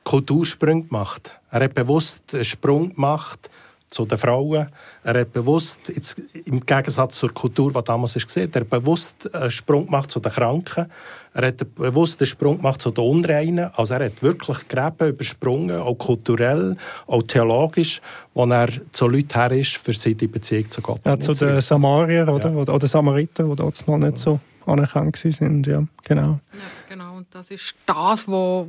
Kultursprung 0.04 0.88
gemacht. 0.88 1.38
Er 1.50 1.64
hat 1.64 1.74
bewusst 1.74 2.34
einen 2.34 2.44
Sprung 2.44 2.94
gemacht 2.94 3.50
zu 3.90 4.06
den 4.06 4.18
Frauen. 4.18 4.68
Er 5.02 5.20
hat 5.20 5.32
bewusst, 5.32 5.80
jetzt, 5.88 6.22
im 6.44 6.64
Gegensatz 6.64 7.18
zur 7.18 7.34
Kultur, 7.34 7.72
die 7.72 7.82
damals 7.82 8.14
war, 8.14 8.42
er 8.46 8.60
hat 8.60 8.70
bewusst 8.70 9.34
einen 9.34 9.50
Sprung 9.50 9.86
gemacht 9.86 10.10
zu 10.10 10.20
den 10.20 10.32
Kranken. 10.32 10.86
Er 11.34 11.48
hat 11.48 11.74
bewusst 11.74 12.20
einen 12.20 12.26
Sprung 12.26 12.56
gemacht 12.56 12.80
zu 12.80 12.90
den 12.90 13.04
Unreinen. 13.04 13.70
Also 13.74 13.94
er 13.94 14.06
hat 14.06 14.22
wirklich 14.22 14.68
Gräben 14.68 15.08
übersprungen, 15.08 15.80
auch 15.80 15.94
kulturell, 15.94 16.76
auch 17.06 17.22
theologisch, 17.24 18.00
wo 18.34 18.46
er 18.46 18.68
zu 18.92 19.08
Leuten 19.08 19.34
her 19.34 19.52
ist, 19.52 19.76
für 19.76 19.94
sie 19.94 20.14
die 20.14 20.28
Beziehung 20.28 20.70
zu 20.70 20.80
Gott. 20.80 21.00
Ja, 21.04 21.18
zu 21.18 21.34
den 21.34 21.60
Samarier 21.60 22.28
oder, 22.28 22.50
ja. 22.50 22.56
oder 22.56 22.86
Samariter, 22.86 23.44
die 23.44 23.56
dort 23.56 23.88
mal 23.88 23.98
nicht 23.98 24.18
so 24.18 24.40
anerkannt 24.66 25.16
sind. 25.16 25.66
Ja, 25.66 25.82
genau. 26.04 26.40
Ja, 26.52 26.60
genau. 26.88 27.16
Und 27.16 27.26
das 27.30 27.50
ist 27.50 27.74
das, 27.86 28.28
was 28.28 28.66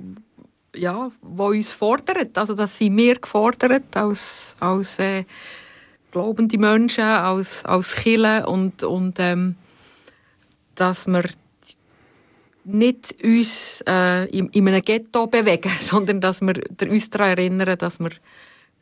ja, 0.76 1.12
wo 1.22 1.48
uns 1.48 1.72
fordert. 1.72 2.38
Also 2.38 2.54
das 2.54 2.78
sind 2.78 2.98
wir 2.98 3.16
gefordert 3.16 3.96
als, 3.96 4.56
als 4.60 5.00
äh, 5.00 5.26
glaubende 6.12 6.58
Menschen, 6.58 7.04
als, 7.04 7.66
als 7.66 7.96
Kirche 7.96 8.46
und, 8.48 8.84
und 8.84 9.20
ähm, 9.20 9.56
dass 10.76 11.08
wir 11.08 11.24
nicht 12.64 13.16
uns 13.24 13.84
äh, 13.88 14.26
in, 14.30 14.50
in 14.50 14.68
einem 14.68 14.82
Ghetto 14.82 15.28
bewegen, 15.28 15.72
sondern 15.80 16.22
dass 16.22 16.42
wir 16.42 16.56
uns 16.90 17.10
daran 17.10 17.38
erinnern, 17.38 17.78
dass 17.78 18.00
wir 18.00 18.12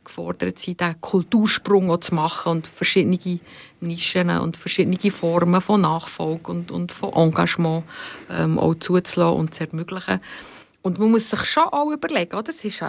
gefordert 0.04 0.60
sind, 0.60 0.82
diesen 0.82 1.02
Kultursprung 1.02 2.02
zu 2.02 2.16
machen 2.16 2.52
und 2.52 2.68
verschiedene 2.68 3.40
Nischen 3.80 4.30
und 4.30 4.58
verschiedene 4.58 5.12
Formen 5.12 5.62
von 5.62 5.82
Nachfolge 5.82 6.52
und, 6.52 6.72
und 6.72 6.92
von 6.92 7.14
Engagement 7.14 7.84
ähm, 8.30 8.58
auch 8.58 8.76
zuzulassen 8.76 9.40
und 9.40 9.54
zu 9.54 9.68
ermöglichen. 9.68 10.20
Und 10.82 10.98
man 10.98 11.12
muss 11.12 11.30
sich 11.30 11.44
schon 11.44 11.64
auch 11.64 11.92
überlegen, 11.92 12.34
oder? 12.34 12.44
Das 12.44 12.64
ist, 12.64 12.82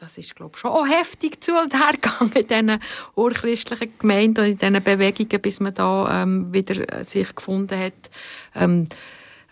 das 0.00 0.18
ist 0.18 0.34
glaube 0.34 0.52
ich, 0.54 0.60
schon 0.60 0.72
auch 0.72 0.86
heftig 0.86 1.42
zu 1.42 1.52
und 1.52 1.72
her 1.72 1.92
gegangen 2.00 2.32
in 2.34 2.46
diesen 2.46 2.80
urchristlichen 3.14 3.92
Gemeinden 3.98 4.40
und 4.40 4.50
in 4.50 4.58
diesen 4.58 4.82
Bewegungen, 4.82 5.40
bis 5.40 5.60
man 5.60 5.74
da 5.74 6.22
ähm, 6.22 6.52
wieder 6.52 6.92
äh, 6.92 7.04
sich 7.04 7.34
gefunden 7.34 7.78
hat. 7.78 8.10
Ähm, 8.54 8.88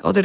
oder 0.02 0.24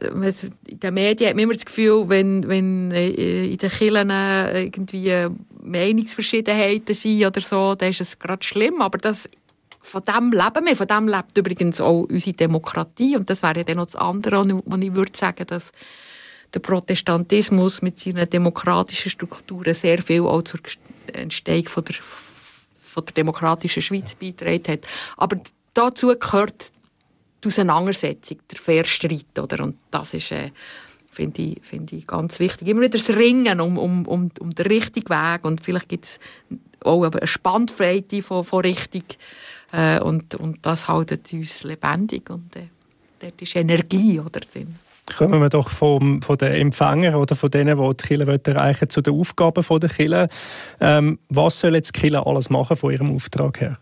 in 0.00 0.78
den 0.78 0.94
Medien 0.94 1.30
hat 1.30 1.36
man 1.36 1.44
immer 1.44 1.54
das 1.54 1.64
Gefühl, 1.64 2.08
wenn, 2.08 2.46
wenn 2.48 2.92
äh, 2.92 3.46
in 3.46 3.56
den 3.56 3.70
Kirchen 3.70 4.10
äh, 4.10 4.64
irgendwie 4.64 5.28
Meinungsverschiedenheiten 5.62 6.94
sind 6.94 7.24
oder 7.24 7.40
so, 7.40 7.74
dann 7.74 7.90
ist 7.90 8.00
es 8.00 8.18
gerade 8.18 8.46
schlimm. 8.46 8.82
Aber 8.82 8.98
das, 8.98 9.28
von 9.80 10.02
dem 10.04 10.32
leben 10.32 10.66
wir. 10.66 10.76
Von 10.76 10.86
dem 10.86 11.08
lebt 11.08 11.36
übrigens 11.36 11.80
auch 11.80 12.02
unsere 12.02 12.34
Demokratie. 12.34 13.16
Und 13.16 13.30
das 13.30 13.42
wäre 13.42 13.58
ja 13.58 13.64
dann 13.64 13.78
noch 13.78 13.86
das 13.86 13.96
andere, 13.96 14.62
wo 14.64 14.76
ich 14.76 14.94
würde 14.94 15.12
sagen, 15.16 15.46
dass 15.46 15.72
der 16.54 16.60
Protestantismus 16.60 17.82
mit 17.82 17.98
seinen 17.98 18.28
demokratischen 18.28 19.10
Strukturen 19.10 19.74
sehr 19.74 20.02
viel 20.02 20.22
auch 20.22 20.42
zur 20.42 20.60
Entstehung 21.12 21.68
von 21.68 21.84
der, 21.84 21.96
von 22.80 23.04
der 23.04 23.14
demokratischen 23.14 23.82
Schweiz 23.82 24.14
beigetragen 24.14 24.72
hat. 24.72 24.80
Aber 25.16 25.40
dazu 25.74 26.14
gehört 26.18 26.72
die 27.42 27.48
Auseinandersetzung, 27.48 28.38
der 28.50 28.58
Fairstreit, 28.58 29.38
oder? 29.38 29.64
Und 29.64 29.76
das 29.90 30.12
ist, 30.14 30.32
äh, 30.32 30.50
finde 31.10 31.42
ich, 31.42 31.60
find 31.62 31.92
ich 31.92 32.06
ganz 32.06 32.38
wichtig. 32.38 32.68
Immer 32.68 32.82
wieder 32.82 32.98
das 32.98 33.10
Ringen 33.10 33.60
um, 33.60 33.78
um, 33.78 34.06
um, 34.06 34.30
um 34.38 34.54
den 34.54 34.66
richtigen 34.66 35.08
Weg 35.08 35.44
und 35.44 35.60
vielleicht 35.60 35.88
gibt 35.88 36.04
es 36.04 36.20
auch 36.82 37.04
eine 37.04 37.26
Spannbreite 37.26 38.22
von, 38.22 38.44
von 38.44 38.60
Richtung 38.60 39.04
äh, 39.72 40.00
und, 40.00 40.34
und 40.34 40.58
das 40.62 40.88
hält 40.88 41.32
uns 41.32 41.62
lebendig 41.62 42.28
und 42.30 42.54
äh, 42.56 42.68
dort 43.20 43.40
ist 43.40 43.56
Energie 43.56 44.18
oder, 44.18 44.40
drin 44.40 44.76
kommen 45.16 45.40
wir 45.40 45.48
doch 45.48 45.70
vom, 45.70 46.22
von 46.22 46.36
den 46.36 46.52
Empfängern 46.52 47.16
oder 47.16 47.36
von 47.36 47.50
denen, 47.50 47.78
die 47.78 47.96
die 47.96 48.06
Kirche 48.06 48.40
erreichen 48.44 48.90
zu 48.90 49.00
den 49.00 49.14
Aufgaben 49.14 49.64
der 49.80 49.88
Kirche. 49.88 50.28
Ähm, 50.80 51.18
was 51.28 51.60
soll 51.60 51.74
jetzt 51.74 51.96
die 51.96 52.00
Kirche 52.00 52.24
alles 52.24 52.50
machen 52.50 52.76
von 52.76 52.92
ihrem 52.92 53.14
Auftrag 53.14 53.60
her? 53.60 53.78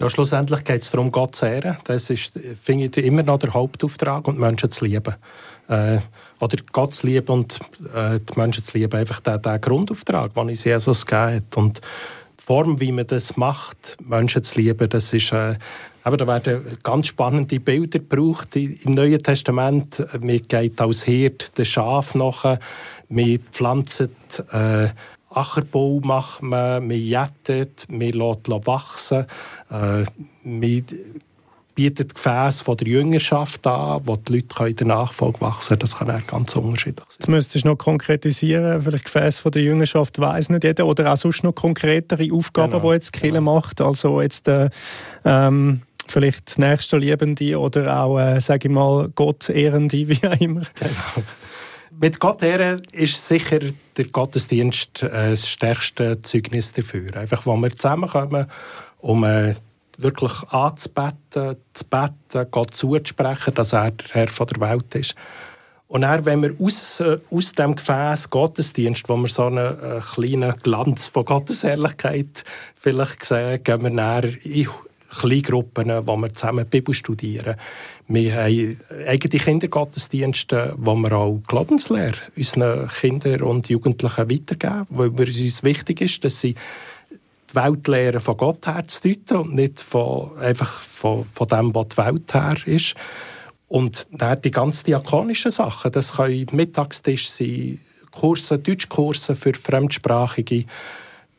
Ja, 0.00 0.10
schlussendlich 0.10 0.64
geht 0.64 0.82
es 0.82 0.90
darum, 0.90 1.12
Gott 1.12 1.36
zu 1.36 1.46
ehren. 1.46 1.76
Das 1.84 2.10
ist, 2.10 2.32
finde 2.60 2.86
ich, 2.86 3.06
immer 3.06 3.22
noch 3.22 3.38
der 3.38 3.54
Hauptauftrag 3.54 4.26
und 4.26 4.38
Menschen 4.40 4.70
zu 4.70 4.84
lieben. 4.84 5.14
Äh, 5.68 5.98
oder 6.40 6.56
Gott 6.72 6.94
zu 6.94 7.06
lieben 7.06 7.28
und 7.28 7.60
äh, 7.94 8.18
die 8.18 8.38
Menschen 8.38 8.64
zu 8.64 8.76
lieben. 8.76 8.98
Einfach 8.98 9.20
der, 9.20 9.38
der 9.38 9.58
Grundauftrag, 9.60 10.34
den 10.34 10.48
uns 10.48 10.64
Jesus 10.64 11.06
gegeben 11.06 11.36
hat. 11.36 11.56
Und 11.56 11.80
die 12.40 12.44
Form, 12.44 12.80
wie 12.80 12.90
man 12.90 13.06
das 13.06 13.36
macht, 13.36 13.96
Menschen 14.00 14.42
zu 14.42 14.60
lieben, 14.60 14.88
das 14.88 15.12
ist 15.12 15.32
äh, 15.32 15.54
aber 16.04 16.18
da 16.18 16.26
werden 16.26 16.78
ganz 16.82 17.06
spannende 17.06 17.58
Bilder 17.58 17.98
gebraucht 17.98 18.54
im 18.56 18.92
Neuen 18.92 19.22
Testament. 19.22 20.06
Man 20.20 20.42
geht 20.46 20.80
als 20.80 21.04
Hirt 21.04 21.56
den 21.56 21.64
Schaf 21.64 22.14
nach, 22.14 22.58
man 23.08 23.38
pflanzt 23.50 24.00
äh, 24.52 24.88
Ackerbau, 25.30 26.00
macht 26.04 26.42
man, 26.42 26.86
man 26.86 26.96
jettet, 26.96 27.86
man 27.88 28.12
lässt 28.12 28.66
wachsen, 28.66 29.24
äh, 29.70 30.04
man 30.44 30.84
bietet 31.74 32.14
Gefäße 32.14 32.62
von 32.62 32.76
der 32.76 32.86
Jüngerschaft 32.86 33.66
an, 33.66 34.02
wo 34.04 34.16
die 34.16 34.34
Leute 34.34 34.68
in 34.68 34.76
der 34.76 34.86
Nachfolge 34.86 35.40
wachsen 35.40 35.70
können. 35.70 35.80
Das 35.80 35.96
kann 35.96 36.10
auch 36.10 36.26
ganz 36.26 36.54
unterschiedlich 36.54 37.06
sein. 37.08 37.16
Jetzt 37.18 37.28
müsstest 37.28 37.64
du 37.64 37.68
noch 37.70 37.76
konkretisieren, 37.76 38.82
vielleicht 38.82 39.06
Gefäße 39.06 39.42
von 39.42 39.52
der 39.52 39.62
Jüngerschaft 39.62 40.18
weiß 40.18 40.50
nicht 40.50 40.64
jeder, 40.64 40.86
oder 40.86 41.12
auch 41.12 41.16
sonst 41.16 41.42
noch 41.42 41.54
konkretere 41.54 42.32
Aufgaben, 42.32 42.72
genau. 42.72 42.88
die 42.90 42.94
jetzt 42.94 43.12
Kille 43.12 43.38
genau. 43.38 43.54
macht. 43.54 43.80
Also 43.80 44.20
jetzt 44.20 44.46
äh, 44.46 44.70
ähm, 45.24 45.80
vielleicht 46.08 46.58
Nächstenliebende 46.58 47.58
oder 47.58 48.00
auch, 48.00 48.18
äh, 48.18 48.40
sage 48.40 48.68
ich 48.68 48.74
mal, 48.74 49.08
Gottehrende, 49.14 49.96
wie 50.08 50.26
auch 50.26 50.40
immer. 50.40 50.62
Genau. 50.74 51.26
Mit 52.00 52.18
Gott 52.18 52.42
ehren 52.42 52.82
ist 52.92 53.26
sicher 53.26 53.60
der 53.96 54.04
Gottesdienst 54.06 55.02
äh, 55.02 55.30
das 55.30 55.48
stärkste 55.48 56.20
Zeugnis 56.20 56.72
dafür. 56.72 57.16
Einfach, 57.16 57.46
wo 57.46 57.56
wir 57.56 57.70
zusammenkommen, 57.70 58.46
um 58.98 59.24
äh, 59.24 59.54
wirklich 59.98 60.32
anzubeten, 60.50 61.56
zu 61.72 61.84
beten, 61.84 62.50
Gott 62.50 62.74
zuzusprechen, 62.74 63.54
dass 63.54 63.72
er 63.72 63.92
der 63.92 64.06
Herr 64.10 64.28
von 64.28 64.46
der 64.48 64.60
Welt 64.60 64.94
ist. 64.94 65.14
Und 65.86 66.00
dann, 66.00 66.24
wenn 66.24 66.42
wir 66.42 66.54
aus, 66.60 66.98
äh, 67.00 67.18
aus 67.30 67.52
dem 67.52 67.76
Gefäß 67.76 68.30
Gottesdienst, 68.30 69.08
wo 69.08 69.16
wir 69.16 69.28
so 69.28 69.44
einen 69.44 69.58
äh, 69.58 70.00
kleinen 70.00 70.54
Glanz 70.62 71.06
von 71.06 71.24
Gottesehrlichkeit 71.24 72.42
vielleicht 72.74 73.24
sehen, 73.24 73.62
gehen 73.62 73.82
wir 73.82 73.90
näher 73.90 74.24
in 74.44 74.66
Kleingruppen, 75.20 76.06
wo 76.06 76.16
wir 76.16 76.32
zusammen 76.32 76.66
Bibel 76.66 76.94
studieren. 76.94 77.56
Wir 78.08 78.34
haben 78.34 78.80
eigene 79.06 79.42
Kindergottesdienste, 79.42 80.74
wo 80.76 80.94
wir 80.94 81.12
auch 81.12 81.40
Glaubenslehre 81.46 82.16
unseren 82.36 82.88
Kindern 82.88 83.42
und 83.42 83.68
Jugendlichen 83.68 84.30
weitergeben, 84.30 84.86
weil 84.90 85.28
es 85.28 85.40
uns 85.40 85.62
wichtig 85.62 86.00
ist, 86.00 86.24
dass 86.24 86.40
sie 86.40 86.54
die 87.50 87.54
Weltlehre 87.54 88.20
von 88.20 88.36
Gott 88.36 88.66
her 88.66 88.86
zu 88.86 89.08
deuten 89.08 89.36
und 89.38 89.54
nicht 89.54 89.80
von, 89.80 90.36
einfach 90.38 90.80
von, 90.80 91.24
von 91.24 91.48
dem, 91.48 91.74
was 91.74 91.88
die 91.88 91.96
Welt 91.98 92.34
her 92.34 92.56
ist. 92.66 92.94
Und 93.68 94.06
dann 94.12 94.40
die 94.42 94.50
ganz 94.50 94.82
diakonischen 94.82 95.50
Sachen, 95.50 95.92
das 95.92 96.12
können 96.12 96.46
Mittagstisch 96.52 97.30
sein, 97.30 97.80
Kurse, 98.10 98.58
Deutschkurse 98.58 99.34
für 99.34 99.54
Fremdsprachige, 99.54 100.66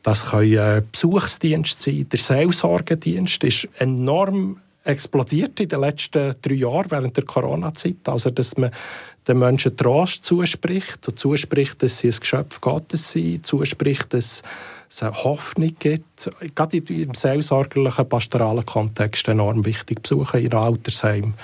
das 0.06 0.24
können 0.30 0.52
äh, 0.52 0.82
Besuchsdienste 0.92 1.90
sein, 1.90 2.08
der 2.08 2.18
Seelsorgedienst 2.20 3.42
ist 3.42 3.68
enorm 3.78 4.58
explodiert 4.84 5.58
in 5.58 5.68
den 5.68 5.80
letzten 5.80 6.36
drei 6.40 6.54
Jahren 6.54 6.88
während 6.92 7.16
der 7.16 7.24
Corona-Zeit. 7.24 7.96
Also, 8.04 8.30
dass 8.30 8.56
man 8.56 8.70
den 9.26 9.40
Menschen 9.40 9.76
Trost 9.76 10.24
zuspricht 10.24 11.08
und 11.08 11.18
zuspricht, 11.18 11.82
dass 11.82 11.98
sie 11.98 12.12
ein 12.12 12.20
Geschöpf 12.20 12.60
Gottes 12.60 13.10
sind, 13.10 13.44
zuspricht, 13.44 14.14
dass 14.14 14.44
es 14.88 15.02
eine 15.02 15.12
Hoffnung 15.24 15.74
gibt. 15.76 16.30
Gerade 16.54 16.76
im 16.76 17.14
seelsorgerlichen, 17.14 18.08
pastoralen 18.08 18.64
Kontext 18.64 19.26
enorm 19.26 19.64
wichtig. 19.64 20.02
Besuchen 20.02 20.38
in 20.38 20.54
Altersheim, 20.54 21.34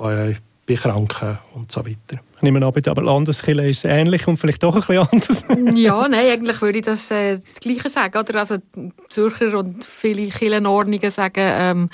äh, 0.00 0.36
bei 0.66 0.74
Kranken 0.74 1.38
und 1.54 1.70
so 1.70 1.84
weiter. 1.84 2.20
Ich 2.36 2.42
nehme 2.42 2.64
an, 2.64 2.72
bei 2.72 2.80
der 2.80 2.94
Landeskirche 2.94 3.68
ist 3.68 3.78
es 3.78 3.84
ähnlich 3.84 4.26
und 4.26 4.36
vielleicht 4.36 4.62
doch 4.62 4.74
ein 4.74 4.80
bisschen 4.80 5.08
anders. 5.10 5.44
ja, 5.74 6.08
nein, 6.08 6.26
eigentlich 6.32 6.60
würde 6.60 6.78
ich 6.78 6.84
das, 6.84 7.10
äh, 7.10 7.38
das 7.38 7.60
Gleiche 7.60 7.88
sagen. 7.88 8.18
Oder? 8.18 8.40
Also 8.40 8.56
Zürcher 9.08 9.58
und 9.58 9.84
viele 9.84 10.28
Kirchenordnungen 10.28 11.10
sagen, 11.10 11.34
ähm, 11.36 11.90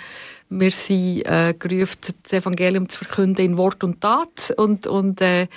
wir 0.58 0.70
sind 0.70 1.22
äh, 1.26 1.54
gerufen, 1.58 1.98
das 2.22 2.32
Evangelium 2.32 2.88
zu 2.88 3.04
verkünden 3.04 3.44
in 3.44 3.56
Wort 3.56 3.82
und 3.84 4.00
Tat. 4.00 4.52
Und, 4.56 4.86
und, 4.86 5.20
äh, 5.20 5.48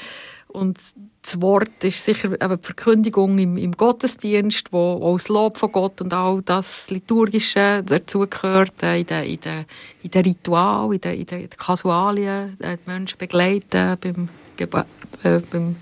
und 0.47 0.79
das 1.21 1.41
Wort 1.41 1.83
ist 1.83 2.05
sicher 2.05 2.31
eben 2.31 2.57
die 2.57 2.65
Verkündigung 2.65 3.37
im, 3.37 3.57
im 3.57 3.71
Gottesdienst, 3.71 4.71
wo 4.71 5.01
auch 5.01 5.17
das 5.17 5.27
Lob 5.27 5.57
von 5.57 5.71
Gott 5.71 5.99
und 6.01 6.13
all 6.13 6.41
das 6.43 6.89
Liturgische 6.91 7.83
dazugehört, 7.83 8.83
äh, 8.83 8.99
in 8.99 9.07
den 9.07 9.23
in 9.23 9.39
de, 9.41 9.65
in 10.03 10.11
de 10.11 10.21
Ritual, 10.21 10.93
in 10.93 11.01
den 11.01 11.19
in 11.19 11.25
de, 11.25 11.47
Kasualien, 11.57 12.57
äh, 12.61 12.77
die 12.77 12.89
Menschen 12.89 13.17
begleiten 13.17 13.97
beim, 13.99 14.29
Geba 14.55 14.85
äh, 15.23 15.39
beim 15.51 15.75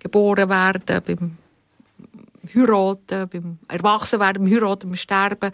Geborenwerden, 0.00 1.02
beim 1.06 1.36
Heiraten, 2.54 3.28
beim 3.28 3.58
Erwachsenwerden, 3.68 4.44
beim 4.44 4.52
Heiraten, 4.52 4.88
beim 4.88 4.96
Sterben, 4.96 5.52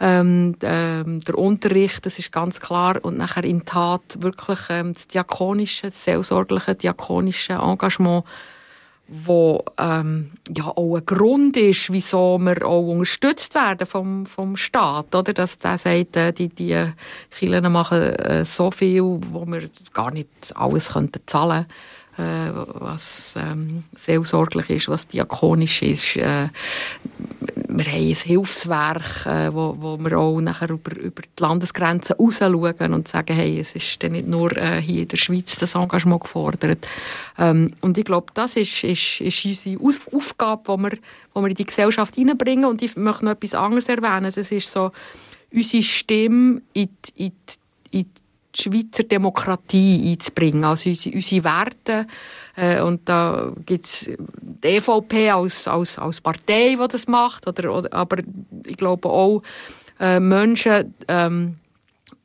ähm, 0.00 0.56
ähm, 0.62 1.20
der 1.20 1.38
Unterricht, 1.38 2.04
das 2.06 2.18
ist 2.18 2.32
ganz 2.32 2.60
klar, 2.60 2.98
und 3.02 3.16
nachher 3.16 3.44
in 3.44 3.64
Tat 3.64 4.02
wirklich 4.18 4.58
ähm, 4.68 4.94
das 4.94 5.06
diakonische, 5.08 5.88
das 5.88 6.04
seelsorgliche, 6.04 6.74
diakonische 6.74 7.54
Engagement, 7.54 8.24
wo 9.08 9.64
ähm, 9.78 10.30
ja 10.56 10.68
auch 10.68 10.96
ein 10.96 11.04
Grund 11.04 11.56
ist, 11.56 11.92
wieso 11.92 12.38
wir 12.38 12.64
auch 12.64 12.88
unterstützt 12.88 13.54
werden 13.54 13.86
vom, 13.86 14.24
vom 14.24 14.56
Staat, 14.56 15.14
oder? 15.14 15.34
Dass 15.34 15.58
der 15.58 15.76
sagt, 15.76 16.16
äh, 16.16 16.32
die, 16.32 16.48
die 16.48 16.92
Kirchen 17.30 17.72
machen 17.72 18.00
äh, 18.00 18.44
so 18.44 18.70
viel, 18.70 19.02
wo 19.02 19.46
wir 19.46 19.68
gar 19.92 20.12
nicht 20.12 20.28
alles 20.54 20.92
könnten 20.92 21.20
zahlen 21.26 21.66
könnten 21.66 21.72
was 22.16 23.34
ähm, 23.36 23.84
seelsorglich 23.94 24.68
ist, 24.70 24.88
was 24.88 25.08
diakonisch 25.08 25.82
ist. 25.82 26.16
Äh, 26.16 26.48
wir 27.74 27.86
haben 27.86 28.08
ein 28.08 28.14
Hilfswerk, 28.14 29.26
äh, 29.26 29.52
wo, 29.52 29.74
wo 29.78 29.98
wir 29.98 30.18
auch 30.18 30.40
nachher 30.40 30.70
über, 30.70 30.94
über 30.96 31.22
die 31.22 31.42
Landesgrenzen 31.42 32.16
raus 32.16 32.38
schauen 32.38 32.94
und 32.94 33.08
sagen, 33.08 33.34
hey, 33.34 33.58
es 33.58 33.74
ist 33.74 34.02
nicht 34.02 34.26
nur 34.26 34.54
äh, 34.56 34.80
hier 34.80 35.02
in 35.02 35.08
der 35.08 35.16
Schweiz 35.16 35.56
das 35.56 35.74
Engagement 35.74 36.22
gefordert. 36.22 36.86
Ähm, 37.38 37.72
und 37.80 37.96
ich 37.96 38.04
glaube, 38.04 38.26
das 38.34 38.56
ist, 38.56 38.84
ist, 38.84 39.20
ist 39.20 39.66
unsere 39.78 40.16
Aufgabe, 40.16 40.62
die 40.76 40.82
wir, 40.82 40.98
wir 41.34 41.48
in 41.48 41.54
die 41.54 41.66
Gesellschaft 41.66 42.14
hineinbringen. 42.14 42.66
Und 42.66 42.82
ich 42.82 42.94
möchte 42.96 43.24
noch 43.24 43.32
etwas 43.32 43.54
anderes 43.54 43.88
erwähnen. 43.88 44.26
Es 44.26 44.36
ist 44.36 44.70
so, 44.70 44.92
unsere 45.52 45.82
Stimme 45.82 46.62
in 46.74 46.88
die, 47.06 47.26
in 47.26 47.32
die, 47.92 47.98
in 48.00 48.06
die 48.54 48.62
Schweizer 48.62 49.04
Demokratie 49.04 50.12
einzubringen, 50.12 50.64
also 50.64 50.88
unsere, 50.90 51.14
unsere 51.14 51.44
Werte. 51.44 52.06
Äh, 52.56 52.80
und 52.82 53.08
da 53.08 53.52
gibt 53.64 53.86
es 53.86 54.10
die 54.40 54.68
EVP 54.68 55.30
als, 55.30 55.66
als, 55.66 55.98
als 55.98 56.20
Partei, 56.20 56.76
die 56.80 56.88
das 56.88 57.06
macht, 57.08 57.46
oder, 57.46 57.72
oder 57.72 57.92
aber 57.92 58.18
ich 58.64 58.76
glaube 58.76 59.08
auch 59.08 59.42
äh, 60.00 60.20
Menschen, 60.20 60.94
ähm, 61.08 61.56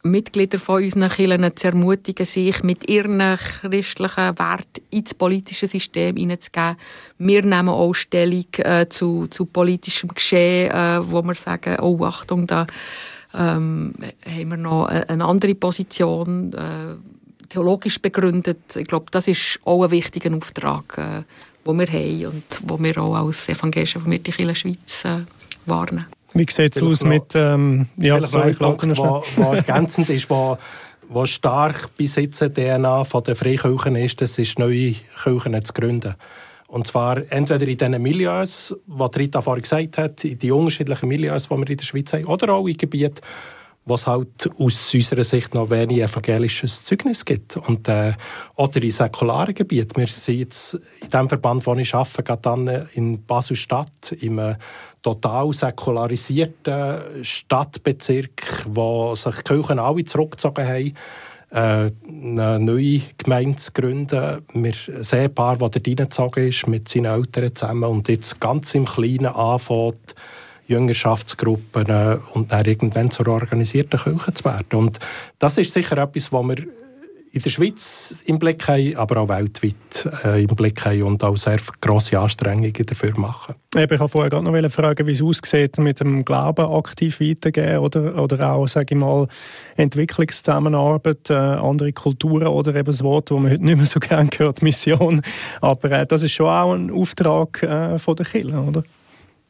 Mitglieder 0.03 0.59
von 0.59 0.83
unseren 0.83 1.09
Kirchen 1.09 1.55
zu 1.55 1.67
ermutigen, 1.67 2.25
sich 2.25 2.63
mit 2.63 2.89
ihren 2.89 3.19
christlichen 3.61 4.39
Werten 4.39 4.81
ins 4.89 5.13
politische 5.13 5.67
System 5.67 6.15
hineinzugeben. 6.15 6.77
Wir 7.17 7.43
nehmen 7.43 7.69
auch 7.69 7.93
Stellung 7.93 8.45
äh, 8.57 8.87
zu, 8.89 9.27
zu 9.27 9.45
politischem 9.45 10.09
Geschehen, 10.09 10.71
äh, 10.71 10.99
wo 11.03 11.21
wir 11.23 11.35
sagen, 11.35 11.77
oh 11.81 12.03
Achtung, 12.05 12.47
da 12.47 12.67
ähm, 13.37 13.93
haben 14.25 14.49
wir 14.49 14.57
noch 14.57 14.85
eine 14.85 15.25
andere 15.25 15.55
Position, 15.55 16.53
äh, 16.53 16.95
theologisch 17.49 18.01
begründet. 18.01 18.75
Ich 18.75 18.87
glaube, 18.87 19.05
das 19.11 19.27
ist 19.27 19.59
auch 19.63 19.83
ein 19.83 19.91
wichtiger 19.91 20.35
Auftrag, 20.35 20.97
äh, 20.97 21.23
den 21.65 21.79
wir 21.79 21.87
haben 21.87 22.25
und 22.25 22.61
wo 22.63 22.79
wir 22.79 22.97
auch 22.97 23.15
als 23.15 23.49
evangelische 23.49 23.95
reformierte 23.95 24.31
Kirche 24.31 24.55
Schweiz 24.55 25.05
äh, 25.05 25.19
warnen. 25.65 26.05
Wie 26.33 26.45
sieht 26.49 26.75
es 26.75 26.83
aus 26.83 27.03
mit... 27.03 27.33
Ähm, 27.35 27.87
ja, 27.97 28.25
sorry, 28.25 28.55
wo 28.59 29.53
ergänzend 29.53 30.09
ist, 30.09 30.29
wo, 30.29 30.57
wo 31.09 31.25
stark 31.25 31.95
bis 31.97 32.15
jetzt 32.15 32.39
DNA 32.39 33.05
von 33.05 33.23
der 33.23 33.35
Freikirchen 33.35 33.95
ist, 33.95 34.21
das 34.21 34.37
ist 34.37 34.59
neue 34.59 34.95
Kirchen 35.23 35.65
zu 35.65 35.73
gründen. 35.73 36.15
Und 36.67 36.85
zwar 36.85 37.21
entweder 37.31 37.65
in 37.65 37.77
diesen 37.77 38.01
Milieus, 38.01 38.75
die 38.85 39.19
Rita 39.19 39.41
vorhin 39.41 39.61
gesagt 39.61 39.97
hat, 39.97 40.23
in 40.25 40.37
die 40.37 40.51
unterschiedlichen 40.51 41.07
Milieus, 41.07 41.43
die 41.43 41.49
wir 41.51 41.69
in 41.69 41.77
der 41.77 41.85
Schweiz 41.85 42.11
haben, 42.11 42.25
oder 42.25 42.53
auch 42.53 42.67
in 42.67 42.75
Gebieten, 42.75 43.21
wo 43.85 43.95
es 43.95 44.05
halt 44.05 44.49
aus 44.59 44.93
unserer 44.93 45.23
Sicht 45.23 45.53
noch 45.53 45.69
wenig 45.69 45.99
evangelisches 45.99 46.83
Zeugnis 46.83 47.23
gibt. 47.23 47.55
Und, 47.55 47.87
äh, 47.87 48.13
oder 48.55 48.83
in 48.83 48.91
säkularen 48.91 49.55
Gebieten. 49.55 49.95
Wir 49.95 50.07
sind 50.07 50.39
jetzt 50.39 50.73
in 51.01 51.09
dem 51.09 51.29
Verband, 51.29 51.65
wo 51.65 51.73
ich 51.75 51.95
arbeite, 51.95 52.23
gerade 52.23 52.41
dann 52.41 52.87
in 52.95 53.23
Basel-Stadt, 53.23 54.11
im 54.19 54.55
total 55.01 55.53
säkularisierten 55.53 57.23
Stadtbezirk, 57.23 58.65
wo 58.67 59.15
sich 59.15 59.35
die 59.35 59.43
Kirchen 59.43 59.79
alle 59.79 60.03
zurückgezogen 60.03 60.67
haben 60.67 60.87
äh, 60.87 60.93
eine 61.49 62.59
neue 62.59 63.01
Gemeinde 63.17 63.57
zu 63.57 63.71
gründen. 63.71 64.41
Wir 64.53 64.73
sehen 65.01 65.25
ein 65.25 65.33
Paar, 65.33 65.57
der 65.57 65.69
dort 65.69 65.87
reingezogen 65.87 66.47
ist, 66.47 66.67
mit 66.67 66.89
seinen 66.89 67.05
Eltern 67.05 67.55
zusammen 67.55 67.85
und 67.85 68.09
jetzt 68.09 68.39
ganz 68.39 68.75
im 68.75 68.85
Kleinen 68.85 69.27
anfängt, 69.27 70.15
Jüngerschaftsgruppen 70.67 71.87
äh, 71.87 72.17
und 72.33 72.51
dann 72.51 72.65
irgendwann 72.65 73.09
zur 73.09 73.29
organisierten 73.29 73.99
Kirche 73.99 74.33
zu 74.33 74.43
werden. 74.43 74.77
Und 74.77 74.99
das 75.39 75.57
ist 75.57 75.71
sicher 75.71 75.97
etwas, 75.97 76.31
was 76.33 76.45
wir 76.45 76.57
in 77.37 77.43
der 77.43 77.49
Schweiz 77.51 78.19
im 78.25 78.39
Blick 78.39 78.67
haben, 78.67 78.95
aber 78.95 79.21
auch 79.21 79.29
weltweit 79.29 80.09
äh, 80.25 80.43
im 80.43 80.55
Blick 80.55 80.83
haben 80.85 81.03
und 81.03 81.23
auch 81.23 81.37
sehr 81.37 81.57
grosse 81.79 82.19
Anstrengungen 82.19 82.73
dafür 82.73 83.17
machen. 83.17 83.55
Ich 83.75 83.89
wollte 83.89 84.07
vorher 84.07 84.29
gerade 84.31 84.43
noch 84.43 84.71
fragen, 84.71 85.05
wie 85.05 85.11
es 85.11 85.21
aussieht 85.21 85.77
mit 85.77 85.99
dem 85.99 86.25
Glauben 86.25 86.65
aktiv 86.65 87.19
weitergeben 87.19 87.77
oder, 87.77 88.21
oder 88.21 88.53
auch, 88.53 88.67
sage 88.67 88.95
ich 88.95 88.99
mal, 88.99 89.27
Entwicklungszusammenarbeit, 89.75 91.29
äh, 91.29 91.33
andere 91.33 91.93
Kulturen 91.93 92.47
oder 92.47 92.73
eben 92.73 92.85
das 92.85 93.03
Wort, 93.03 93.29
das 93.29 93.37
man 93.37 93.51
heute 93.51 93.63
nicht 93.63 93.77
mehr 93.77 93.85
so 93.85 93.99
gerne 93.99 94.29
hört, 94.35 94.63
Mission. 94.63 95.21
Aber 95.61 95.91
äh, 95.91 96.07
das 96.07 96.23
ist 96.23 96.31
schon 96.31 96.47
auch 96.47 96.73
ein 96.73 96.89
Auftrag 96.89 97.61
äh, 97.61 97.99
von 97.99 98.15
der 98.15 98.25
Kirche, 98.25 98.57
oder? 98.57 98.83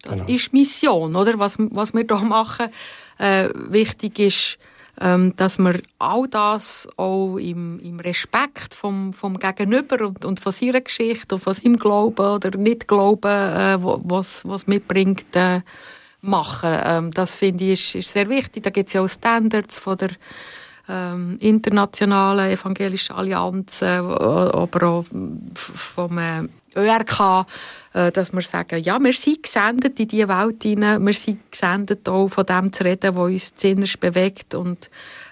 Das 0.01 0.19
genau. 0.19 0.33
ist 0.33 0.51
Mission, 0.51 1.15
oder? 1.15 1.39
Was, 1.39 1.55
was 1.57 1.93
wir 1.93 2.05
hier 2.05 2.25
machen. 2.25 2.67
Äh, 3.17 3.49
wichtig 3.69 4.19
ist, 4.19 4.57
ähm, 4.99 5.35
dass 5.35 5.57
man 5.59 5.81
all 5.99 6.27
das 6.27 6.87
auch 6.97 7.37
im, 7.37 7.79
im 7.79 7.99
Respekt 7.99 8.73
vom, 8.73 9.13
vom 9.13 9.37
Gegenüber 9.37 10.05
und, 10.05 10.25
und 10.25 10.39
von 10.39 10.51
seiner 10.51 10.81
Geschichte 10.81 11.35
und 11.35 11.41
von 11.41 11.53
seinem 11.53 11.77
Glauben 11.77 12.25
oder 12.25 12.57
Nicht-Glauben, 12.57 13.31
äh, 13.31 13.77
was, 13.79 14.47
was 14.47 14.67
mitbringt, 14.67 15.35
äh, 15.35 15.61
machen. 16.21 16.77
Ähm, 16.83 17.11
das 17.11 17.35
finde 17.35 17.65
ich 17.65 17.95
ist, 17.95 17.95
ist 17.95 18.11
sehr 18.11 18.29
wichtig. 18.29 18.63
Da 18.63 18.69
gibt 18.69 18.87
es 18.87 18.93
ja 18.93 19.01
auch 19.01 19.07
Standards 19.07 19.77
von 19.77 19.97
der 19.97 20.09
ähm, 20.89 21.37
internationalen 21.39 22.51
evangelischen 22.51 23.15
Allianz, 23.15 23.81
äh, 23.81 23.97
aber 23.97 24.87
auch 24.87 25.05
vom 25.63 26.17
äh, 26.17 26.47
ÖRK, 26.75 27.45
dass 28.11 28.33
wir 28.33 28.41
sagen, 28.41 28.83
ja, 28.83 28.99
wir 28.99 29.13
sind 29.13 29.43
gesendet 29.43 29.99
in 29.99 30.07
diese 30.07 30.27
Welt 30.27 30.63
hinein, 30.63 31.05
wir 31.05 31.13
sind 31.13 31.51
gesendet 31.51 32.07
auch 32.07 32.27
von 32.27 32.45
dem 32.45 32.71
zu 32.71 32.83
reden, 32.83 33.15
was 33.15 33.31
uns 33.31 33.55
zinnerst 33.55 33.99
bewegt 33.99 34.55
und 34.55 34.89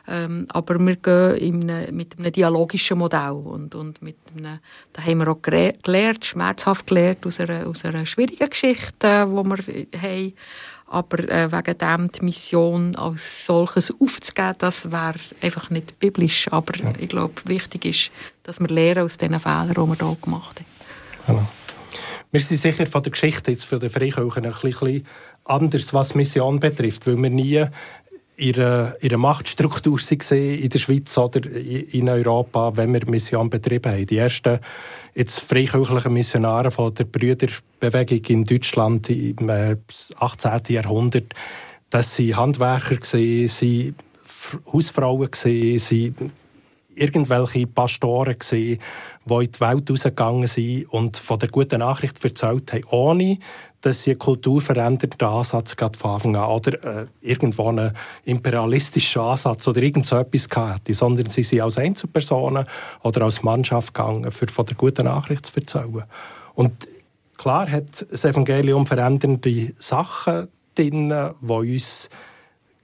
ähm, 0.08 0.46
aber 0.50 0.80
wir 0.80 0.96
gehen 0.98 1.70
eine, 1.70 1.92
mit 1.92 2.20
einem 2.20 2.32
dialogischen 2.32 3.00
Modell 3.00 3.32
und, 3.32 3.74
und 3.74 4.02
mit 4.02 4.18
einem, 4.38 4.60
da 4.94 5.02
haben 5.02 5.20
wir 5.20 5.30
auch 5.30 5.42
gelernt, 5.42 6.26
schmerzhaft 6.26 6.88
gelernt 6.88 7.26
aus 7.26 7.40
einer, 7.40 7.68
aus 7.68 7.84
einer 7.86 8.06
schwierigen 8.06 8.50
Geschichte, 8.50 9.08
äh, 9.08 9.26
die 9.26 9.32
wir 9.32 10.02
haben. 10.02 10.34
Aber 10.88 11.18
äh, 11.28 11.52
wegen 11.52 11.78
dem 11.80 12.12
die 12.12 12.26
Mission 12.26 12.96
als 12.96 13.48
solches 13.48 13.92
aufzugeben, 14.00 14.56
das 14.60 14.92
wäre 14.92 15.16
einfach 15.42 15.72
nicht 15.72 15.98
biblisch. 16.00 16.48
Aber 16.52 16.78
ja. 16.78 16.94
ich 17.00 17.10
glaube, 17.10 17.34
wichtig 17.46 17.86
ist, 17.86 18.12
dass 18.44 18.60
wir 18.60 18.68
lernen 18.68 19.06
aus 19.06 19.18
diesen 19.18 19.40
Fehlern, 19.40 19.70
die 19.70 19.76
wir 19.76 19.96
hier 19.96 20.18
gemacht 20.22 20.60
haben. 20.60 20.66
Genau. 21.26 21.48
Wir 22.36 22.42
sind 22.42 22.60
sicher 22.60 22.86
von 22.86 23.02
der 23.02 23.14
Geschichte 23.14 23.52
jetzt 23.52 23.64
für 23.64 23.80
die 23.80 23.88
Freikirchen 23.88 24.46
ein 24.46 24.52
bisschen 24.52 25.06
anders, 25.46 25.94
was 25.94 26.16
Mission 26.16 26.60
betrifft, 26.60 27.08
weil 27.08 27.16
wir 27.16 27.30
nie 27.30 27.64
ihre, 28.36 28.98
ihre 29.00 29.16
Machtstruktur 29.16 29.98
gesehen 29.98 30.62
in 30.62 30.70
der 30.70 30.80
Schweiz 30.80 31.18
oder 31.18 31.50
in 31.50 32.10
Europa, 32.10 32.76
wenn 32.76 32.92
wir 32.92 33.10
Mission 33.10 33.50
betrieben 33.50 33.90
haben. 33.90 34.06
Die 34.06 34.18
ersten 34.18 34.60
jetzt 35.14 35.40
freikirchlichen 35.40 36.12
Missionare 36.12 36.72
von 36.72 36.94
der 36.94 37.06
Brüderbewegung 37.06 38.26
in 38.26 38.44
Deutschland 38.44 39.10
im 39.10 39.50
18. 40.18 40.52
Äh, 40.52 40.74
Jahrhundert, 40.74 41.34
das 41.90 42.18
sind 42.18 42.36
Handwerker 42.36 42.98
sie 43.02 43.94
Hausfrauen 44.74 45.30
sie 45.34 46.14
irgendwelche 46.96 47.68
Pastoren 47.68 48.38
gesehen, 48.38 48.80
die 49.26 49.34
in 49.34 49.52
die 49.52 49.60
Welt 49.60 49.90
rausgegangen 49.90 50.48
sind 50.48 50.86
und 50.92 51.18
von 51.18 51.40
der 51.40 51.50
guten 51.50 51.80
Nachricht 51.80 52.24
erzählt 52.24 52.72
haben, 52.74 52.84
ohne 52.90 53.38
dass 53.82 54.02
sie 54.02 54.12
einen 54.12 54.20
kulturverändernden 54.20 55.28
Ansatz 55.28 55.76
von 55.76 56.12
Anfang 56.12 56.36
an 56.36 56.50
oder 56.50 57.02
äh, 57.02 57.06
irgendwo 57.22 57.70
einen 57.70 57.92
imperialistischen 58.24 59.22
Ansatz 59.22 59.68
oder 59.68 59.82
irgend 59.82 60.08
so 60.08 60.18
etwas 60.18 60.48
hatten, 60.56 60.94
sondern 60.94 61.30
sie 61.30 61.44
sind 61.44 61.62
als 61.62 61.78
Einzelpersonen 61.78 62.66
oder 63.04 63.22
als 63.22 63.44
Mannschaft 63.44 63.94
gegangen, 63.94 64.32
für 64.32 64.48
von 64.48 64.66
der 64.66 64.76
guten 64.76 65.06
Nachricht 65.06 65.46
zu 65.46 65.60
erzählen. 65.60 66.04
Und 66.56 66.88
klar 67.38 67.70
hat 67.70 68.08
das 68.10 68.26
Evangelium 68.26 68.88
verändernde 68.88 69.74
Sachen 69.78 70.48
drin, 70.74 71.14
die 71.42 71.52
uns 71.52 72.10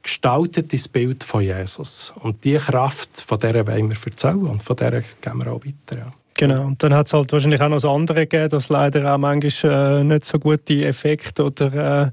gestaltet 0.03 0.73
ins 0.73 0.87
Bild 0.87 1.23
von 1.23 1.41
Jesus. 1.41 2.13
Und 2.21 2.43
diese 2.43 2.59
Kraft, 2.59 3.21
von 3.21 3.39
der 3.39 3.65
wollen 3.67 3.89
wir 3.89 3.97
erzählen 4.05 4.45
und 4.45 4.63
von 4.63 4.75
der 4.75 5.01
gehen 5.01 5.37
wir 5.37 5.51
auch 5.51 5.61
weiter. 5.65 5.97
Ja. 5.97 6.13
Genau, 6.35 6.65
und 6.65 6.81
dann 6.81 6.93
hat 6.93 7.07
es 7.07 7.13
halt 7.13 7.31
wahrscheinlich 7.31 7.61
auch 7.61 7.67
noch 7.67 7.75
das 7.75 7.85
andere 7.85 8.25
gegeben, 8.25 8.49
dass 8.49 8.69
leider 8.69 9.13
auch 9.13 9.17
manchmal 9.17 10.01
äh, 10.01 10.03
nicht 10.03 10.25
so 10.25 10.39
gute 10.39 10.85
Effekte 10.85 11.43
oder 11.43 12.11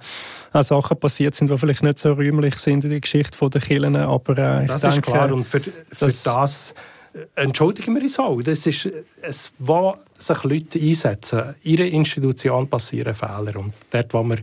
äh, 0.52 0.58
auch 0.58 0.62
Sachen 0.62 0.98
passiert 0.98 1.34
sind, 1.34 1.50
die 1.50 1.56
vielleicht 1.56 1.82
nicht 1.82 1.98
so 1.98 2.12
rühmlich 2.12 2.58
sind 2.58 2.84
in 2.84 2.90
der 2.90 3.00
Geschichte 3.00 3.48
der 3.48 3.60
Kirchen, 3.60 3.96
aber 3.96 4.36
äh, 4.36 4.64
ich 4.64 4.70
das 4.70 4.82
denke... 4.82 4.96
ist 4.98 5.02
klar 5.02 5.32
und 5.32 5.46
für, 5.46 5.60
für 5.60 5.72
das, 5.98 6.22
das 6.24 6.74
äh, 7.14 7.20
entschuldigen 7.42 7.94
wir 7.94 8.02
uns 8.02 8.18
auch. 8.18 8.42
Das 8.42 8.66
ist, 8.66 8.88
es, 9.22 9.50
wo 9.58 9.96
sich 10.18 10.44
Leute 10.44 10.78
einsetzen, 10.78 11.54
in 11.62 11.72
ihrer 11.72 11.86
Institution 11.86 12.68
passieren 12.68 13.14
Fehler 13.14 13.56
und 13.56 13.72
dort, 13.90 14.12
wo 14.12 14.24
wir 14.24 14.38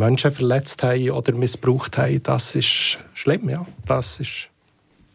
Menschen 0.00 0.32
verletzt 0.32 0.82
haben 0.82 1.10
oder 1.10 1.32
missbraucht 1.32 1.96
haben, 1.98 2.22
das 2.22 2.54
ist 2.54 2.98
schlimm, 3.14 3.48
ja. 3.48 3.64
Das, 3.86 4.18
ist, 4.18 4.48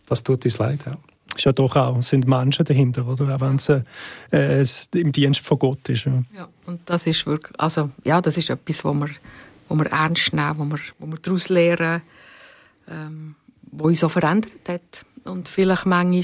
das 0.07 0.23
tut 0.23 0.45
uns 0.45 0.57
leid, 0.57 0.79
ja. 0.85 0.97
Ist 1.35 1.43
ja 1.43 1.51
doch 1.51 1.75
auch, 1.75 2.01
sind 2.01 2.27
Menschen 2.27 2.63
dahinter, 2.63 3.05
oder? 3.05 3.35
Auch 3.35 3.41
wenn 3.41 3.55
es 3.55 4.87
äh, 4.89 4.97
im 4.97 5.11
Dienst 5.11 5.41
von 5.41 5.59
Gott 5.59 5.89
ist. 5.89 6.05
Ja. 6.05 6.23
ja, 6.33 6.47
und 6.65 6.79
das 6.85 7.05
ist 7.07 7.25
wirklich, 7.25 7.59
also, 7.59 7.89
ja, 8.05 8.21
das 8.21 8.37
ist 8.37 8.49
etwas, 8.49 8.85
wo 8.85 8.93
wir, 8.93 9.09
wo 9.67 9.75
wir 9.75 9.87
ernst 9.87 10.33
nehmen, 10.33 10.57
wo 10.57 10.63
wir, 10.63 10.79
wo 10.97 11.07
wir 11.07 11.17
daraus 11.17 11.49
lernen, 11.49 12.01
ähm, 12.87 13.35
wo 13.63 13.87
uns 13.87 14.01
auch 14.03 14.11
verändert 14.11 14.69
hat. 14.69 15.05
Und 15.25 15.49
vielleicht 15.49 15.85
manchmal 15.85 16.23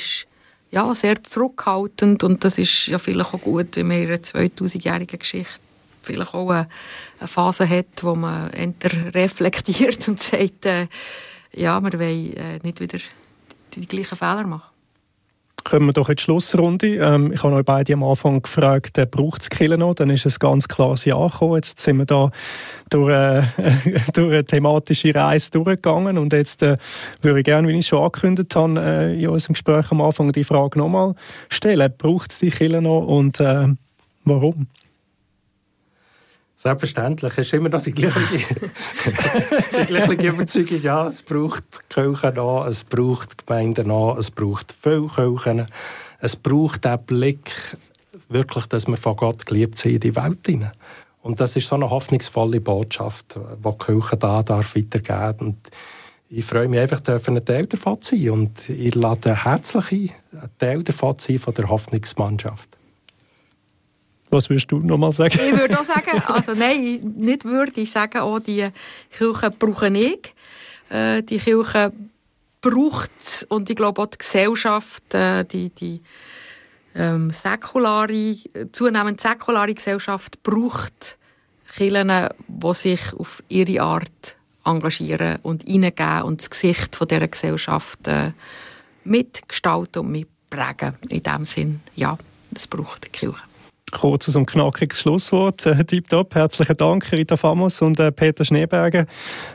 ja, 0.69 0.95
sehr 0.95 1.21
zurückhaltend 1.21 2.23
und 2.23 2.45
das 2.45 2.57
ist 2.57 2.87
ja 2.87 2.97
vielleicht 2.97 3.33
auch 3.33 3.41
gut, 3.41 3.75
wenn 3.75 3.89
wir 3.89 4.03
in 4.03 4.07
einer 4.07 4.17
2000-jährigen 4.17 5.19
Geschichte 5.19 5.59
vielleicht 6.01 6.33
auch 6.33 6.49
eine, 6.49 6.67
Phase 7.25 7.69
hat, 7.69 8.01
wo 8.01 8.15
man 8.15 8.49
entweder 8.51 9.13
reflektiert 9.13 10.07
und 10.07 10.21
sagt, 10.21 10.65
äh, 10.65 10.87
ja, 11.53 11.81
wir 11.81 11.99
wollen 11.99 12.35
äh, 12.35 12.59
nicht 12.63 12.79
wieder 12.79 12.97
die, 13.73 13.81
die 13.81 13.87
gleichen 13.87 14.17
Fehler 14.17 14.47
machen. 14.47 14.71
Kommen 15.63 15.87
wir 15.87 15.93
doch 15.93 16.09
in 16.09 16.15
die 16.15 16.23
Schlussrunde. 16.23 16.95
Ähm, 16.95 17.31
ich 17.33 17.43
habe 17.43 17.55
euch 17.55 17.65
beide 17.65 17.93
am 17.93 18.03
Anfang 18.03 18.41
gefragt, 18.41 18.97
äh, 18.97 19.05
braucht 19.05 19.43
es 19.43 19.49
Kille 19.49 19.77
noch? 19.77 19.93
Dann 19.93 20.09
ist 20.09 20.25
es 20.25 20.39
ganz 20.39 20.67
klares 20.67 21.05
Ja 21.05 21.27
gekommen. 21.27 21.55
Jetzt 21.55 21.79
sind 21.79 21.97
wir 21.97 22.05
da 22.05 22.31
durch, 22.89 23.11
äh, 23.11 23.43
durch 24.13 24.31
eine 24.31 24.45
thematische 24.45 25.13
Reise 25.13 25.51
durchgegangen 25.51 26.17
und 26.17 26.33
jetzt 26.33 26.63
äh, 26.63 26.77
würde 27.21 27.39
ich 27.39 27.45
gerne, 27.45 27.67
wie 27.67 27.73
ich 27.73 27.79
es 27.79 27.87
schon 27.87 28.03
angekündigt 28.03 28.55
habe, 28.55 28.79
äh, 28.79 29.23
in 29.23 29.29
unserem 29.29 29.53
Gespräch 29.53 29.91
am 29.91 30.01
Anfang 30.01 30.31
die 30.31 30.43
Frage 30.43 30.79
nochmal 30.79 31.13
stellen. 31.49 31.93
Braucht 31.97 32.31
es 32.31 32.39
die 32.39 32.49
Kille 32.49 32.81
noch 32.81 33.05
und 33.05 33.39
äh, 33.39 33.67
warum? 34.25 34.67
Selbstverständlich, 36.61 37.31
es 37.31 37.47
ist 37.47 37.53
immer 37.53 37.69
noch 37.69 37.81
die 37.81 37.91
gleiche, 37.91 38.19
die 39.71 39.85
gleiche 39.87 40.27
Überzeugung. 40.27 40.79
Ja, 40.83 41.07
es 41.07 41.23
braucht 41.23 41.89
Kirchen 41.89 42.35
noch, 42.35 42.67
es 42.67 42.83
braucht 42.83 43.47
Gemeinden 43.47 43.87
noch, 43.87 44.15
es 44.15 44.29
braucht 44.29 44.71
viele 44.71 45.07
Kirchen. 45.07 45.65
Es 46.19 46.35
braucht 46.35 46.85
den 46.85 46.99
Blick, 46.99 47.51
wirklich, 48.29 48.67
dass 48.67 48.85
wir 48.85 48.97
von 48.97 49.15
Gott 49.15 49.43
geliebt 49.47 49.79
sind 49.79 49.93
in 49.93 49.99
die 50.01 50.15
Welt 50.15 50.45
hinein. 50.45 50.71
Und 51.23 51.41
das 51.41 51.55
ist 51.55 51.67
so 51.67 51.73
eine 51.73 51.89
hoffnungsvolle 51.89 52.61
Botschaft, 52.61 53.33
die 53.35 53.67
die 53.67 53.77
Kirche 53.83 54.17
da 54.17 54.43
darf 54.43 54.75
weitergeben 54.75 55.47
Und 55.47 55.57
ich 56.29 56.45
freue 56.45 56.67
mich 56.67 56.79
einfach, 56.79 57.01
ein 57.07 57.43
Teil 57.43 57.65
davon 57.65 57.99
zu 58.01 58.15
sein. 58.15 58.29
Und 58.29 58.69
ich 58.69 58.93
lade 58.93 59.45
herzlich 59.45 60.11
ein, 60.31 60.39
ein 60.39 60.49
Teil 60.59 60.83
davon 60.83 61.17
zu 61.17 61.31
sein 61.31 61.39
von 61.39 61.55
der 61.55 61.69
Hoffnungsmannschaft. 61.69 62.77
Was 64.31 64.49
würdest 64.49 64.71
du 64.71 64.79
noch 64.79 64.97
mal 64.97 65.11
sagen? 65.11 65.37
Ich 65.45 65.59
würde 65.59 65.77
auch 65.77 65.83
sagen, 65.83 66.23
also 66.25 66.53
nein, 66.53 67.15
nicht 67.17 67.43
würde 67.43 67.81
ich 67.81 67.91
sagen, 67.91 68.21
oh, 68.21 68.39
die 68.39 68.69
Kirche 69.11 69.49
brauche 69.51 69.89
ich. 69.89 70.33
Äh, 70.89 71.21
die 71.21 71.37
Kirche 71.37 71.91
braucht 72.61 73.45
und 73.49 73.69
ich 73.69 73.75
glaube 73.75 74.01
auch 74.01 74.07
die 74.07 74.19
Gesellschaft, 74.19 75.13
äh, 75.13 75.43
die, 75.43 75.69
die 75.69 76.01
ähm, 76.95 77.31
säkulare, 77.31 78.37
zunehmend 78.71 79.19
säkulare 79.19 79.73
Gesellschaft 79.73 80.41
braucht 80.43 81.17
Kirchen, 81.75 82.29
die 82.47 82.73
sich 82.73 83.13
auf 83.17 83.43
ihre 83.49 83.81
Art 83.81 84.35
engagieren 84.63 85.39
und 85.43 85.63
hineingeben 85.63 86.23
und 86.23 86.39
das 86.41 86.49
Gesicht 86.49 86.95
von 86.95 87.07
dieser 87.07 87.27
Gesellschaft 87.27 88.07
äh, 88.07 88.31
mitgestalten 89.03 90.03
und 90.03 90.11
mitprägen. 90.11 90.95
In 91.09 91.21
dem 91.21 91.43
Sinn, 91.43 91.81
ja, 91.95 92.17
das 92.51 92.67
braucht 92.67 93.05
die 93.05 93.09
Kirche 93.09 93.50
kurzes 93.91 94.35
und 94.35 94.45
knackiges 94.45 95.01
Schlusswort. 95.01 95.65
Äh, 95.65 95.83
Tipptopp. 95.83 96.35
Herzlichen 96.35 96.77
Dank, 96.77 97.11
Rita 97.11 97.37
Famos 97.37 97.81
und 97.81 97.99
äh, 97.99 98.11
Peter 98.11 98.45
Schneeberger, 98.45 99.05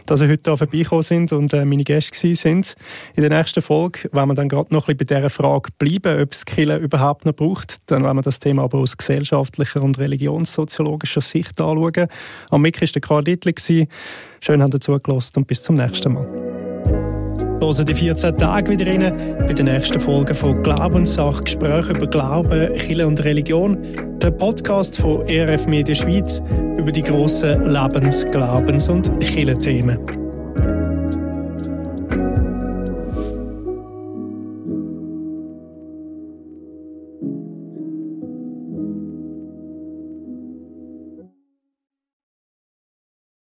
dass 0.07 0.21
Sie 0.21 0.29
heute 0.29 0.51
hier 0.51 0.57
vorbeigekommen 0.57 1.03
sind 1.03 1.33
und 1.33 1.53
äh, 1.53 1.65
meine 1.65 1.85
Gäste 1.85 2.35
sind. 2.35 2.77
In 3.15 3.23
der 3.23 3.31
nächsten 3.31 3.63
Folge 3.63 4.09
werden 4.13 4.31
wir 4.31 4.35
dann 4.35 4.49
gerade 4.49 4.73
noch 4.73 4.89
ein 4.89 4.97
bisschen 4.97 5.17
bei 5.17 5.29
dieser 5.29 5.31
Frage 5.31 5.71
bleiben, 5.79 6.23
ob 6.23 6.33
es 6.33 6.45
Kille 6.45 6.77
überhaupt 6.79 7.27
noch 7.27 7.35
braucht. 7.35 7.77
Dann 7.87 8.03
werden 8.05 8.19
wir 8.19 8.23
das 8.23 8.39
Thema 8.39 8.65
aber 8.65 8.79
aus 8.79 8.97
gesellschaftlicher 8.97 9.83
und 9.83 9.99
religionssoziologischer 9.99 11.21
Sicht 11.21 11.61
anschauen. 11.61 12.09
Am 12.51 12.63
Mic 12.63 12.81
war 12.81 12.89
der 12.89 13.03
Karl 13.03 13.25
Dittli. 13.25 13.89
Schön, 14.41 14.61
dass 14.61 14.71
ihr 14.73 14.81
zugelassen 14.81 15.33
und 15.37 15.47
bis 15.47 15.63
zum 15.63 15.77
nächsten 15.77 16.13
Mal. 16.13 16.56
Hören 17.61 17.87
die 17.87 17.95
14 17.95 18.37
Tage 18.37 18.71
wieder 18.71 18.87
rein 18.87 19.13
bei 19.39 19.53
der 19.53 19.65
nächsten 19.65 19.99
Folge 19.99 20.35
von 20.35 20.63
Glaubenssache, 20.63 21.43
Gespräche 21.43 21.93
über 21.93 22.07
Glauben, 22.07 22.75
Kirche 22.77 23.07
und 23.07 23.25
Religion, 23.25 23.79
der 24.23 24.31
Podcast 24.31 24.99
von 24.99 25.27
ERF 25.27 25.67
Media 25.67 25.95
Schweiz 25.95 26.43
über 26.77 26.93
die 26.93 27.03
grossen 27.03 27.65
Lebens-, 27.65 28.27
Glaubens- 28.31 28.89
und 28.89 29.21
Kirchenthemen. 29.21 30.26